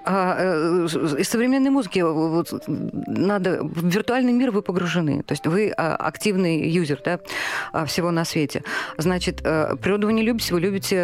а, 0.04 0.36
э, 0.38 0.86
из 1.18 1.28
современной 1.28 1.70
музыки 1.70 2.00
вот, 2.00 2.52
надо 2.66 3.62
в 3.62 3.86
виртуальный 3.86 4.32
мир 4.32 4.50
вы 4.50 4.62
погружены, 4.62 5.22
то 5.22 5.32
есть 5.32 5.46
вы 5.46 5.70
а, 5.76 5.96
активный 5.96 6.68
юзер 6.68 7.00
да, 7.04 7.20
а, 7.72 7.84
всего 7.84 8.10
на 8.10 8.24
свете. 8.24 8.62
Значит, 8.96 9.40
э, 9.44 9.76
природу 9.76 10.06
вы 10.06 10.14
не 10.14 10.22
любите, 10.22 10.54
вы 10.54 10.60
любите 10.60 10.96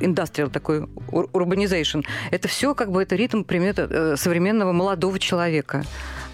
индастриал 0.00 0.50
такой 0.50 0.88
ур- 1.10 1.28
урбанизейшн. 1.32 2.00
Это 2.30 2.48
все 2.48 2.74
как 2.74 2.92
бы 2.92 3.02
это 3.02 3.16
ритм 3.16 3.42
примета 3.42 3.88
э, 3.90 4.16
современного 4.16 4.72
молодого 4.72 5.18
человека. 5.18 5.84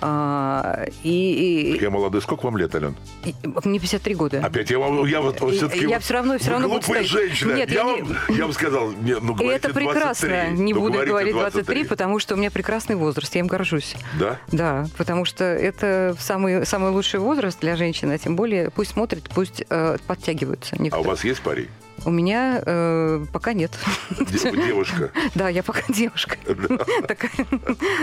А, 0.07 0.85
И, 1.03 1.75
и- 1.79 1.83
Я 1.83 1.89
молодой. 1.91 2.21
Сколько 2.21 2.45
вам 2.45 2.59
лет, 2.59 2.75
Ален? 2.75 2.95
и- 3.25 3.35
мне 3.65 3.79
53 3.79 4.15
года. 4.15 4.41
Опять 4.45 4.69
я 4.71 4.79
вам, 4.79 5.07
я 5.07 5.23
вот 5.23 5.37
все-таки... 5.53 5.87
я 5.87 5.99
всё 5.99 6.15
равно- 6.15 6.39
всё 6.39 6.51
равно 6.51 6.69
буду 6.69 6.81
глупая 6.81 7.05
стоять. 7.07 7.29
женщина. 7.29 7.55
Нет, 7.55 7.71
я, 7.71 7.77
я 7.81 7.85
вам, 7.85 8.17
я 8.29 8.43
вам 8.45 8.53
сказал, 8.53 8.91
не, 8.93 9.19
ну, 9.19 9.35
И 9.39 9.47
это 9.47 9.71
прекрасно. 9.73 10.29
23. 10.29 10.59
Не 10.63 10.75
Ну, 10.75 10.81
буду 10.81 10.99
говорить 11.07 11.33
23, 11.35 11.85
потому 11.85 12.19
что 12.19 12.35
у 12.35 12.37
меня 12.37 12.51
прекрасный 12.51 12.97
возраст. 12.97 13.35
Я 13.35 13.41
им 13.41 13.47
горжусь. 13.47 13.95
Да? 14.21 14.39
Да, 14.53 14.87
потому 14.99 15.25
что 15.25 15.45
это 15.45 16.15
самый, 16.19 16.67
самый 16.67 16.91
лучший 16.91 17.21
возраст 17.21 17.59
для 17.61 17.77
женщины, 17.77 18.13
а 18.13 18.19
тем 18.19 18.37
более 18.37 18.71
пусть 18.71 18.91
смотрят, 18.93 19.25
пусть 19.35 19.65
э, 19.71 19.97
подтягиваются. 20.07 20.77
А 20.77 20.81
у 20.81 20.83
некоторые. 20.83 21.09
вас 21.09 21.25
есть 21.25 21.41
парень? 21.41 21.69
У 22.05 22.11
меня 22.11 22.63
э, 22.65 23.25
пока 23.33 23.53
нет. 23.53 23.73
Де- 24.19 24.51
Девушка. 24.53 25.11
Да, 25.35 25.49
я 25.49 25.63
пока 25.63 25.81
девушка. 25.89 26.37
Такая 27.09 27.31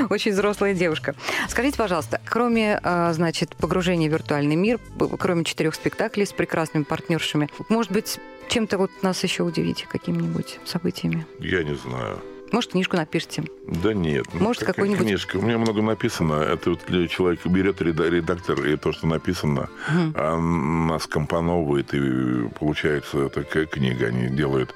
очень 0.10 0.32
взрослая 0.32 0.74
девушка. 0.74 1.16
Скажите, 1.50 1.78
пожалуйста, 1.78 2.20
кроме, 2.26 2.80
э, 2.84 3.14
значит, 3.14 3.56
погружения 3.56 4.10
в 4.10 4.12
виртуальный 4.12 4.56
мир, 4.56 4.80
кроме 5.20 5.44
четырех 5.44 5.76
спектаклей 5.76 6.26
с 6.26 6.34
прекрасными 6.34 6.84
партнершами, 6.84 7.50
может 7.70 7.92
быть, 7.92 8.20
чем-то 8.50 8.78
вот 8.78 8.92
нас 9.02 9.24
еще 9.24 9.44
удивите, 9.44 9.86
какими-нибудь 9.88 10.60
событиями? 10.66 11.26
Я 11.40 11.64
не 11.64 11.76
знаю. 11.76 12.20
Может, 12.52 12.72
книжку 12.72 12.98
напишите? 12.98 13.44
Да 13.68 13.94
нет. 13.94 14.26
ну, 14.34 14.42
Может, 14.42 14.62
какая 14.62 14.74
какой-нибудь- 14.74 15.06
книжка? 15.08 15.38
У 15.38 15.42
меня 15.42 15.58
много 15.58 15.82
написано. 15.82 16.34
Это 16.36 16.72
вот 16.72 16.82
человек 17.10 17.46
берет 17.46 17.82
реда- 17.82 18.10
редактор, 18.10 18.60
и 18.66 18.76
то, 18.76 18.92
что 18.92 19.08
написано, 19.08 19.70
Мгм. 19.90 20.14
а 20.16 20.38
нас 20.38 21.08
компоновывает, 21.08 21.94
и 21.94 22.50
получается 22.60 23.30
такая 23.30 23.66
книга 23.66 24.08
они 24.08 24.28
делают. 24.28 24.76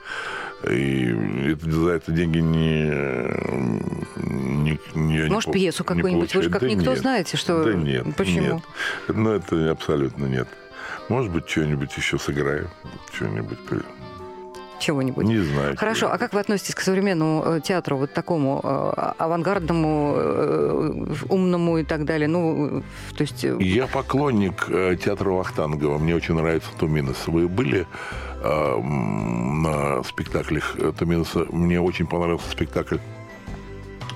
И 0.69 1.13
это- 1.51 1.69
за 1.71 1.89
это 1.91 2.11
деньги 2.11 2.39
не... 2.39 2.85
не, 4.23 4.79
не 4.95 5.17
не 5.23 5.29
Может, 5.29 5.45
пол- 5.47 5.53
пьесу 5.53 5.83
не 5.83 5.87
какую-нибудь? 5.87 6.33
Вы 6.33 6.41
же 6.43 6.49
как 6.49 6.61
Да 6.61 6.67
никто 6.67 6.91
нет. 6.91 6.99
знаете, 6.99 7.37
что... 7.37 7.63
Да 7.63 7.73
нет. 7.73 8.07
Почему? 8.15 8.41
Нет. 8.55 8.63
Ну, 9.09 9.31
это 9.31 9.71
абсолютно 9.71 10.25
нет. 10.25 10.47
Может 11.09 11.31
быть, 11.31 11.47
что-нибудь 11.47 11.95
еще 11.95 12.17
сыграю. 12.17 12.69
Что-нибудь. 13.13 13.57
Чего-нибудь? 14.79 15.25
Не 15.25 15.39
знаю. 15.39 15.75
Хорошо, 15.77 16.11
а 16.11 16.17
как 16.17 16.33
вы 16.33 16.39
относитесь 16.39 16.75
к 16.75 16.81
современному 16.81 17.43
э, 17.45 17.61
театру, 17.63 17.97
вот 17.97 18.13
такому 18.13 18.61
э, 18.63 19.11
авангардному, 19.17 20.13
э, 20.15 21.05
умному 21.29 21.77
и 21.77 21.83
так 21.83 22.05
далее? 22.05 22.27
Ну, 22.27 22.83
то 23.15 23.21
есть... 23.21 23.45
Я 23.59 23.87
поклонник 23.87 24.67
театра 25.03 25.31
Вахтангова. 25.31 25.97
Мне 25.97 26.15
очень 26.15 26.35
нравится 26.35 26.69
Туминос. 26.77 27.27
Вы 27.27 27.47
были 27.47 27.87
э, 28.41 28.81
на 28.81 30.03
спектаклях 30.03 30.75
Туминоса? 30.97 31.45
Мне 31.49 31.79
очень 31.79 32.07
понравился 32.07 32.49
спектакль 32.49 32.97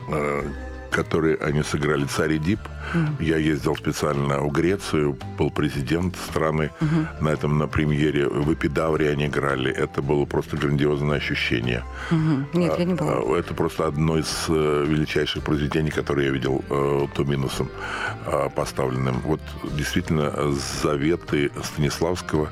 э, 0.10 0.43
который 0.89 1.36
они 1.36 1.64
сыграли 1.64 2.05
«Царь 2.05 2.34
и 2.34 2.39
Дип». 2.94 3.22
Я 3.22 3.38
ездил 3.38 3.76
специально 3.76 4.40
в 4.40 4.52
Грецию, 4.52 5.18
был 5.38 5.52
президент 5.52 6.16
страны 6.16 6.72
на 7.20 7.30
этом, 7.30 7.58
на 7.58 7.68
премьере. 7.68 8.28
В 8.28 8.54
Эпидавре 8.54 9.10
они 9.12 9.26
играли. 9.28 9.72
Это 9.72 10.02
было 10.02 10.26
просто 10.26 10.58
грандиозное 10.58 11.18
ощущение. 11.18 11.84
Мгм. 12.12 12.48
Нет, 12.54 12.80
я 12.80 12.86
не 12.86 12.94
была. 12.94 13.12
А, 13.14 13.38
Это 13.40 13.54
просто 13.54 13.88
одно 13.88 14.18
из 14.18 14.46
э, 14.50 14.86
величайших 14.88 15.44
произведений, 15.44 15.92
которые 15.92 16.28
я 16.28 16.34
видел 16.34 16.64
э, 16.70 17.08
Туминусом 17.16 17.70
э, 18.26 18.50
поставленным. 18.56 19.20
Вот 19.26 19.42
действительно 19.78 20.34
заветы 20.84 21.52
Станиславского. 21.64 22.50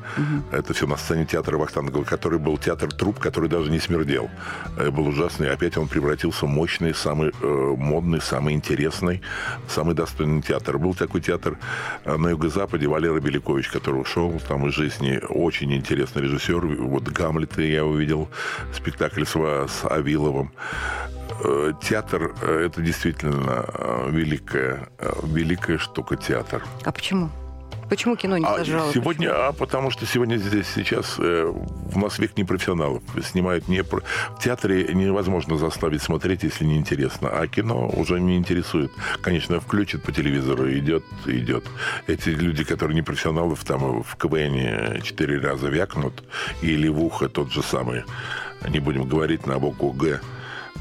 Это 0.52 0.74
все 0.74 0.88
на 0.88 0.98
сцене 0.98 1.26
театра 1.26 1.58
Вахтангова, 1.58 2.04
который 2.04 2.40
был 2.40 2.58
театр 2.58 2.92
труп, 2.92 3.20
который 3.20 3.50
даже 3.50 3.72
не 3.72 3.80
смердел. 3.80 4.30
Э, 4.78 4.90
Был 4.92 5.08
ужасный. 5.08 5.52
Опять 5.52 5.78
он 5.78 5.88
превратился 5.88 6.46
в 6.46 6.50
мощный, 6.50 6.94
самый 6.94 7.32
э, 7.42 7.76
модный, 7.78 8.22
самый 8.22 8.54
интересный, 8.54 9.22
самый 9.68 9.96
достойный 9.96 10.27
театр. 10.46 10.78
Был 10.78 10.94
такой 10.94 11.22
театр 11.22 11.58
э, 12.06 12.18
на 12.18 12.30
юго-западе 12.30 12.88
Валера 12.88 13.20
Белякович, 13.20 13.70
который 13.70 14.02
ушел 14.02 14.40
там 14.48 14.68
из 14.68 14.74
жизни. 14.74 15.20
Очень 15.30 15.74
интересный 15.74 16.24
режиссер. 16.24 16.60
Вот 16.60 17.04
Гамлета 17.04 17.62
я 17.62 17.86
увидел, 17.86 18.30
спектакль 18.74 19.24
с, 19.24 19.36
с 19.36 19.86
Авиловым. 19.90 20.52
Э, 21.44 21.74
Театр 21.82 22.34
э, 22.42 22.66
это 22.66 22.82
действительно 22.82 23.66
великая, 24.10 24.90
великая 25.24 25.78
штука 25.78 26.16
театр. 26.16 26.64
А 26.84 26.92
почему? 26.92 27.30
Почему 27.90 28.16
кино 28.16 28.38
не 28.38 28.46
А 28.46 28.58
зажало? 28.58 28.92
сегодня, 28.94 29.30
а 29.32 29.54
потому 29.54 29.92
что 29.92 30.06
сегодня 30.06 30.38
здесь 30.38 30.68
сейчас 30.74 31.16
э, 31.20 31.54
у 31.96 32.00
нас 32.00 32.20
век 32.20 32.38
непрофессионалов. 32.38 33.02
Снимают 33.24 33.68
не 33.68 33.84
про... 33.84 34.02
В 34.38 34.44
театре 34.44 34.94
невозможно 34.94 35.58
заставить 35.58 36.02
смотреть, 36.02 36.44
если 36.44 36.66
не 36.66 36.78
интересно. 36.78 37.30
А 37.30 37.48
кино 37.48 37.88
уже 37.88 38.20
не 38.20 38.38
интересует. 38.38 38.92
Конечно, 39.22 39.60
включит 39.60 40.04
по 40.04 40.12
телевизору, 40.12 40.70
идет, 40.72 41.04
идет. 41.26 41.66
Эти 42.08 42.30
люди, 42.30 42.64
которые 42.64 42.96
не 42.96 43.02
профессионалов, 43.02 43.64
там 43.64 44.04
в 44.04 44.16
КВН 44.18 45.02
четыре 45.02 45.40
раза 45.40 45.68
вякнут, 45.70 46.24
или 46.62 46.88
в 46.90 47.02
ухо 47.02 47.30
тот 47.30 47.52
же 47.52 47.64
самый, 47.64 48.04
не 48.68 48.80
будем 48.80 49.08
говорить 49.08 49.46
на 49.48 49.60
букву 49.60 49.92
Г, 49.94 50.20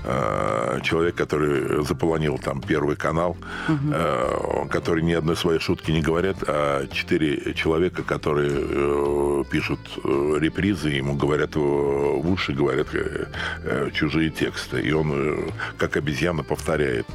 э, 0.07 0.81
человек, 0.83 1.15
который 1.15 1.85
заполонил 1.85 2.39
там 2.39 2.61
первый 2.61 2.97
канал, 2.97 3.37
э, 3.69 4.67
который 4.71 5.03
ни 5.03 5.13
одной 5.13 5.37
своей 5.37 5.61
шутки 5.61 5.91
не 5.91 6.01
говорят, 6.01 6.37
а 6.47 6.87
четыре 6.89 7.55
человека, 7.55 8.03
которые 8.03 8.53
э, 8.53 9.45
пишут 9.51 9.81
э, 10.03 10.39
репризы, 10.41 10.89
ему 10.91 11.15
говорят 11.15 11.57
в, 11.57 11.61
в 11.61 12.31
уши, 12.31 12.53
говорят 12.53 12.89
э, 12.95 13.27
э, 13.65 13.91
чужие 13.93 14.31
тексты, 14.31 14.81
и 14.81 14.93
он 14.93 15.13
э, 15.13 15.51
как 15.79 15.97
обезьяна 15.97 16.43
повторяет. 16.43 17.07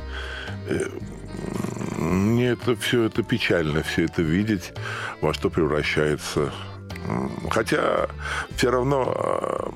Мне 1.97 2.49
это 2.49 2.75
все 2.75 3.03
это 3.03 3.23
печально, 3.23 3.83
все 3.83 4.05
это 4.05 4.21
видеть, 4.21 4.73
во 5.21 5.33
что 5.33 5.49
превращается 5.49 6.51
Хотя 7.49 8.07
все 8.55 8.69
равно, 8.71 9.71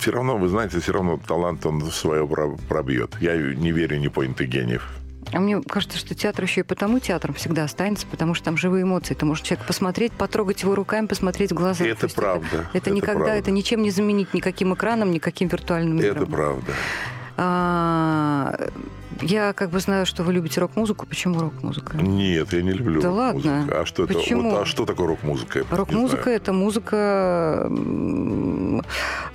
все 0.00 0.10
равно, 0.12 0.36
вы 0.38 0.48
знаете, 0.48 0.80
все 0.80 0.92
равно 0.92 1.18
талант 1.26 1.64
он 1.66 1.82
свое 1.90 2.26
про- 2.26 2.56
пробьет. 2.68 3.16
Я 3.20 3.36
не 3.36 3.72
верю 3.72 3.98
ни 3.98 4.08
поинты 4.08 4.44
гениев. 4.46 4.88
А 5.32 5.38
мне 5.38 5.60
кажется, 5.62 5.96
что 5.96 6.14
театр 6.14 6.44
еще 6.44 6.60
и 6.62 6.64
потому 6.64 6.98
театром 6.98 7.34
всегда 7.34 7.62
останется, 7.62 8.04
потому 8.10 8.34
что 8.34 8.46
там 8.46 8.56
живые 8.56 8.82
эмоции. 8.82 9.14
Ты 9.14 9.26
можешь 9.26 9.44
человека 9.44 9.66
посмотреть, 9.66 10.12
потрогать 10.12 10.62
его 10.62 10.74
руками, 10.74 11.06
посмотреть 11.06 11.52
в 11.52 11.54
глаза. 11.54 11.84
Это 11.84 12.08
правда, 12.08 12.46
Это, 12.72 12.78
это 12.78 12.90
никогда, 12.90 13.12
правда. 13.24 13.34
это 13.36 13.50
ничем 13.52 13.82
не 13.82 13.90
заменить 13.90 14.34
никаким 14.34 14.74
экраном, 14.74 15.12
никаким 15.12 15.46
виртуальным 15.48 15.98
Это 16.00 16.14
миром. 16.14 16.30
правда. 16.32 16.72
А, 17.36 18.54
я 19.22 19.52
как 19.52 19.70
бы 19.70 19.80
знаю, 19.80 20.06
что 20.06 20.22
вы 20.22 20.32
любите 20.32 20.60
рок-музыку. 20.60 21.06
Почему 21.06 21.40
рок-музыка? 21.40 21.96
Нет, 21.96 22.52
я 22.52 22.62
не 22.62 22.72
люблю 22.72 23.00
Да 23.00 23.10
ладно? 23.10 23.68
А 23.70 23.84
что 23.84 24.04
это? 24.04 24.14
Почему? 24.14 24.50
Вот, 24.50 24.62
а 24.62 24.64
что 24.64 24.86
такое 24.86 25.08
рок-музыка? 25.08 25.64
Рок-музыка 25.70 26.30
это 26.30 26.52
музыка, 26.52 27.66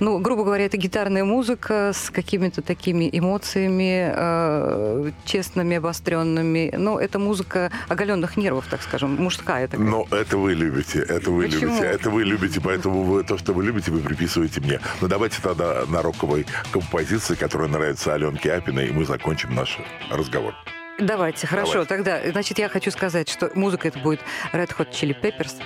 ну, 0.00 0.18
грубо 0.18 0.44
говоря, 0.44 0.66
это 0.66 0.76
гитарная 0.76 1.24
музыка 1.24 1.92
с 1.94 2.10
какими-то 2.10 2.62
такими 2.62 3.08
эмоциями, 3.12 4.12
э, 4.14 5.10
честными, 5.24 5.76
обостренными. 5.76 6.74
Ну, 6.76 6.98
это 6.98 7.18
музыка 7.18 7.70
оголенных 7.88 8.36
нервов, 8.36 8.66
так 8.70 8.82
скажем, 8.82 9.16
мужская 9.16 9.68
такая. 9.68 9.86
Но 9.86 10.06
это 10.10 10.38
вы 10.38 10.54
любите, 10.54 11.00
это 11.00 11.30
вы 11.30 11.44
Почему? 11.44 11.72
любите, 11.72 11.86
это 11.86 12.10
вы 12.10 12.24
любите, 12.24 12.60
поэтому 12.60 13.02
вы, 13.02 13.22
то, 13.24 13.38
что 13.38 13.52
вы 13.52 13.64
любите, 13.64 13.90
вы 13.90 14.00
приписываете 14.00 14.60
мне. 14.60 14.80
Но 15.00 15.08
давайте 15.08 15.40
тогда 15.42 15.84
на 15.88 16.02
роковой 16.02 16.46
композиции, 16.72 17.34
которая 17.34 17.68
нравится 17.68 18.14
Аленке 18.14 18.52
Апиной, 18.52 18.88
и 18.88 18.92
мы 18.92 19.04
закончим 19.04 19.54
наш 19.54 19.65
разговор. 20.10 20.54
Давайте, 20.98 21.46
хорошо. 21.46 21.84
Давайте. 21.84 21.88
Тогда, 21.88 22.30
значит, 22.30 22.58
я 22.58 22.68
хочу 22.68 22.90
сказать, 22.90 23.28
что 23.28 23.50
музыка 23.54 23.88
это 23.88 23.98
будет 23.98 24.20
Red 24.52 24.74
Hot 24.78 24.90
Chili 24.90 25.18
Peppers. 25.20 25.60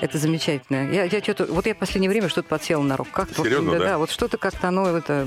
Это 0.00 0.18
замечательно. 0.18 0.90
Я, 0.90 1.04
я 1.04 1.20
что-то, 1.22 1.46
вот 1.46 1.66
я 1.66 1.74
в 1.74 1.78
последнее 1.78 2.10
время 2.10 2.28
что-то 2.28 2.48
подсела 2.48 2.82
на 2.82 2.96
рок. 2.96 3.08
Как-то, 3.12 3.42
Серьезно, 3.42 3.78
да? 3.78 3.98
вот 3.98 4.10
что-то 4.10 4.38
как-то 4.38 4.68
оно, 4.68 4.86
это, 4.96 5.26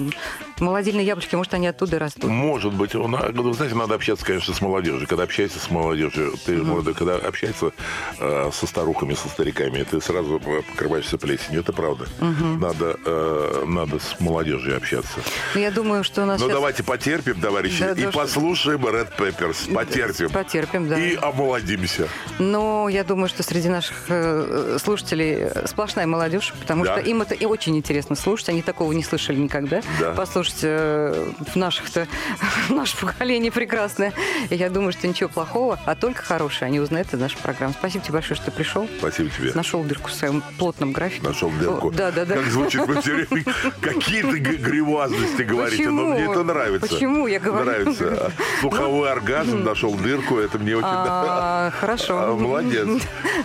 молодильные 0.60 1.06
яблочки, 1.06 1.36
может, 1.36 1.54
они 1.54 1.68
оттуда 1.68 2.00
растут. 2.00 2.26
Может 2.26 2.74
быть, 2.74 2.96
он, 2.96 3.16
а, 3.16 3.30
ну, 3.34 3.54
знаете, 3.54 3.76
надо 3.76 3.96
общаться, 3.96 4.26
конечно, 4.26 4.54
с 4.54 4.62
молодежью. 4.62 5.08
Когда 5.08 5.24
общаешься 5.24 5.60
с 5.60 5.70
молодежью, 5.70 6.34
ты 6.46 6.58
молодой, 6.58 6.94
когда 6.94 7.16
общаешься 7.16 7.72
э, 8.20 8.50
со 8.54 8.68
старухами, 8.68 9.14
со 9.14 9.28
стариками, 9.30 9.84
ты 9.84 10.02
сразу 10.02 10.42
э, 10.46 10.62
покрываешься 10.72 11.18
плесенью. 11.18 11.62
Это 11.62 11.74
правда. 11.74 12.06
Надо, 12.20 12.98
э, 13.06 13.64
надо 13.68 14.00
с 14.00 14.20
молодежью 14.20 14.78
общаться. 14.78 15.20
Но 15.54 15.60
я 15.62 15.72
думаю, 15.72 16.04
что 16.04 16.24
у 16.24 16.26
нас 16.26 16.40
Ну, 16.40 16.48
сейчас- 16.48 16.56
давайте 16.56 16.84
потерпим, 16.84 17.40
товарищи, 17.40 17.80
Да, 17.80 17.92
и 17.92 17.96
да, 17.96 18.12
что- 18.12 18.20
послушаем 18.20 18.86
Red 18.86 19.10
Peppers. 19.18 19.74
Потерпим. 19.74 20.30
Потерпим, 20.30 20.88
да. 20.88 20.98
И 21.00 21.16
омолодимся. 21.16 22.08
Но 22.40 22.90
я 22.90 23.04
думаю, 23.04 23.30
что 23.30 23.44
среди 23.44 23.70
наших 23.70 24.06
э, 24.10 24.53
слушателей 24.80 25.48
сплошная 25.66 26.08
молодежь, 26.08 26.54
потому 26.60 26.84
Да. 26.86 26.94
что 26.98 27.02
им 27.10 27.22
это 27.22 27.34
и 27.36 27.46
очень 27.46 27.78
интересно 27.78 28.16
слушать. 28.16 28.50
Они 28.50 28.62
такого 28.62 28.92
не 28.94 29.04
слышали 29.04 29.38
никогда. 29.38 29.82
Да. 30.00 30.12
Послушать 30.14 30.60
э, 30.64 31.26
в 31.54 31.56
наших-то 31.56 32.08
наше 32.70 32.98
поколение 32.98 33.52
прекрасное. 33.52 34.14
И 34.50 34.56
я 34.56 34.70
думаю, 34.70 34.92
что 34.94 35.08
ничего 35.08 35.30
плохого, 35.30 35.80
а 35.86 35.96
только 35.96 36.24
хорошее 36.24 36.68
они 36.68 36.80
узнают 36.80 37.14
из 37.14 37.20
нашей 37.20 37.38
программы. 37.38 37.74
Спасибо 37.78 38.04
тебе 38.04 38.14
большое, 38.14 38.36
что 38.36 38.46
ты 38.46 38.52
пришел. 38.52 38.88
Спасибо 39.00 39.30
тебе. 39.30 39.52
Нашел 39.54 39.84
дырку 39.84 40.10
в 40.10 40.14
своем 40.14 40.44
плотном 40.58 40.92
графике. 40.92 41.26
Нашел 41.28 41.50
дырку. 41.50 41.88
О, 41.90 41.92
Да, 41.92 42.12
да, 42.12 42.26
да. 42.26 42.36
Как 42.36 42.46
звучит 42.48 42.86
вы 42.86 43.02
все 43.02 43.14
время. 43.14 43.44
Какие-то 43.82 44.38
гривазности 44.40 45.42
говорите. 45.44 45.90
Но 45.90 46.04
Почему? 46.04 46.14
мне 46.14 46.24
это 46.32 46.44
нравится. 46.44 46.88
Почему? 46.88 47.28
Я 47.28 47.40
говорю. 47.40 47.66
Нравится. 47.66 48.32
Слуховой 48.62 49.12
оргазм 49.12 49.64
нашел 49.64 49.94
дырку. 49.96 50.38
Это 50.38 50.58
мне 50.60 50.76
очень 50.76 50.88
А, 50.90 51.72
хорошо. 51.80 52.36
Молодец. 52.40 52.88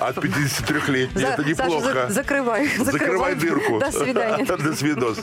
От 0.00 0.18
53-летней 1.06 1.22
За- 1.22 1.28
это 1.28 1.54
Саша, 1.56 1.68
неплохо. 1.70 1.92
за- 2.08 2.14
закрывай. 2.14 2.68
Закрывай 2.78 3.34
дырку. 3.34 3.78
До 3.78 3.92
свидания. 3.92 4.44
До 4.58 4.74
свидос. 4.74 5.18